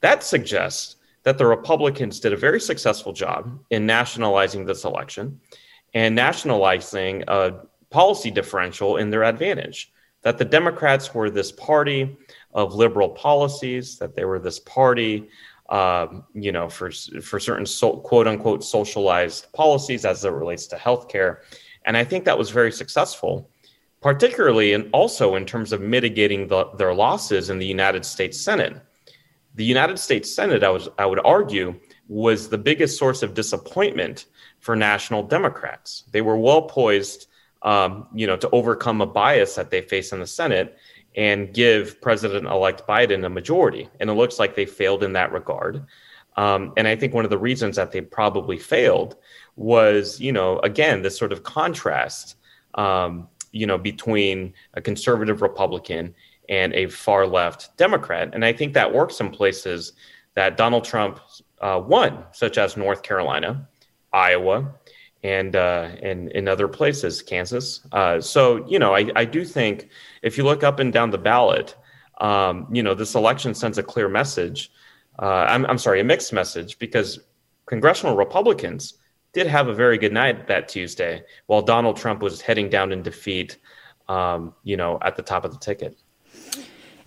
That 0.00 0.22
suggests 0.22 0.96
that 1.22 1.38
the 1.38 1.46
Republicans 1.46 2.20
did 2.20 2.34
a 2.34 2.36
very 2.36 2.60
successful 2.60 3.12
job 3.12 3.58
in 3.70 3.86
nationalizing 3.86 4.66
this 4.66 4.84
election 4.84 5.40
and 5.94 6.14
nationalizing 6.14 7.24
a 7.28 7.54
policy 7.88 8.30
differential 8.30 8.98
in 8.98 9.08
their 9.08 9.24
advantage. 9.24 9.90
That 10.22 10.36
the 10.36 10.44
Democrats 10.44 11.14
were 11.14 11.30
this 11.30 11.52
party 11.52 12.16
of 12.52 12.74
liberal 12.74 13.10
policies, 13.10 13.98
that 13.98 14.16
they 14.16 14.24
were 14.24 14.38
this 14.38 14.58
party, 14.58 15.28
um, 15.68 16.24
you 16.34 16.52
know, 16.52 16.68
for 16.68 16.90
for 16.90 17.40
certain 17.40 17.66
so, 17.66 17.98
quote 17.98 18.26
unquote 18.26 18.64
socialized 18.64 19.52
policies 19.52 20.04
as 20.04 20.24
it 20.24 20.30
relates 20.30 20.66
to 20.68 20.76
healthcare, 20.76 21.38
and 21.84 21.96
I 21.96 22.04
think 22.04 22.24
that 22.24 22.38
was 22.38 22.50
very 22.50 22.72
successful, 22.72 23.50
particularly 24.00 24.72
and 24.72 24.88
also 24.92 25.34
in 25.34 25.44
terms 25.44 25.72
of 25.72 25.80
mitigating 25.80 26.48
the, 26.48 26.70
their 26.76 26.94
losses 26.94 27.50
in 27.50 27.58
the 27.58 27.66
United 27.66 28.04
States 28.04 28.40
Senate. 28.40 28.80
The 29.54 29.64
United 29.64 29.98
States 29.98 30.34
Senate, 30.34 30.64
I 30.64 30.70
was 30.70 30.88
I 30.98 31.06
would 31.06 31.20
argue, 31.24 31.78
was 32.08 32.48
the 32.48 32.58
biggest 32.58 32.98
source 32.98 33.22
of 33.22 33.34
disappointment 33.34 34.26
for 34.58 34.74
national 34.74 35.22
Democrats. 35.22 36.04
They 36.10 36.22
were 36.22 36.36
well 36.36 36.62
poised, 36.62 37.28
um, 37.62 38.08
you 38.14 38.26
know, 38.26 38.36
to 38.36 38.50
overcome 38.50 39.00
a 39.00 39.06
bias 39.06 39.54
that 39.54 39.70
they 39.70 39.80
face 39.80 40.12
in 40.12 40.20
the 40.20 40.26
Senate 40.26 40.76
and 41.16 41.54
give 41.54 42.00
President-elect 42.00 42.86
Biden 42.88 43.24
a 43.24 43.28
majority. 43.28 43.88
And 44.00 44.10
it 44.10 44.14
looks 44.14 44.38
like 44.38 44.56
they 44.56 44.66
failed 44.66 45.04
in 45.04 45.12
that 45.12 45.32
regard. 45.32 45.86
Um, 46.36 46.72
and 46.76 46.88
I 46.88 46.96
think 46.96 47.14
one 47.14 47.24
of 47.24 47.30
the 47.30 47.38
reasons 47.38 47.76
that 47.76 47.92
they 47.92 48.00
probably 48.00 48.58
failed 48.58 49.16
was, 49.56 50.20
you 50.20 50.32
know, 50.32 50.58
again, 50.60 51.02
this 51.02 51.16
sort 51.16 51.32
of 51.32 51.42
contrast, 51.42 52.36
um, 52.74 53.28
you 53.52 53.66
know, 53.66 53.78
between 53.78 54.52
a 54.74 54.80
conservative 54.80 55.42
Republican 55.42 56.14
and 56.48 56.74
a 56.74 56.88
far 56.88 57.26
left 57.26 57.76
Democrat. 57.76 58.30
And 58.32 58.44
I 58.44 58.52
think 58.52 58.74
that 58.74 58.92
works 58.92 59.20
in 59.20 59.30
places 59.30 59.92
that 60.34 60.56
Donald 60.56 60.84
Trump 60.84 61.20
uh, 61.60 61.80
won, 61.84 62.24
such 62.32 62.58
as 62.58 62.76
North 62.76 63.02
Carolina, 63.02 63.68
Iowa, 64.12 64.74
and 65.22 65.56
uh, 65.56 65.88
and 66.02 66.30
in 66.32 66.48
other 66.48 66.68
places, 66.68 67.22
Kansas. 67.22 67.80
Uh, 67.92 68.20
so 68.20 68.66
you 68.68 68.78
know, 68.78 68.94
I, 68.94 69.10
I 69.16 69.24
do 69.24 69.44
think 69.44 69.88
if 70.22 70.36
you 70.36 70.44
look 70.44 70.62
up 70.62 70.80
and 70.80 70.92
down 70.92 71.10
the 71.10 71.18
ballot, 71.18 71.76
um, 72.20 72.68
you 72.70 72.82
know, 72.82 72.94
this 72.94 73.14
election 73.14 73.54
sends 73.54 73.78
a 73.78 73.82
clear 73.82 74.08
message. 74.08 74.70
Uh, 75.18 75.46
I'm 75.48 75.64
I'm 75.66 75.78
sorry, 75.78 76.00
a 76.00 76.04
mixed 76.04 76.32
message 76.32 76.78
because 76.78 77.20
congressional 77.66 78.16
Republicans 78.16 78.94
did 79.34 79.46
have 79.46 79.68
a 79.68 79.74
very 79.74 79.98
good 79.98 80.12
night 80.12 80.46
that 80.46 80.68
Tuesday, 80.68 81.22
while 81.46 81.60
Donald 81.60 81.96
Trump 81.96 82.22
was 82.22 82.40
heading 82.40 82.70
down 82.70 82.92
in 82.92 83.02
defeat. 83.02 83.58
Um, 84.06 84.54
you 84.64 84.76
know, 84.76 84.98
at 85.00 85.16
the 85.16 85.22
top 85.22 85.46
of 85.46 85.52
the 85.52 85.58
ticket. 85.58 85.96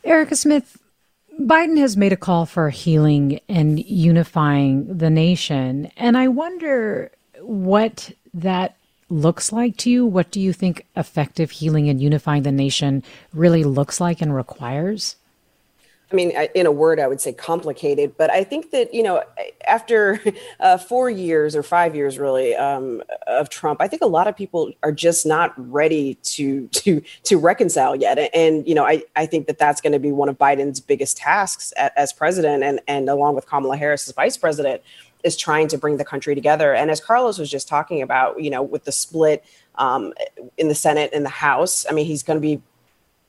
Erika 0.03 0.35
Smith, 0.35 0.81
Biden 1.39 1.77
has 1.77 1.95
made 1.95 2.11
a 2.11 2.17
call 2.17 2.47
for 2.47 2.71
healing 2.71 3.39
and 3.47 3.79
unifying 3.85 4.97
the 4.97 5.11
nation. 5.11 5.91
And 5.95 6.17
I 6.17 6.27
wonder 6.27 7.11
what 7.39 8.11
that 8.33 8.77
looks 9.09 9.51
like 9.51 9.77
to 9.77 9.91
you. 9.91 10.05
What 10.07 10.31
do 10.31 10.41
you 10.41 10.53
think 10.53 10.87
effective 10.95 11.51
healing 11.51 11.87
and 11.87 12.01
unifying 12.01 12.41
the 12.41 12.51
nation 12.51 13.03
really 13.31 13.63
looks 13.63 14.01
like 14.01 14.21
and 14.21 14.35
requires? 14.35 15.16
I 16.09 16.15
mean, 16.15 16.31
in 16.55 16.65
a 16.65 16.71
word, 16.71 17.01
I 17.01 17.07
would 17.07 17.19
say 17.19 17.33
complicated. 17.33 18.15
But 18.17 18.31
I 18.31 18.45
think 18.45 18.71
that 18.71 18.93
you 18.93 19.03
know, 19.03 19.23
after 19.67 20.21
uh, 20.59 20.77
four 20.77 21.09
years 21.09 21.55
or 21.55 21.63
five 21.63 21.95
years, 21.95 22.17
really, 22.17 22.55
um, 22.55 23.03
of 23.27 23.49
Trump, 23.49 23.81
I 23.81 23.87
think 23.87 24.01
a 24.01 24.07
lot 24.07 24.27
of 24.27 24.35
people 24.35 24.71
are 24.83 24.91
just 24.93 25.25
not 25.25 25.53
ready 25.57 26.15
to 26.15 26.67
to 26.71 27.01
to 27.23 27.37
reconcile 27.37 27.95
yet. 27.95 28.17
And 28.33 28.65
you 28.67 28.73
know, 28.73 28.85
I 28.85 29.03
I 29.15 29.25
think 29.25 29.47
that 29.47 29.57
that's 29.57 29.81
going 29.81 29.93
to 29.93 29.99
be 29.99 30.11
one 30.11 30.29
of 30.29 30.37
Biden's 30.37 30.79
biggest 30.79 31.17
tasks 31.17 31.73
as 31.73 32.13
president, 32.13 32.63
and 32.63 32.79
and 32.87 33.09
along 33.09 33.35
with 33.35 33.45
Kamala 33.45 33.75
Harris 33.75 34.07
as 34.07 34.13
vice 34.13 34.37
president, 34.37 34.81
is 35.23 35.35
trying 35.35 35.67
to 35.67 35.77
bring 35.77 35.97
the 35.97 36.05
country 36.05 36.35
together. 36.35 36.73
And 36.73 36.89
as 36.89 37.01
Carlos 37.01 37.37
was 37.37 37.49
just 37.49 37.67
talking 37.67 38.01
about, 38.01 38.41
you 38.41 38.49
know, 38.49 38.61
with 38.61 38.85
the 38.85 38.91
split 38.93 39.43
um, 39.75 40.13
in 40.57 40.69
the 40.69 40.75
Senate 40.75 41.09
and 41.13 41.25
the 41.25 41.29
House, 41.29 41.85
I 41.89 41.93
mean, 41.93 42.05
he's 42.05 42.23
going 42.23 42.37
to 42.37 42.41
be 42.41 42.61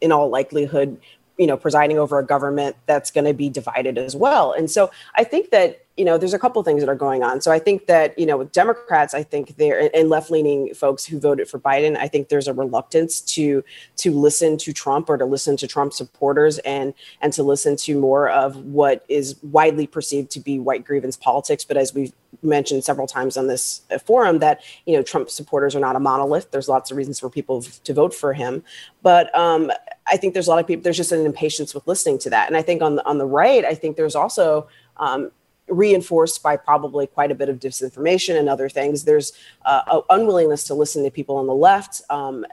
in 0.00 0.12
all 0.12 0.28
likelihood 0.28 1.00
you 1.38 1.46
know 1.46 1.56
presiding 1.56 1.98
over 1.98 2.18
a 2.18 2.24
government 2.24 2.76
that's 2.86 3.10
going 3.10 3.24
to 3.24 3.34
be 3.34 3.48
divided 3.48 3.98
as 3.98 4.14
well. 4.14 4.52
And 4.52 4.70
so 4.70 4.90
i 5.16 5.24
think 5.24 5.50
that 5.50 5.84
you 5.96 6.04
know 6.04 6.16
there's 6.16 6.34
a 6.34 6.38
couple 6.38 6.62
things 6.62 6.80
that 6.80 6.88
are 6.88 6.94
going 6.94 7.22
on. 7.22 7.40
So 7.40 7.50
i 7.52 7.58
think 7.58 7.86
that 7.86 8.18
you 8.18 8.26
know 8.26 8.36
with 8.36 8.52
democrats 8.52 9.14
i 9.14 9.22
think 9.22 9.56
there 9.56 9.90
and 9.94 10.08
left 10.08 10.30
leaning 10.30 10.74
folks 10.74 11.04
who 11.04 11.18
voted 11.18 11.48
for 11.48 11.58
biden 11.58 11.96
i 11.96 12.08
think 12.08 12.28
there's 12.28 12.48
a 12.48 12.52
reluctance 12.52 13.20
to 13.20 13.64
to 13.96 14.12
listen 14.12 14.56
to 14.58 14.72
trump 14.72 15.08
or 15.10 15.16
to 15.16 15.24
listen 15.24 15.56
to 15.56 15.66
trump 15.66 15.92
supporters 15.92 16.58
and 16.58 16.94
and 17.20 17.32
to 17.32 17.42
listen 17.42 17.76
to 17.76 17.98
more 17.98 18.28
of 18.28 18.56
what 18.56 19.04
is 19.08 19.36
widely 19.42 19.86
perceived 19.86 20.30
to 20.30 20.40
be 20.40 20.58
white 20.58 20.84
grievance 20.84 21.16
politics. 21.16 21.64
But 21.64 21.76
as 21.76 21.94
we've 21.94 22.12
mentioned 22.42 22.84
several 22.84 23.06
times 23.06 23.36
on 23.36 23.46
this 23.46 23.82
uh, 23.90 23.98
forum 23.98 24.38
that 24.38 24.62
you 24.86 24.96
know 24.96 25.02
trump 25.02 25.30
supporters 25.30 25.74
are 25.74 25.80
not 25.80 25.96
a 25.96 26.00
monolith. 26.00 26.50
There's 26.50 26.68
lots 26.68 26.90
of 26.90 26.96
reasons 26.96 27.20
for 27.20 27.30
people 27.30 27.62
to 27.62 27.94
vote 27.94 28.14
for 28.14 28.32
him. 28.32 28.62
But 29.02 29.34
um 29.36 29.70
I 30.10 30.16
think 30.16 30.34
there's 30.34 30.46
a 30.46 30.50
lot 30.50 30.58
of 30.58 30.66
people. 30.66 30.82
There's 30.82 30.96
just 30.96 31.12
an 31.12 31.24
impatience 31.24 31.74
with 31.74 31.86
listening 31.86 32.18
to 32.20 32.30
that, 32.30 32.48
and 32.48 32.56
I 32.56 32.62
think 32.62 32.82
on 32.82 32.96
the 32.96 33.06
on 33.06 33.18
the 33.18 33.26
right, 33.26 33.64
I 33.64 33.74
think 33.74 33.96
there's 33.96 34.14
also 34.14 34.68
um, 34.96 35.30
reinforced 35.68 36.42
by 36.42 36.56
probably 36.56 37.06
quite 37.06 37.30
a 37.30 37.34
bit 37.34 37.48
of 37.48 37.58
disinformation 37.58 38.38
and 38.38 38.48
other 38.48 38.68
things. 38.68 39.04
There's 39.04 39.32
uh, 39.64 40.00
unwillingness 40.10 40.64
to 40.64 40.74
listen 40.74 41.04
to 41.04 41.10
people 41.10 41.36
on 41.36 41.46
the 41.46 41.54
left, 41.54 42.02
um, 42.10 42.46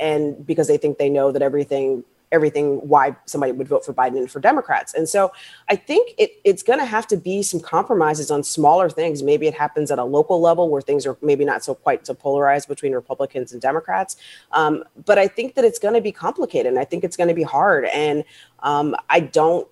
and 0.00 0.46
because 0.46 0.68
they 0.68 0.76
think 0.76 0.98
they 0.98 1.10
know 1.10 1.32
that 1.32 1.42
everything 1.42 2.04
everything 2.32 2.76
why 2.88 3.16
somebody 3.26 3.52
would 3.52 3.68
vote 3.68 3.84
for 3.84 3.92
Biden 3.92 4.18
and 4.18 4.30
for 4.30 4.40
Democrats. 4.40 4.94
And 4.94 5.08
so 5.08 5.32
I 5.68 5.76
think 5.76 6.14
it, 6.18 6.32
it's 6.44 6.62
going 6.62 6.78
to 6.78 6.84
have 6.84 7.06
to 7.08 7.16
be 7.16 7.42
some 7.42 7.60
compromises 7.60 8.30
on 8.30 8.42
smaller 8.42 8.90
things. 8.90 9.22
Maybe 9.22 9.46
it 9.46 9.54
happens 9.54 9.90
at 9.90 9.98
a 9.98 10.04
local 10.04 10.40
level 10.40 10.68
where 10.68 10.82
things 10.82 11.06
are 11.06 11.16
maybe 11.22 11.44
not 11.44 11.64
so 11.64 11.74
quite 11.74 12.06
so 12.06 12.14
polarized 12.14 12.68
between 12.68 12.92
Republicans 12.92 13.52
and 13.52 13.60
Democrats. 13.60 14.16
Um, 14.52 14.84
but 15.04 15.18
I 15.18 15.28
think 15.28 15.54
that 15.54 15.64
it's 15.64 15.78
going 15.78 15.94
to 15.94 16.00
be 16.00 16.12
complicated 16.12 16.70
and 16.70 16.78
I 16.78 16.84
think 16.84 17.04
it's 17.04 17.16
going 17.16 17.28
to 17.28 17.34
be 17.34 17.42
hard. 17.42 17.86
And 17.86 18.24
um, 18.60 18.94
I 19.08 19.20
don't 19.20 19.68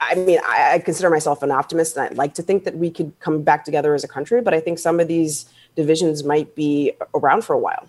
I 0.00 0.14
mean, 0.14 0.38
I, 0.44 0.74
I, 0.74 0.78
consider 0.78 1.10
myself 1.10 1.42
an 1.42 1.50
optimist, 1.50 1.96
and 1.96 2.06
I'd 2.06 2.16
like 2.16 2.32
to 2.34 2.42
think 2.42 2.64
that 2.64 2.76
we 2.76 2.90
could 2.90 3.12
come 3.20 3.42
back 3.42 3.66
together 3.66 3.94
as 3.94 4.02
a 4.02 4.08
country. 4.08 4.40
But 4.40 4.54
I 4.54 4.60
think 4.60 4.78
some 4.78 4.98
of 4.98 5.08
these 5.08 5.46
divisions 5.76 6.24
might 6.24 6.54
be 6.54 6.92
around 7.14 7.44
for 7.44 7.52
a 7.52 7.58
while. 7.58 7.86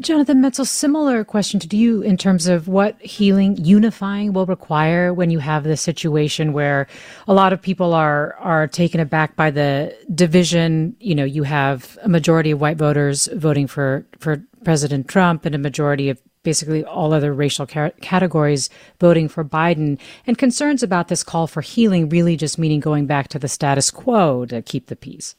Jonathan 0.00 0.40
Metzl, 0.40 0.66
similar 0.66 1.22
question 1.22 1.60
to 1.60 1.76
you 1.76 2.00
in 2.00 2.16
terms 2.16 2.46
of 2.46 2.66
what 2.66 3.00
healing, 3.02 3.56
unifying 3.62 4.32
will 4.32 4.46
require 4.46 5.12
when 5.12 5.30
you 5.30 5.38
have 5.38 5.64
this 5.64 5.82
situation 5.82 6.52
where 6.52 6.86
a 7.28 7.34
lot 7.34 7.52
of 7.52 7.60
people 7.60 7.92
are 7.92 8.34
are 8.34 8.66
taken 8.66 9.00
aback 9.00 9.36
by 9.36 9.50
the 9.50 9.94
division. 10.14 10.96
You 10.98 11.14
know, 11.14 11.24
you 11.24 11.42
have 11.42 11.98
a 12.02 12.08
majority 12.08 12.52
of 12.52 12.60
white 12.60 12.78
voters 12.78 13.28
voting 13.34 13.66
for 13.66 14.06
for 14.18 14.42
President 14.64 15.08
Trump 15.08 15.44
and 15.44 15.54
a 15.54 15.58
majority 15.58 16.08
of 16.08 16.20
basically 16.42 16.84
all 16.84 17.12
other 17.12 17.32
racial 17.32 17.66
categories 17.66 18.68
voting 18.98 19.28
for 19.28 19.44
Biden, 19.44 19.98
and 20.26 20.38
concerns 20.38 20.82
about 20.82 21.08
this 21.08 21.22
call 21.22 21.46
for 21.46 21.60
healing 21.60 22.08
really 22.08 22.36
just 22.36 22.58
meaning 22.58 22.80
going 22.80 23.06
back 23.06 23.28
to 23.28 23.38
the 23.38 23.46
status 23.46 23.90
quo 23.90 24.44
to 24.46 24.62
keep 24.62 24.86
the 24.86 24.96
peace. 24.96 25.36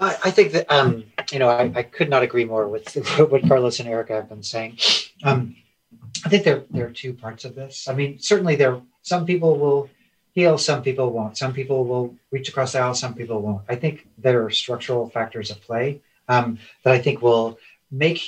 I, 0.00 0.16
I 0.24 0.30
think 0.30 0.52
that 0.52 0.70
um, 0.72 1.04
you 1.30 1.38
know 1.38 1.48
I, 1.48 1.70
I, 1.74 1.82
could 1.82 2.08
not 2.08 2.22
agree 2.22 2.44
more 2.44 2.66
with 2.68 2.94
what 3.30 3.46
Carlos 3.46 3.80
and 3.80 3.88
Erika 3.88 4.14
have 4.14 4.28
been 4.28 4.42
saying. 4.42 4.78
Um, 5.22 5.56
I 6.24 6.28
think 6.28 6.44
there 6.44 6.64
there 6.70 6.86
are 6.86 6.90
two 6.90 7.12
parts 7.12 7.44
of 7.44 7.54
this. 7.54 7.86
I 7.88 7.94
mean, 7.94 8.18
certainly 8.18 8.56
there 8.56 8.80
some 9.02 9.26
people 9.26 9.58
will 9.58 9.90
heal, 10.32 10.58
some 10.58 10.82
people 10.82 11.10
won't. 11.10 11.36
Some 11.36 11.52
people 11.52 11.84
will 11.84 12.16
reach 12.30 12.48
across 12.48 12.72
the 12.72 12.80
aisle, 12.80 12.94
some 12.94 13.14
people 13.14 13.42
won't. 13.42 13.62
I 13.68 13.76
think 13.76 14.06
there 14.18 14.44
are 14.44 14.50
structural 14.50 15.10
factors 15.10 15.50
at 15.50 15.60
play 15.60 16.00
um, 16.28 16.58
that 16.84 16.94
I 16.94 16.98
think 16.98 17.20
will 17.22 17.58
make 17.90 18.22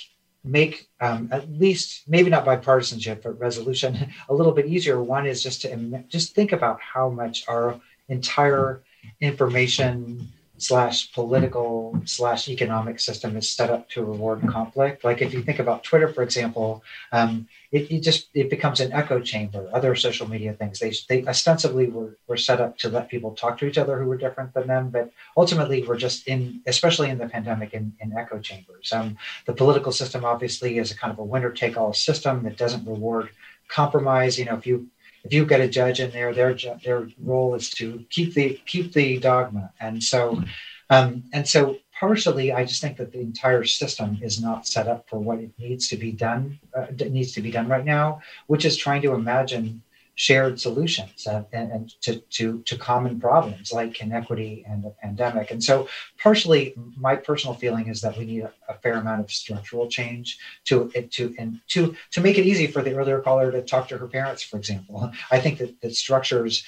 make 0.45 0.89
um, 1.01 1.29
at 1.31 1.49
least 1.53 2.03
maybe 2.09 2.29
not 2.29 2.45
bipartisanship 2.45 3.23
but 3.23 3.39
resolution 3.39 4.13
a 4.29 4.35
little 4.35 4.53
bit 4.53 4.67
easier 4.67 5.01
one 5.01 5.25
is 5.25 5.41
just 5.41 5.63
to 5.63 6.05
just 6.09 6.35
think 6.35 6.51
about 6.51 6.81
how 6.81 7.09
much 7.09 7.45
our 7.47 7.81
entire 8.09 8.83
information 9.21 10.29
slash 10.63 11.13
political 11.13 12.01
slash 12.05 12.49
economic 12.49 13.01
system 13.01 13.37
is 13.37 13.51
set 13.51 13.69
up 13.69 13.89
to 13.91 14.05
reward 14.05 14.47
conflict. 14.49 15.03
Like 15.03 15.21
if 15.21 15.35
you 15.35 15.43
think 15.43 15.59
about 15.59 15.83
Twitter, 15.83 16.09
for 16.09 16.23
example, 16.23 16.85
um, 17.11 17.49
it, 17.73 17.91
it, 17.91 18.01
just 18.01 18.29
it 18.35 18.49
becomes 18.49 18.79
an 18.81 18.93
echo 18.93 19.19
chamber. 19.21 19.69
Other 19.73 19.97
social 19.97 20.29
media 20.29 20.53
things 20.53 20.79
they 20.79 20.93
they 21.09 21.27
ostensibly 21.27 21.89
were, 21.89 22.17
were 22.29 22.37
set 22.37 22.61
up 22.61 22.79
to 22.79 22.89
let 22.89 23.09
people 23.09 23.33
talk 23.33 23.59
to 23.59 23.67
each 23.67 23.79
other 23.79 23.99
who 23.99 24.07
were 24.07 24.17
different 24.17 24.55
than 24.55 24.69
them, 24.69 24.91
but 24.91 25.11
ultimately 25.37 25.83
we're 25.83 25.97
just 25.97 26.29
in, 26.29 26.63
especially 26.67 27.11
in 27.11 27.19
the 27.19 27.29
pandemic, 27.29 27.75
in, 27.75 27.95
in 28.01 28.17
echo 28.17 28.39
chambers. 28.39 28.93
Um, 28.93 29.17
the 29.47 29.55
political 29.55 29.91
system 29.91 30.25
obviously 30.25 30.79
is 30.79 30.93
a 30.93 30.97
kind 30.97 31.13
of 31.13 31.19
a 31.19 31.25
winner 31.25 31.51
take 31.51 31.77
all 31.77 31.93
system 31.93 32.45
that 32.45 32.57
doesn't 32.57 32.87
reward 32.87 33.31
compromise. 33.69 34.39
You 34.39 34.45
know, 34.45 34.57
if 34.57 34.67
you 34.67 34.89
if 35.25 35.33
you've 35.33 35.49
got 35.49 35.61
a 35.61 35.69
judge 35.69 36.01
in 36.01 36.11
there, 36.11 36.35
their 36.35 36.55
their 36.85 37.09
role 37.21 37.55
is 37.55 37.71
to 37.71 38.05
keep 38.11 38.35
the 38.35 38.61
keep 38.67 38.93
the 38.93 39.19
dogma, 39.19 39.73
and 39.81 40.03
so 40.03 40.43
um, 40.91 41.25
and 41.33 41.49
so 41.49 41.79
partially, 41.99 42.53
I 42.53 42.65
just 42.65 42.83
think 42.83 42.97
that 42.99 43.13
the 43.13 43.21
entire 43.21 43.65
system 43.65 44.19
is 44.21 44.43
not 44.43 44.67
set 44.67 44.89
up 44.89 45.09
for 45.09 45.19
what 45.19 45.39
it 45.39 45.53
needs 45.59 45.89
to 45.89 45.97
be 45.97 46.13
done. 46.13 46.59
Uh, 46.77 46.87
needs 47.09 47.33
to 47.33 47.41
be 47.41 47.51
done 47.51 47.69
right 47.69 47.85
now, 47.85 48.21
which 48.47 48.65
is 48.65 48.77
trying 48.77 49.03
to 49.03 49.15
imagine 49.15 49.83
shared 50.15 50.61
solutions 50.61 51.27
uh, 51.27 51.43
and, 51.53 51.73
and 51.73 52.01
to, 52.03 52.17
to, 52.31 52.61
to 52.63 52.77
common 52.77 53.19
problems 53.19 53.73
like 53.73 54.01
inequity 54.01 54.65
and 54.69 54.85
the 54.85 54.91
pandemic. 55.03 55.51
And 55.51 55.63
so, 55.63 55.89
partially, 56.19 56.75
my 56.97 57.17
personal 57.17 57.55
feeling 57.55 57.89
is 57.89 58.01
that 58.03 58.19
we 58.19 58.25
need 58.25 58.43
a, 58.43 58.53
a 58.69 58.75
fair 58.75 58.95
amount 58.95 59.21
of 59.21 59.31
structural 59.31 59.89
change 59.89 60.39
to 60.65 60.91
to 61.13 61.35
and 61.39 61.61
to 61.69 61.97
to 62.11 62.21
make 62.21 62.39
it 62.39 62.47
easy 62.47 62.67
for 62.67 62.83
the 62.83 62.95
earlier 62.95 63.21
caller 63.21 63.51
to 63.51 63.63
talk 63.63 63.89
to 63.89 63.99
her 63.99 64.07
parents, 64.07 64.43
for 64.43 64.57
example. 64.59 65.11
I 65.31 65.41
think 65.41 65.59
that, 65.59 65.81
that 65.81 65.95
structures 65.95 66.65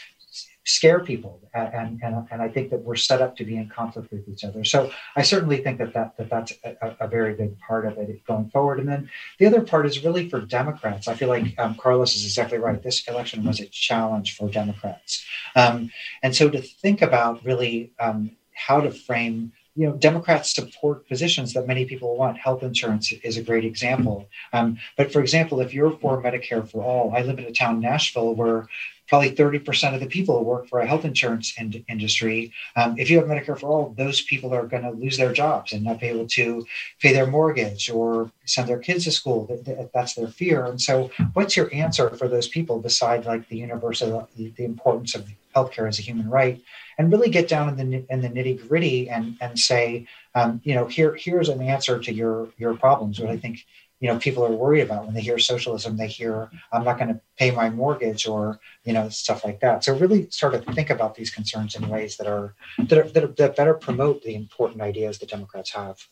scare 0.64 1.00
people 1.00 1.40
and, 1.54 2.00
and 2.02 2.26
and 2.30 2.42
I 2.42 2.48
think 2.48 2.70
that 2.70 2.82
we're 2.82 2.96
set 2.96 3.20
up 3.20 3.36
to 3.36 3.44
be 3.44 3.56
in 3.56 3.68
conflict 3.68 4.10
with 4.10 4.28
each 4.28 4.44
other. 4.44 4.64
So 4.64 4.90
I 5.14 5.22
certainly 5.22 5.58
think 5.58 5.78
that, 5.78 5.92
that, 5.94 6.16
that 6.16 6.30
that's 6.30 6.52
a, 6.64 6.96
a 7.00 7.08
very 7.08 7.34
big 7.34 7.58
part 7.60 7.86
of 7.86 7.98
it 7.98 8.24
going 8.26 8.50
forward. 8.50 8.80
And 8.80 8.88
then 8.88 9.10
the 9.38 9.46
other 9.46 9.60
part 9.60 9.86
is 9.86 10.04
really 10.04 10.28
for 10.28 10.40
Democrats. 10.40 11.06
I 11.06 11.14
feel 11.14 11.28
like 11.28 11.54
um, 11.58 11.74
Carlos 11.76 12.16
is 12.16 12.24
exactly 12.24 12.58
right. 12.58 12.82
This 12.82 13.06
election 13.06 13.44
was 13.44 13.60
a 13.60 13.66
challenge 13.66 14.36
for 14.36 14.48
Democrats. 14.48 15.24
Um, 15.54 15.90
and 16.22 16.34
so 16.34 16.48
to 16.48 16.60
think 16.60 17.02
about 17.02 17.44
really 17.44 17.92
um, 18.00 18.32
how 18.54 18.80
to 18.80 18.90
frame 18.90 19.52
you 19.76 19.86
know, 19.86 19.94
Democrats 19.94 20.54
support 20.54 21.08
positions 21.08 21.52
that 21.52 21.66
many 21.66 21.84
people 21.84 22.16
want. 22.16 22.38
Health 22.38 22.62
insurance 22.62 23.12
is 23.12 23.36
a 23.36 23.42
great 23.42 23.64
example. 23.64 24.28
Um, 24.52 24.78
but 24.96 25.12
for 25.12 25.20
example, 25.20 25.60
if 25.60 25.74
you're 25.74 25.90
for 25.98 26.22
Medicare 26.22 26.68
for 26.68 26.82
all, 26.82 27.12
I 27.14 27.22
live 27.22 27.38
in 27.38 27.44
a 27.44 27.52
town, 27.52 27.80
Nashville, 27.80 28.34
where 28.34 28.68
probably 29.08 29.32
30% 29.32 29.94
of 29.94 30.00
the 30.00 30.06
people 30.06 30.44
work 30.44 30.68
for 30.68 30.80
a 30.80 30.86
health 30.86 31.04
insurance 31.04 31.54
in- 31.58 31.84
industry. 31.88 32.52
Um, 32.76 32.94
if 32.98 33.10
you 33.10 33.18
have 33.18 33.26
Medicare 33.26 33.58
for 33.58 33.66
all, 33.66 33.94
those 33.98 34.22
people 34.22 34.54
are 34.54 34.66
going 34.66 34.82
to 34.82 34.90
lose 34.90 35.16
their 35.16 35.32
jobs 35.32 35.72
and 35.72 35.84
not 35.84 36.00
be 36.00 36.06
able 36.06 36.26
to 36.28 36.64
pay 37.00 37.12
their 37.12 37.26
mortgage 37.26 37.90
or 37.90 38.30
send 38.46 38.68
their 38.68 38.78
kids 38.78 39.04
to 39.04 39.12
school. 39.12 39.48
That's 39.92 40.14
their 40.14 40.28
fear. 40.28 40.64
And 40.64 40.80
so, 40.80 41.10
what's 41.34 41.56
your 41.56 41.72
answer 41.74 42.10
for 42.10 42.28
those 42.28 42.48
people 42.48 42.80
besides 42.80 43.26
like 43.26 43.48
the 43.48 43.58
universal, 43.58 44.28
the 44.36 44.64
importance 44.64 45.14
of 45.14 45.28
healthcare 45.54 45.88
as 45.88 45.98
a 45.98 46.02
human 46.02 46.28
right? 46.28 46.62
And 46.98 47.10
really 47.10 47.30
get 47.30 47.48
down 47.48 47.68
in 47.68 47.90
the 47.90 48.06
in 48.08 48.20
the 48.20 48.28
nitty 48.28 48.68
gritty 48.68 49.08
and 49.08 49.36
and 49.40 49.58
say, 49.58 50.06
um, 50.34 50.60
you 50.64 50.74
know, 50.74 50.86
here 50.86 51.14
here's 51.14 51.48
an 51.48 51.62
answer 51.62 51.98
to 51.98 52.12
your 52.12 52.48
your 52.56 52.74
problems. 52.76 53.20
What 53.20 53.30
I 53.30 53.36
think 53.36 53.64
you 54.04 54.12
know 54.12 54.18
people 54.18 54.44
are 54.44 54.50
worried 54.50 54.82
about 54.82 55.06
when 55.06 55.14
they 55.14 55.22
hear 55.22 55.38
socialism 55.38 55.96
they 55.96 56.06
hear 56.06 56.50
i'm 56.72 56.84
not 56.84 56.98
going 56.98 57.08
to 57.08 57.18
pay 57.38 57.50
my 57.50 57.70
mortgage 57.70 58.26
or 58.26 58.60
you 58.84 58.92
know 58.92 59.08
stuff 59.08 59.44
like 59.44 59.60
that 59.60 59.82
so 59.82 59.96
really 59.96 60.28
start 60.30 60.52
to 60.52 60.72
think 60.74 60.90
about 60.90 61.14
these 61.14 61.30
concerns 61.30 61.74
in 61.74 61.88
ways 61.88 62.18
that 62.18 62.26
are 62.26 62.54
that, 62.78 62.98
are, 62.98 63.08
that, 63.08 63.24
are, 63.24 63.28
that 63.28 63.56
better 63.56 63.72
promote 63.72 64.22
the 64.22 64.34
important 64.34 64.82
ideas 64.82 65.18
the 65.18 65.26
democrats 65.26 65.70
have 65.70 66.06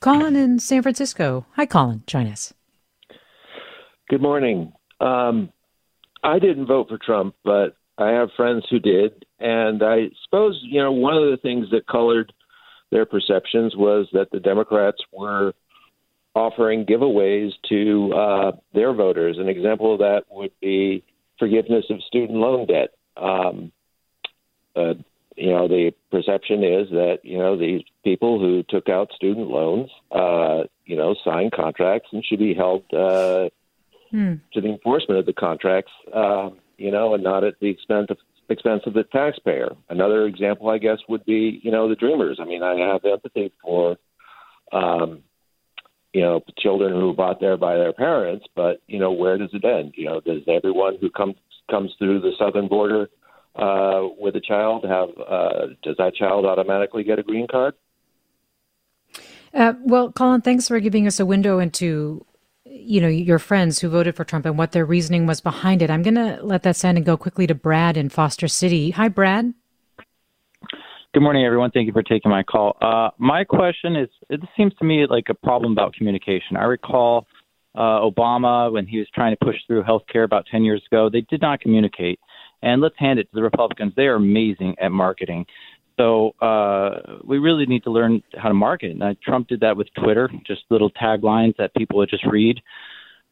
colin 0.00 0.34
in 0.34 0.58
san 0.58 0.82
francisco 0.82 1.46
hi 1.54 1.64
colin 1.64 2.02
join 2.08 2.26
us 2.26 2.52
good 4.08 4.22
morning 4.22 4.72
um, 5.00 5.52
i 6.24 6.40
didn't 6.40 6.66
vote 6.66 6.88
for 6.88 6.98
trump 6.98 7.36
but 7.44 7.76
i 7.98 8.10
have 8.10 8.28
friends 8.36 8.64
who 8.70 8.78
did 8.78 9.24
and 9.38 9.82
i 9.82 10.08
suppose 10.24 10.58
you 10.62 10.80
know 10.80 10.92
one 10.92 11.16
of 11.16 11.30
the 11.30 11.36
things 11.36 11.70
that 11.70 11.86
colored 11.86 12.32
their 12.90 13.06
perceptions 13.06 13.74
was 13.76 14.06
that 14.12 14.30
the 14.30 14.40
democrats 14.40 14.98
were 15.12 15.54
offering 16.34 16.86
giveaways 16.86 17.52
to 17.68 18.12
uh, 18.14 18.52
their 18.74 18.92
voters. 18.92 19.38
An 19.38 19.48
example 19.48 19.92
of 19.92 19.98
that 20.00 20.24
would 20.30 20.52
be 20.60 21.04
forgiveness 21.38 21.84
of 21.90 22.02
student 22.02 22.38
loan 22.38 22.66
debt. 22.66 22.90
Um, 23.16 23.72
uh, 24.74 24.94
you 25.36 25.50
know, 25.50 25.68
the 25.68 25.92
perception 26.10 26.62
is 26.62 26.90
that 26.90 27.18
you 27.22 27.38
know 27.38 27.56
these 27.56 27.82
people 28.04 28.38
who 28.38 28.62
took 28.62 28.88
out 28.88 29.10
student 29.14 29.48
loans, 29.48 29.90
uh, 30.10 30.64
you 30.84 30.96
know, 30.96 31.14
signed 31.24 31.52
contracts 31.52 32.08
and 32.12 32.24
should 32.24 32.38
be 32.38 32.54
held 32.54 32.84
uh, 32.92 33.48
hmm. 34.10 34.34
to 34.52 34.60
the 34.60 34.68
enforcement 34.68 35.20
of 35.20 35.26
the 35.26 35.32
contracts. 35.32 35.92
Uh, 36.12 36.50
you 36.76 36.90
know, 36.90 37.14
and 37.14 37.22
not 37.22 37.44
at 37.44 37.60
the 37.60 37.68
expense 37.68 38.06
of 38.10 38.18
expense 38.48 38.82
of 38.86 38.94
the 38.94 39.04
taxpayer. 39.04 39.74
Another 39.88 40.26
example, 40.26 40.68
I 40.68 40.78
guess, 40.78 40.98
would 41.08 41.24
be 41.24 41.60
you 41.62 41.70
know 41.70 41.88
the 41.88 41.96
Dreamers. 41.96 42.38
I 42.40 42.44
mean, 42.44 42.62
I 42.62 42.76
have 42.92 43.04
empathy 43.04 43.52
for 43.62 43.96
um, 44.72 45.22
you 46.12 46.20
know, 46.20 46.42
children 46.58 46.92
who 46.92 47.10
are 47.10 47.14
brought 47.14 47.40
there 47.40 47.56
by 47.56 47.76
their 47.76 47.92
parents, 47.92 48.46
but 48.54 48.82
you 48.86 48.98
know, 48.98 49.12
where 49.12 49.38
does 49.38 49.50
it 49.52 49.64
end? 49.64 49.94
You 49.96 50.06
know, 50.06 50.20
does 50.20 50.42
everyone 50.46 50.98
who 51.00 51.10
comes 51.10 51.36
comes 51.70 51.92
through 51.98 52.20
the 52.20 52.32
southern 52.38 52.68
border 52.68 53.08
uh, 53.56 54.08
with 54.18 54.36
a 54.36 54.40
child 54.40 54.84
have 54.84 55.08
uh, 55.18 55.66
does 55.82 55.96
that 55.98 56.14
child 56.14 56.44
automatically 56.44 57.04
get 57.04 57.18
a 57.18 57.22
green 57.22 57.46
card? 57.46 57.74
Uh, 59.54 59.74
well, 59.84 60.12
Colin, 60.12 60.40
thanks 60.40 60.68
for 60.68 60.80
giving 60.80 61.06
us 61.06 61.20
a 61.20 61.26
window 61.26 61.58
into 61.58 62.24
you 62.84 63.00
know 63.00 63.08
your 63.08 63.38
friends 63.38 63.78
who 63.80 63.88
voted 63.88 64.16
for 64.16 64.24
Trump 64.24 64.46
and 64.46 64.58
what 64.58 64.72
their 64.72 64.84
reasoning 64.84 65.26
was 65.26 65.40
behind 65.40 65.82
it. 65.82 65.90
I'm 65.90 66.02
going 66.02 66.14
to 66.14 66.38
let 66.42 66.62
that 66.64 66.76
stand 66.76 66.98
and 66.98 67.06
go 67.06 67.16
quickly 67.16 67.46
to 67.46 67.54
Brad 67.54 67.96
in 67.96 68.08
Foster 68.08 68.48
City. 68.48 68.90
Hi, 68.90 69.08
Brad. 69.08 69.54
Good 71.14 71.22
morning, 71.22 71.44
everyone. 71.44 71.70
Thank 71.70 71.86
you 71.86 71.92
for 71.92 72.02
taking 72.02 72.30
my 72.30 72.42
call. 72.42 72.76
Uh, 72.80 73.10
my 73.18 73.44
question 73.44 73.96
is 73.96 74.08
it 74.30 74.40
seems 74.56 74.72
to 74.76 74.84
me 74.84 75.06
like 75.08 75.26
a 75.28 75.34
problem 75.34 75.72
about 75.72 75.94
communication. 75.94 76.56
I 76.56 76.64
recall 76.64 77.26
uh, 77.74 78.00
Obama 78.00 78.72
when 78.72 78.86
he 78.86 78.98
was 78.98 79.08
trying 79.14 79.36
to 79.36 79.44
push 79.44 79.56
through 79.66 79.82
health 79.82 80.02
care 80.10 80.24
about 80.24 80.46
10 80.50 80.64
years 80.64 80.82
ago, 80.90 81.08
they 81.10 81.22
did 81.22 81.40
not 81.40 81.60
communicate. 81.60 82.18
And 82.62 82.80
let's 82.80 82.94
hand 82.98 83.18
it 83.18 83.24
to 83.24 83.34
the 83.34 83.42
Republicans. 83.42 83.92
They 83.96 84.04
are 84.04 84.14
amazing 84.14 84.76
at 84.80 84.92
marketing. 84.92 85.46
So 85.98 86.30
uh, 86.40 87.18
we 87.24 87.38
really 87.38 87.66
need 87.66 87.84
to 87.84 87.90
learn 87.90 88.22
how 88.36 88.48
to 88.48 88.54
market. 88.54 88.96
And 88.98 89.20
Trump 89.20 89.48
did 89.48 89.60
that 89.60 89.76
with 89.76 89.88
Twitter, 89.94 90.30
just 90.46 90.62
little 90.70 90.90
taglines 90.90 91.56
that 91.58 91.74
people 91.74 91.98
would 91.98 92.10
just 92.10 92.26
read. 92.26 92.60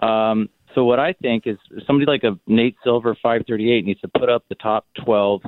Um, 0.00 0.48
so 0.74 0.84
what 0.84 1.00
I 1.00 1.12
think 1.14 1.46
is 1.46 1.56
somebody 1.86 2.06
like 2.06 2.22
a 2.22 2.38
Nate 2.46 2.76
Silver 2.84 3.14
538 3.14 3.84
needs 3.84 4.00
to 4.00 4.08
put 4.08 4.28
up 4.28 4.44
the 4.48 4.54
top 4.56 4.86
12 5.04 5.42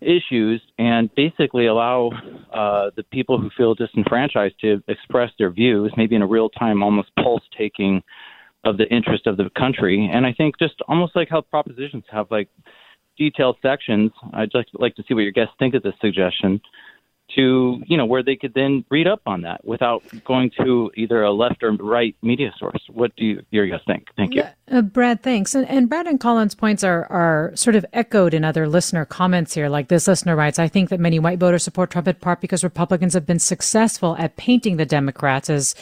issues 0.00 0.62
and 0.78 1.12
basically 1.14 1.66
allow 1.66 2.10
uh, 2.52 2.90
the 2.96 3.02
people 3.02 3.40
who 3.40 3.50
feel 3.56 3.74
disenfranchised 3.74 4.54
to 4.60 4.82
express 4.88 5.30
their 5.38 5.50
views, 5.50 5.92
maybe 5.96 6.14
in 6.14 6.22
a 6.22 6.26
real 6.26 6.48
time, 6.48 6.82
almost 6.82 7.10
pulse 7.16 7.42
taking 7.56 8.02
of 8.64 8.76
the 8.76 8.88
interest 8.88 9.26
of 9.26 9.36
the 9.36 9.50
country. 9.56 10.08
And 10.12 10.26
I 10.26 10.32
think 10.32 10.58
just 10.58 10.74
almost 10.88 11.14
like 11.14 11.28
how 11.28 11.40
propositions 11.40 12.04
have 12.10 12.30
like 12.30 12.48
detailed 13.18 13.56
sections. 13.60 14.12
I'd 14.32 14.50
just 14.50 14.68
like 14.74 14.94
to 14.96 15.04
see 15.06 15.14
what 15.14 15.20
your 15.20 15.32
guests 15.32 15.54
think 15.58 15.74
of 15.74 15.82
this 15.82 15.94
suggestion 16.00 16.60
to 17.34 17.82
you 17.86 17.96
know 17.96 18.06
where 18.06 18.22
they 18.22 18.36
could 18.36 18.54
then 18.54 18.84
read 18.90 19.06
up 19.06 19.20
on 19.26 19.42
that 19.42 19.64
without 19.64 20.02
going 20.24 20.50
to 20.58 20.90
either 20.96 21.22
a 21.22 21.32
left 21.32 21.62
or 21.62 21.72
right 21.72 22.16
media 22.22 22.52
source. 22.58 22.82
What 22.88 23.14
do 23.16 23.24
you, 23.24 23.42
your 23.50 23.66
guys 23.66 23.80
think? 23.86 24.08
Thank 24.16 24.34
you, 24.34 24.44
uh, 24.70 24.82
Brad. 24.82 25.22
Thanks, 25.22 25.54
and, 25.54 25.68
and 25.68 25.88
Brad 25.88 26.06
and 26.06 26.18
Colin's 26.18 26.54
points 26.54 26.82
are 26.82 27.04
are 27.06 27.52
sort 27.54 27.76
of 27.76 27.84
echoed 27.92 28.32
in 28.32 28.44
other 28.44 28.66
listener 28.66 29.04
comments 29.04 29.54
here. 29.54 29.68
Like 29.68 29.88
this 29.88 30.08
listener 30.08 30.36
writes, 30.36 30.58
"I 30.58 30.68
think 30.68 30.88
that 30.88 31.00
many 31.00 31.18
white 31.18 31.38
voters 31.38 31.62
support 31.62 31.90
Trump 31.90 32.08
in 32.08 32.14
part 32.16 32.40
because 32.40 32.64
Republicans 32.64 33.14
have 33.14 33.26
been 33.26 33.38
successful 33.38 34.16
at 34.18 34.36
painting 34.36 34.76
the 34.76 34.86
Democrats 34.86 35.50
as." 35.50 35.74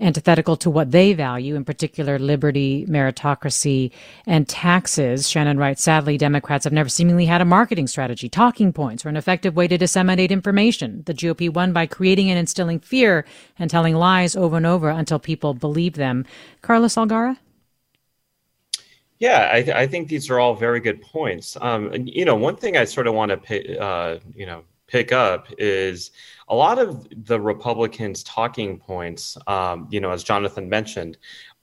Antithetical 0.00 0.56
to 0.56 0.70
what 0.70 0.90
they 0.90 1.12
value, 1.12 1.54
in 1.54 1.64
particular 1.64 2.18
liberty, 2.18 2.86
meritocracy, 2.88 3.92
and 4.26 4.48
taxes. 4.48 5.28
Shannon 5.28 5.58
writes, 5.58 5.82
sadly, 5.82 6.16
Democrats 6.16 6.64
have 6.64 6.72
never 6.72 6.88
seemingly 6.88 7.26
had 7.26 7.40
a 7.40 7.44
marketing 7.44 7.86
strategy, 7.86 8.28
talking 8.28 8.72
points, 8.72 9.04
or 9.04 9.10
an 9.10 9.16
effective 9.16 9.54
way 9.54 9.68
to 9.68 9.76
disseminate 9.76 10.32
information. 10.32 11.02
The 11.04 11.14
GOP 11.14 11.52
won 11.52 11.72
by 11.72 11.86
creating 11.86 12.30
and 12.30 12.38
instilling 12.38 12.80
fear 12.80 13.26
and 13.58 13.70
telling 13.70 13.94
lies 13.94 14.34
over 14.34 14.56
and 14.56 14.66
over 14.66 14.88
until 14.88 15.18
people 15.18 15.52
believe 15.52 15.94
them. 15.94 16.24
Carlos 16.62 16.96
Algara? 16.96 17.36
Yeah, 19.18 19.50
I, 19.52 19.62
th- 19.62 19.76
I, 19.76 19.86
think 19.86 20.08
these 20.08 20.30
are 20.30 20.40
all 20.40 20.54
very 20.54 20.80
good 20.80 21.02
points. 21.02 21.58
Um, 21.60 21.90
you 22.06 22.24
know, 22.24 22.36
one 22.36 22.56
thing 22.56 22.78
I 22.78 22.84
sort 22.84 23.06
of 23.06 23.12
want 23.12 23.30
to, 23.30 23.78
uh, 23.78 24.18
you 24.34 24.46
know, 24.46 24.64
pick 24.86 25.12
up 25.12 25.46
is 25.58 26.10
a 26.50 26.54
lot 26.54 26.78
of 26.78 27.06
the 27.26 27.40
Republicans' 27.40 28.24
talking 28.24 28.78
points, 28.78 29.38
um, 29.46 29.86
you 29.90 30.00
know, 30.00 30.10
as 30.10 30.24
Jonathan 30.24 30.68
mentioned, 30.68 31.16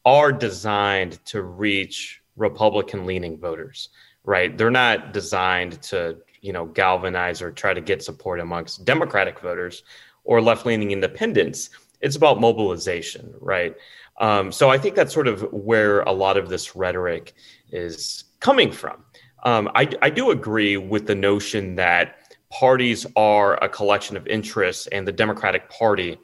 are 0.06 0.32
designed 0.32 1.24
to 1.26 1.42
reach 1.42 2.22
Republican 2.38 3.06
leaning 3.06 3.38
voters, 3.38 3.90
right? 4.24 4.58
They're 4.58 4.72
not 4.72 5.12
designed 5.12 5.82
to, 5.84 6.18
you 6.42 6.54
know, 6.54 6.66
galvanize 6.66 7.42
or 7.42 7.52
try 7.52 7.74
to 7.74 7.82
get 7.82 8.02
support 8.02 8.40
amongst 8.40 8.86
Democratic 8.86 9.42
voters 9.42 9.84
or 10.24 10.42
left 10.42 10.66
leaning 10.66 10.92
independents. 10.92 11.70
It's 12.00 12.16
about 12.16 12.40
mobilization, 12.40 13.34
right? 13.42 13.76
Um, 14.20 14.54
so 14.54 14.70
I 14.70 14.78
think 14.78 14.96
that's 14.96 15.14
sort 15.14 15.28
of 15.28 15.42
where 15.52 16.02
a 16.02 16.12
lot 16.14 16.38
of 16.38 16.48
this 16.48 16.76
rhetoric 16.76 17.34
is 17.72 18.24
coming 18.40 18.72
from. 18.72 19.04
Um, 19.44 19.70
I, 19.76 19.90
I 20.02 20.10
do 20.10 20.32
agree 20.32 20.78
with 20.78 21.08
the 21.08 21.16
notion 21.16 21.76
that 21.76 22.27
parties 22.50 23.06
are 23.16 23.62
a 23.64 23.70
collection 23.70 24.18
of 24.18 24.28
interests, 24.28 24.88
and 24.88 25.08
the 25.08 25.12
Democratic 25.12 25.70
Party, 25.70 26.18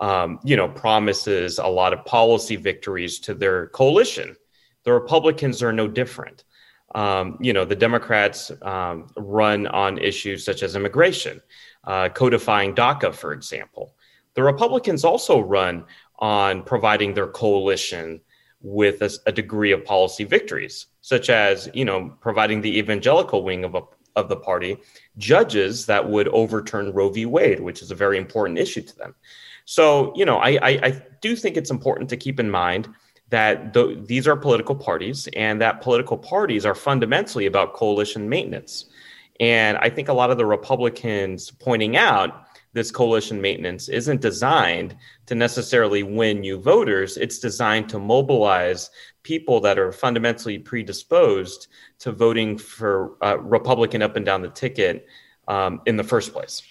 um, 0.00 0.38
you 0.44 0.56
know, 0.56 0.68
promises 0.68 1.58
a 1.58 1.66
lot 1.66 1.92
of 1.92 2.04
policy 2.04 2.56
victories 2.56 3.18
to 3.20 3.34
their 3.34 3.68
coalition. 3.68 4.36
The 4.84 4.92
Republicans 4.92 5.62
are 5.62 5.72
no 5.72 5.88
different. 5.88 6.44
Um, 6.94 7.36
you 7.40 7.52
know, 7.52 7.64
the 7.64 7.76
Democrats 7.76 8.52
um, 8.62 9.08
run 9.16 9.66
on 9.66 9.98
issues 9.98 10.44
such 10.44 10.62
as 10.62 10.76
immigration, 10.76 11.42
uh, 11.84 12.08
codifying 12.10 12.74
DACA, 12.74 13.14
for 13.14 13.32
example. 13.32 13.94
The 14.34 14.42
Republicans 14.42 15.04
also 15.04 15.40
run 15.40 15.84
on 16.18 16.62
providing 16.62 17.14
their 17.14 17.26
coalition 17.26 18.20
with 18.62 19.02
a, 19.02 19.10
a, 19.26 19.32
degree 19.32 19.72
of 19.72 19.84
policy 19.84 20.24
victories, 20.24 20.86
such 21.00 21.28
as 21.28 21.68
you 21.74 21.84
know 21.84 22.16
providing 22.20 22.60
the 22.60 22.78
evangelical 22.78 23.42
wing 23.42 23.64
of 23.64 23.74
a, 23.74 23.82
of 24.16 24.28
the 24.28 24.36
party 24.36 24.78
judges 25.18 25.86
that 25.86 26.08
would 26.08 26.28
overturn 26.28 26.92
Roe 26.92 27.10
v. 27.10 27.26
Wade, 27.26 27.60
which 27.60 27.82
is 27.82 27.90
a 27.90 27.94
very 27.94 28.18
important 28.18 28.58
issue 28.58 28.82
to 28.82 28.96
them. 28.96 29.14
So 29.64 30.12
you 30.16 30.24
know, 30.24 30.38
I, 30.38 30.58
I, 30.62 30.70
I 30.82 31.02
do 31.20 31.36
think 31.36 31.56
it's 31.56 31.70
important 31.70 32.10
to 32.10 32.16
keep 32.16 32.40
in 32.40 32.50
mind 32.50 32.88
that 33.28 33.74
th- 33.74 33.98
these 34.06 34.28
are 34.28 34.36
political 34.36 34.74
parties, 34.74 35.28
and 35.34 35.60
that 35.60 35.80
political 35.80 36.16
parties 36.16 36.64
are 36.64 36.74
fundamentally 36.74 37.46
about 37.46 37.74
coalition 37.74 38.28
maintenance. 38.28 38.86
And 39.40 39.76
I 39.78 39.90
think 39.90 40.08
a 40.08 40.12
lot 40.12 40.30
of 40.30 40.38
the 40.38 40.46
Republicans 40.46 41.50
pointing 41.50 41.96
out 41.96 42.46
this 42.72 42.90
coalition 42.90 43.40
maintenance 43.40 43.88
isn't 43.88 44.20
designed 44.20 44.94
to 45.26 45.34
necessarily 45.34 46.02
win 46.02 46.40
new 46.40 46.60
voters. 46.60 47.16
It's 47.16 47.38
designed 47.38 47.88
to 47.88 47.98
mobilize 47.98 48.90
people 49.26 49.58
that 49.60 49.76
are 49.76 49.90
fundamentally 49.90 50.56
predisposed 50.56 51.66
to 51.98 52.12
voting 52.12 52.56
for 52.56 53.16
uh, 53.24 53.36
Republican 53.40 54.00
up 54.00 54.14
and 54.14 54.24
down 54.24 54.40
the 54.40 54.48
ticket 54.48 55.04
um, 55.48 55.80
in 55.84 55.96
the 55.96 56.04
first 56.04 56.32
place. 56.32 56.62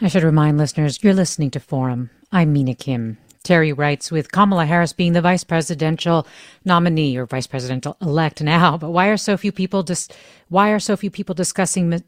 I 0.00 0.08
should 0.08 0.22
remind 0.22 0.56
listeners 0.56 1.04
you're 1.04 1.12
listening 1.12 1.50
to 1.50 1.60
Forum. 1.60 2.08
I'm 2.32 2.54
Mina 2.54 2.74
Kim. 2.74 3.18
Terry 3.42 3.74
writes, 3.74 4.10
with 4.10 4.32
Kamala 4.32 4.64
Harris 4.64 4.94
being 4.94 5.12
the 5.12 5.20
vice 5.20 5.44
presidential 5.44 6.26
nominee 6.64 7.14
or 7.14 7.26
vice 7.26 7.46
presidential 7.46 7.98
elect 8.00 8.40
now, 8.40 8.78
but 8.78 8.90
why 8.90 9.08
are 9.08 9.18
so 9.18 9.36
few 9.36 9.52
people 9.52 9.82
dis- 9.82 10.08
why 10.48 10.70
are 10.70 10.80
so 10.80 10.96
few 10.96 11.10
people 11.10 11.34
discussing 11.34 12.02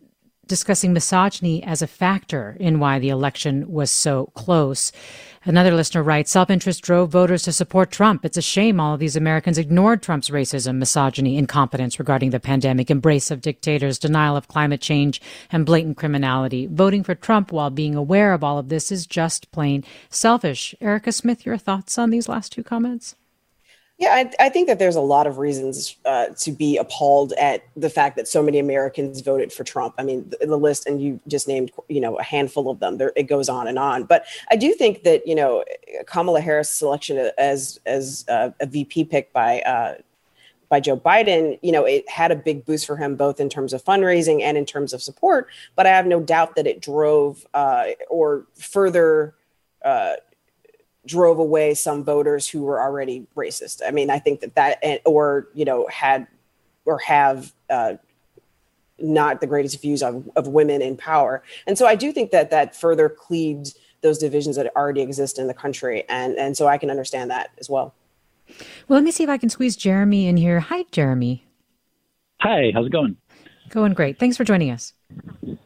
discussing 0.48 0.92
misogyny 0.92 1.62
as 1.62 1.82
a 1.82 1.86
factor 1.86 2.56
in 2.58 2.80
why 2.80 2.98
the 2.98 3.10
election 3.10 3.70
was 3.70 3.90
so 3.90 4.26
close. 4.34 4.90
Another 5.44 5.72
listener 5.72 6.02
writes, 6.02 6.30
self-interest 6.30 6.82
drove 6.82 7.10
voters 7.10 7.44
to 7.44 7.52
support 7.52 7.90
Trump. 7.90 8.24
It's 8.24 8.36
a 8.36 8.42
shame 8.42 8.80
all 8.80 8.94
of 8.94 9.00
these 9.00 9.16
Americans 9.16 9.56
ignored 9.56 10.02
Trump's 10.02 10.30
racism, 10.30 10.78
misogyny, 10.78 11.38
incompetence 11.38 11.98
regarding 11.98 12.30
the 12.30 12.40
pandemic, 12.40 12.90
embrace 12.90 13.30
of 13.30 13.40
dictators, 13.40 13.98
denial 13.98 14.36
of 14.36 14.48
climate 14.48 14.80
change, 14.80 15.22
and 15.52 15.64
blatant 15.64 15.96
criminality. 15.96 16.66
Voting 16.66 17.04
for 17.04 17.14
Trump 17.14 17.52
while 17.52 17.70
being 17.70 17.94
aware 17.94 18.32
of 18.32 18.42
all 18.42 18.58
of 18.58 18.68
this 18.68 18.90
is 18.90 19.06
just 19.06 19.50
plain 19.52 19.84
selfish. 20.10 20.74
Erika 20.80 21.12
Smith, 21.12 21.46
your 21.46 21.56
thoughts 21.56 21.96
on 21.96 22.10
these 22.10 22.28
last 22.28 22.52
two 22.52 22.64
comments? 22.64 23.14
Yeah, 23.98 24.10
I, 24.14 24.46
I, 24.46 24.48
think 24.48 24.68
that 24.68 24.78
there's 24.78 24.94
a 24.94 25.00
lot 25.00 25.26
of 25.26 25.38
reasons 25.38 25.96
uh, 26.04 26.26
to 26.26 26.52
be 26.52 26.76
appalled 26.76 27.32
at 27.32 27.64
the 27.74 27.90
fact 27.90 28.16
that 28.16 28.28
so 28.28 28.44
many 28.44 28.60
Americans 28.60 29.20
voted 29.22 29.52
for 29.52 29.64
Trump. 29.64 29.96
I 29.98 30.04
mean, 30.04 30.30
the, 30.30 30.46
the 30.46 30.56
list, 30.56 30.86
and 30.86 31.02
you 31.02 31.18
just 31.26 31.48
named, 31.48 31.72
you 31.88 32.00
know, 32.00 32.16
a 32.16 32.22
handful 32.22 32.70
of 32.70 32.78
them. 32.78 32.98
There, 32.98 33.12
it 33.16 33.24
goes 33.24 33.48
on 33.48 33.66
and 33.66 33.76
on. 33.76 34.04
But 34.04 34.24
I 34.52 34.56
do 34.56 34.72
think 34.72 35.02
that 35.02 35.26
you 35.26 35.34
know, 35.34 35.64
Kamala 36.06 36.40
Harris' 36.40 36.70
selection 36.70 37.32
as 37.38 37.80
as 37.86 38.24
uh, 38.28 38.50
a 38.60 38.66
VP 38.66 39.06
pick 39.06 39.32
by 39.32 39.62
uh, 39.62 39.94
by 40.68 40.78
Joe 40.78 40.96
Biden, 40.96 41.58
you 41.62 41.72
know, 41.72 41.84
it 41.84 42.08
had 42.08 42.30
a 42.30 42.36
big 42.36 42.64
boost 42.64 42.86
for 42.86 42.96
him 42.96 43.16
both 43.16 43.40
in 43.40 43.48
terms 43.48 43.72
of 43.72 43.84
fundraising 43.84 44.42
and 44.42 44.56
in 44.56 44.64
terms 44.64 44.92
of 44.92 45.02
support. 45.02 45.48
But 45.74 45.86
I 45.86 45.90
have 45.90 46.06
no 46.06 46.20
doubt 46.20 46.56
that 46.56 46.66
it 46.66 46.80
drove 46.80 47.46
uh, 47.54 47.86
or 48.08 48.46
further 48.54 49.34
uh, 49.84 50.14
drove 51.08 51.38
away 51.38 51.74
some 51.74 52.04
voters 52.04 52.48
who 52.48 52.62
were 52.62 52.80
already 52.80 53.26
racist. 53.34 53.80
I 53.86 53.90
mean, 53.90 54.10
I 54.10 54.18
think 54.18 54.40
that 54.40 54.54
that, 54.54 55.00
or, 55.04 55.48
you 55.54 55.64
know, 55.64 55.88
had 55.90 56.26
or 56.84 56.98
have 56.98 57.52
uh, 57.70 57.94
not 58.98 59.40
the 59.40 59.46
greatest 59.46 59.80
views 59.82 60.02
of, 60.02 60.28
of 60.36 60.46
women 60.48 60.82
in 60.82 60.96
power. 60.96 61.42
And 61.66 61.78
so 61.78 61.86
I 61.86 61.96
do 61.96 62.12
think 62.12 62.30
that 62.30 62.50
that 62.50 62.76
further 62.76 63.08
cleaved 63.08 63.76
those 64.02 64.18
divisions 64.18 64.56
that 64.56 64.74
already 64.76 65.00
exist 65.00 65.38
in 65.38 65.46
the 65.48 65.54
country. 65.54 66.04
And, 66.08 66.36
and 66.36 66.56
so 66.56 66.68
I 66.68 66.78
can 66.78 66.90
understand 66.90 67.30
that 67.30 67.50
as 67.58 67.68
well. 67.68 67.94
Well, 68.86 68.98
let 68.98 69.04
me 69.04 69.10
see 69.10 69.24
if 69.24 69.30
I 69.30 69.38
can 69.38 69.48
squeeze 69.48 69.76
Jeremy 69.76 70.28
in 70.28 70.36
here. 70.36 70.60
Hi, 70.60 70.84
Jeremy. 70.92 71.44
Hi, 72.40 72.70
how's 72.72 72.86
it 72.86 72.92
going? 72.92 73.16
Going 73.70 73.92
great. 73.94 74.18
Thanks 74.18 74.36
for 74.36 74.44
joining 74.44 74.70
us. 74.70 74.92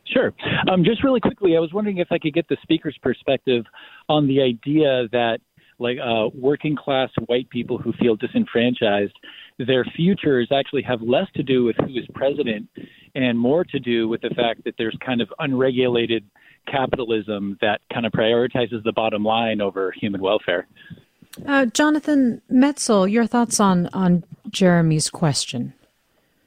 Sure. 0.04 0.32
Um, 0.70 0.84
just 0.84 1.02
really 1.02 1.20
quickly, 1.20 1.56
I 1.56 1.60
was 1.60 1.72
wondering 1.72 1.98
if 1.98 2.08
I 2.10 2.18
could 2.18 2.34
get 2.34 2.48
the 2.48 2.56
speaker's 2.62 2.96
perspective 3.02 3.64
on 4.08 4.26
the 4.26 4.40
idea 4.42 5.08
that, 5.12 5.38
like, 5.78 5.98
uh, 5.98 6.28
working 6.34 6.76
class 6.76 7.10
white 7.26 7.48
people 7.50 7.78
who 7.78 7.92
feel 7.94 8.14
disenfranchised, 8.16 9.14
their 9.58 9.84
futures 9.96 10.48
actually 10.52 10.82
have 10.82 11.02
less 11.02 11.26
to 11.34 11.42
do 11.42 11.64
with 11.64 11.76
who 11.76 11.88
is 11.98 12.06
president 12.14 12.68
and 13.14 13.38
more 13.38 13.64
to 13.64 13.78
do 13.78 14.08
with 14.08 14.20
the 14.20 14.30
fact 14.30 14.64
that 14.64 14.74
there's 14.78 14.96
kind 15.04 15.20
of 15.20 15.32
unregulated 15.38 16.24
capitalism 16.70 17.58
that 17.60 17.80
kind 17.92 18.06
of 18.06 18.12
prioritizes 18.12 18.82
the 18.84 18.92
bottom 18.92 19.24
line 19.24 19.60
over 19.60 19.92
human 19.92 20.20
welfare. 20.20 20.66
Uh, 21.46 21.66
Jonathan 21.66 22.42
Metzl, 22.50 23.10
your 23.10 23.26
thoughts 23.26 23.58
on 23.58 23.88
on 23.92 24.22
Jeremy's 24.50 25.10
question? 25.10 25.72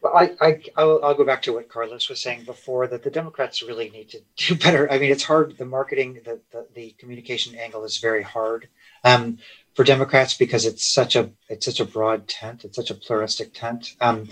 I, 0.07 0.31
I 0.41 0.61
I'll, 0.75 0.99
I'll, 1.03 1.13
go 1.13 1.25
back 1.25 1.41
to 1.43 1.53
what 1.53 1.69
Carlos 1.69 2.09
was 2.09 2.21
saying 2.21 2.43
before 2.45 2.87
that 2.87 3.03
the 3.03 3.09
Democrats 3.09 3.61
really 3.61 3.89
need 3.89 4.09
to 4.09 4.19
do 4.37 4.55
better. 4.55 4.91
I 4.91 4.99
mean, 4.99 5.11
it's 5.11 5.23
hard. 5.23 5.57
The 5.57 5.65
marketing, 5.65 6.21
the 6.25 6.39
the, 6.51 6.67
the 6.73 6.95
communication 6.97 7.55
angle 7.55 7.83
is 7.83 7.97
very 7.97 8.23
hard 8.23 8.67
um, 9.03 9.37
for 9.73 9.83
Democrats 9.83 10.37
because 10.37 10.65
it's 10.65 10.85
such 10.85 11.15
a 11.15 11.31
it's 11.49 11.65
such 11.65 11.79
a 11.79 11.85
broad 11.85 12.27
tent. 12.27 12.65
It's 12.65 12.75
such 12.75 12.91
a 12.91 12.95
pluralistic 12.95 13.53
tent. 13.53 13.95
Um, 14.01 14.29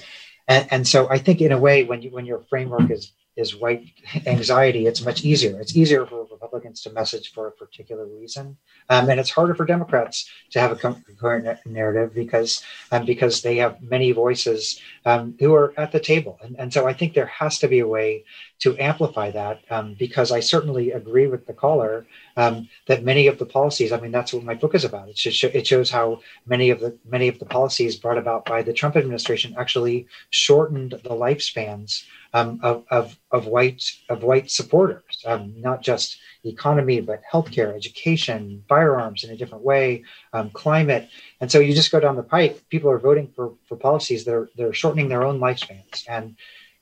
and, 0.47 0.67
and 0.71 0.87
so 0.87 1.09
I 1.09 1.17
think 1.17 1.41
in 1.41 1.51
a 1.51 1.59
way, 1.59 1.83
when 1.83 2.01
you 2.01 2.11
when 2.11 2.25
your 2.25 2.39
framework 2.49 2.89
is 2.91 3.11
is 3.35 3.55
white 3.55 3.85
anxiety, 4.25 4.85
it's 4.87 5.03
much 5.03 5.23
easier. 5.23 5.59
It's 5.59 5.75
easier 5.75 6.05
for 6.05 6.27
Republicans 6.53 6.81
to 6.81 6.91
message 6.91 7.33
for 7.33 7.47
a 7.47 7.51
particular 7.51 8.05
reason, 8.05 8.55
um, 8.89 9.09
and 9.09 9.19
it's 9.19 9.31
harder 9.31 9.55
for 9.55 9.65
Democrats 9.65 10.29
to 10.51 10.59
have 10.59 10.71
a 10.71 10.75
concurrent 10.75 11.47
narrative 11.65 12.13
because 12.13 12.63
um, 12.91 13.05
because 13.05 13.41
they 13.41 13.57
have 13.57 13.81
many 13.81 14.11
voices 14.11 14.79
um, 15.05 15.35
who 15.39 15.55
are 15.55 15.73
at 15.77 15.91
the 15.91 15.99
table, 15.99 16.37
and, 16.43 16.55
and 16.59 16.71
so 16.71 16.87
I 16.87 16.93
think 16.93 17.13
there 17.13 17.25
has 17.25 17.57
to 17.59 17.67
be 17.67 17.79
a 17.79 17.87
way 17.87 18.23
to 18.59 18.77
amplify 18.77 19.31
that 19.31 19.61
um, 19.71 19.95
because 19.97 20.31
I 20.31 20.41
certainly 20.41 20.91
agree 20.91 21.25
with 21.25 21.47
the 21.47 21.53
caller 21.53 22.05
um, 22.37 22.69
that 22.87 23.03
many 23.03 23.25
of 23.25 23.39
the 23.39 23.47
policies. 23.47 23.91
I 23.91 23.99
mean, 23.99 24.11
that's 24.11 24.31
what 24.31 24.43
my 24.43 24.53
book 24.53 24.75
is 24.75 24.85
about. 24.85 25.09
It, 25.09 25.19
it 25.25 25.65
shows 25.65 25.89
how 25.89 26.21
many 26.45 26.69
of 26.69 26.79
the 26.79 26.95
many 27.03 27.27
of 27.29 27.39
the 27.39 27.45
policies 27.45 27.95
brought 27.95 28.19
about 28.19 28.45
by 28.45 28.61
the 28.61 28.73
Trump 28.73 28.95
administration 28.95 29.55
actually 29.57 30.05
shortened 30.29 30.91
the 30.91 31.17
lifespans 31.25 32.03
um, 32.33 32.59
of, 32.63 32.83
of, 32.89 33.17
of 33.31 33.45
white 33.45 33.83
of 34.09 34.23
white 34.23 34.49
supporters, 34.49 35.23
um, 35.25 35.53
not 35.57 35.81
just 35.81 36.17
economy, 36.43 36.99
but 36.99 37.21
healthcare, 37.31 37.75
education, 37.75 38.63
firearms 38.67 39.23
in 39.23 39.29
a 39.31 39.37
different 39.37 39.63
way, 39.63 40.03
um, 40.33 40.49
climate. 40.49 41.09
And 41.39 41.51
so 41.51 41.59
you 41.59 41.73
just 41.73 41.91
go 41.91 41.99
down 41.99 42.15
the 42.15 42.23
pike, 42.23 42.63
people 42.69 42.89
are 42.89 42.99
voting 42.99 43.31
for, 43.35 43.53
for 43.67 43.77
policies 43.77 44.25
that 44.25 44.33
are, 44.33 44.49
that 44.57 44.65
are 44.65 44.73
shortening 44.73 45.09
their 45.09 45.23
own 45.23 45.39
lifespans. 45.39 46.03
And 46.07 46.35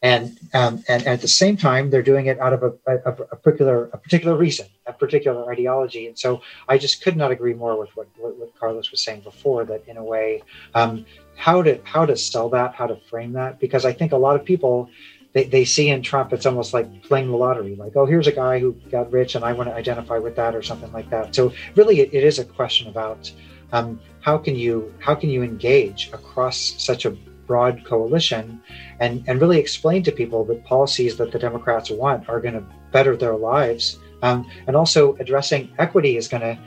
and, 0.04 0.40
um, 0.56 0.84
and, 0.88 1.04
and 1.04 1.08
at 1.08 1.22
the 1.22 1.28
same 1.28 1.58
time, 1.58 1.92
they're 1.92 2.02
doing 2.02 2.26
it 2.26 2.40
out 2.40 2.54
of 2.54 2.64
a, 2.64 2.74
a, 2.88 3.12
a, 3.12 3.36
particular 3.36 3.86
a 3.94 3.98
particular 4.00 4.36
reason, 4.36 4.66
a 4.88 4.94
particular 4.94 5.52
ideology. 5.52 6.08
And 6.08 6.18
so 6.18 6.42
I 6.68 6.80
just 6.80 7.04
could 7.04 7.16
not 7.16 7.30
agree 7.30 7.54
more 7.54 7.78
with 7.80 7.96
what, 7.96 8.08
what, 8.18 8.36
what 8.38 8.60
Carlos 8.60 8.90
was 8.90 9.04
saying 9.04 9.22
before. 9.22 9.64
That 9.64 9.88
in 9.88 9.98
a 9.98 10.04
way, 10.04 10.42
um, 10.74 11.06
how 11.36 11.62
to 11.62 11.80
how 11.84 12.08
to 12.08 12.18
sell 12.18 12.50
that, 12.50 12.74
how 12.74 12.88
to 12.88 12.96
frame 12.96 13.34
that, 13.34 13.60
because 13.60 13.86
I 13.86 13.94
think 13.94 14.12
a 14.12 14.18
lot 14.18 14.36
of 14.36 14.44
people 14.44 14.90
they, 15.34 15.46
they 15.46 15.66
see 15.66 15.90
in 15.90 16.02
Trump, 16.02 16.34
it's 16.34 16.46
almost 16.46 16.74
like 16.74 17.04
playing 17.04 17.30
the 17.30 17.38
lottery. 17.38 17.76
Like, 17.76 17.96
oh, 17.96 18.06
here's 18.06 18.28
a 18.28 18.32
guy 18.32 18.60
who 18.60 18.74
got 18.92 19.12
rich 19.12 19.36
and 19.36 19.46
I 19.46 19.54
want 19.54 19.70
to 19.70 19.76
identify 19.76 20.18
with 20.18 20.36
that 20.36 20.56
or 20.56 20.62
something 20.62 20.92
like 20.92 21.10
that. 21.10 21.34
So 21.36 21.54
really, 21.76 22.02
it, 22.02 22.14
it 22.14 22.24
is 22.24 22.40
a 22.40 22.46
question 22.46 22.88
about 22.88 23.32
um, 23.72 24.00
how 24.20 24.38
can 24.38 24.56
you 24.56 24.94
how 25.00 25.16
can 25.16 25.30
you 25.30 25.44
engage 25.44 26.10
across 26.14 26.76
such 26.78 27.06
a 27.06 27.12
broad 27.52 27.84
coalition 27.84 28.62
and, 29.02 29.24
and 29.28 29.42
really 29.42 29.60
explain 29.60 30.02
to 30.02 30.12
people 30.12 30.46
that 30.46 30.64
policies 30.64 31.18
that 31.18 31.34
the 31.34 31.40
Democrats 31.40 31.90
want 31.90 32.30
are 32.30 32.40
going 32.40 32.54
to 32.54 32.64
better 32.94 33.18
their 33.18 33.36
lives. 33.36 34.00
Um, 34.22 34.50
and 34.68 34.76
also 34.76 35.16
addressing 35.16 35.70
equity 35.78 36.16
is 36.16 36.30
going 36.30 36.44
to 36.44 36.58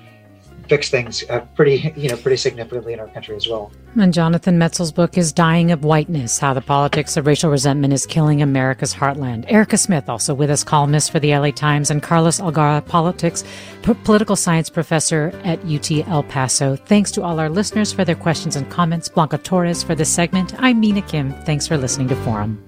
fix 0.69 0.91
things 0.91 1.25
uh, 1.31 1.41
pretty, 1.55 1.93
you 1.97 2.09
know, 2.09 2.17
pretty 2.17 2.37
significantly 2.37 2.93
in 2.93 3.01
our 3.01 3.09
country 3.09 3.37
as 3.37 3.49
well. 3.49 3.71
And 3.97 4.12
Jonathan 4.12 4.59
Metzl's 4.59 4.93
book 4.93 5.17
is 5.17 5.33
Dying 5.33 5.71
of 5.71 5.85
Whiteness 5.85 6.39
How 6.39 6.55
the 6.55 6.61
Politics 6.61 7.17
of 7.17 7.27
Racial 7.27 7.51
Resentment 7.51 7.93
is 7.93 8.07
Killing 8.07 8.43
America's 8.43 8.95
Heartland. 8.95 9.45
Erika 9.49 9.77
Smith, 9.77 10.09
also 10.09 10.35
with 10.35 10.51
us, 10.51 10.65
columnist 10.65 11.11
for 11.11 11.21
the 11.21 11.37
LA 11.37 11.51
Times, 11.51 11.91
and 11.91 12.03
Carlos 12.03 12.41
Algara, 12.41 12.85
politics, 12.87 13.45
p- 13.83 13.95
political 13.95 14.37
science 14.37 14.71
professor 14.71 15.33
at 15.45 15.65
UT 15.65 15.91
El 16.09 16.23
Paso. 16.25 16.77
Thanks 16.77 17.11
to 17.12 17.23
all 17.23 17.39
our 17.39 17.51
listeners 17.51 17.93
for 17.93 18.05
their 18.05 18.15
questions 18.15 18.57
and 18.57 18.71
comments. 18.71 19.09
Blanca 19.09 19.39
Torres 19.39 19.83
for 19.83 19.95
this 19.95 20.12
segment. 20.12 20.55
I'm 20.59 20.81
Mina 20.81 21.03
Kim. 21.03 21.33
Thanks 21.45 21.67
for 21.67 21.77
listening 21.77 22.09
to 22.09 22.17
Forum. 22.17 22.62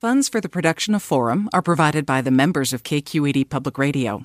Funds 0.00 0.28
for 0.28 0.40
the 0.40 0.50
production 0.50 0.94
of 0.94 1.02
Forum 1.02 1.48
are 1.54 1.62
provided 1.62 2.04
by 2.04 2.20
the 2.20 2.30
members 2.30 2.74
of 2.74 2.82
KQED 2.82 3.48
Public 3.48 3.78
Radio 3.78 4.24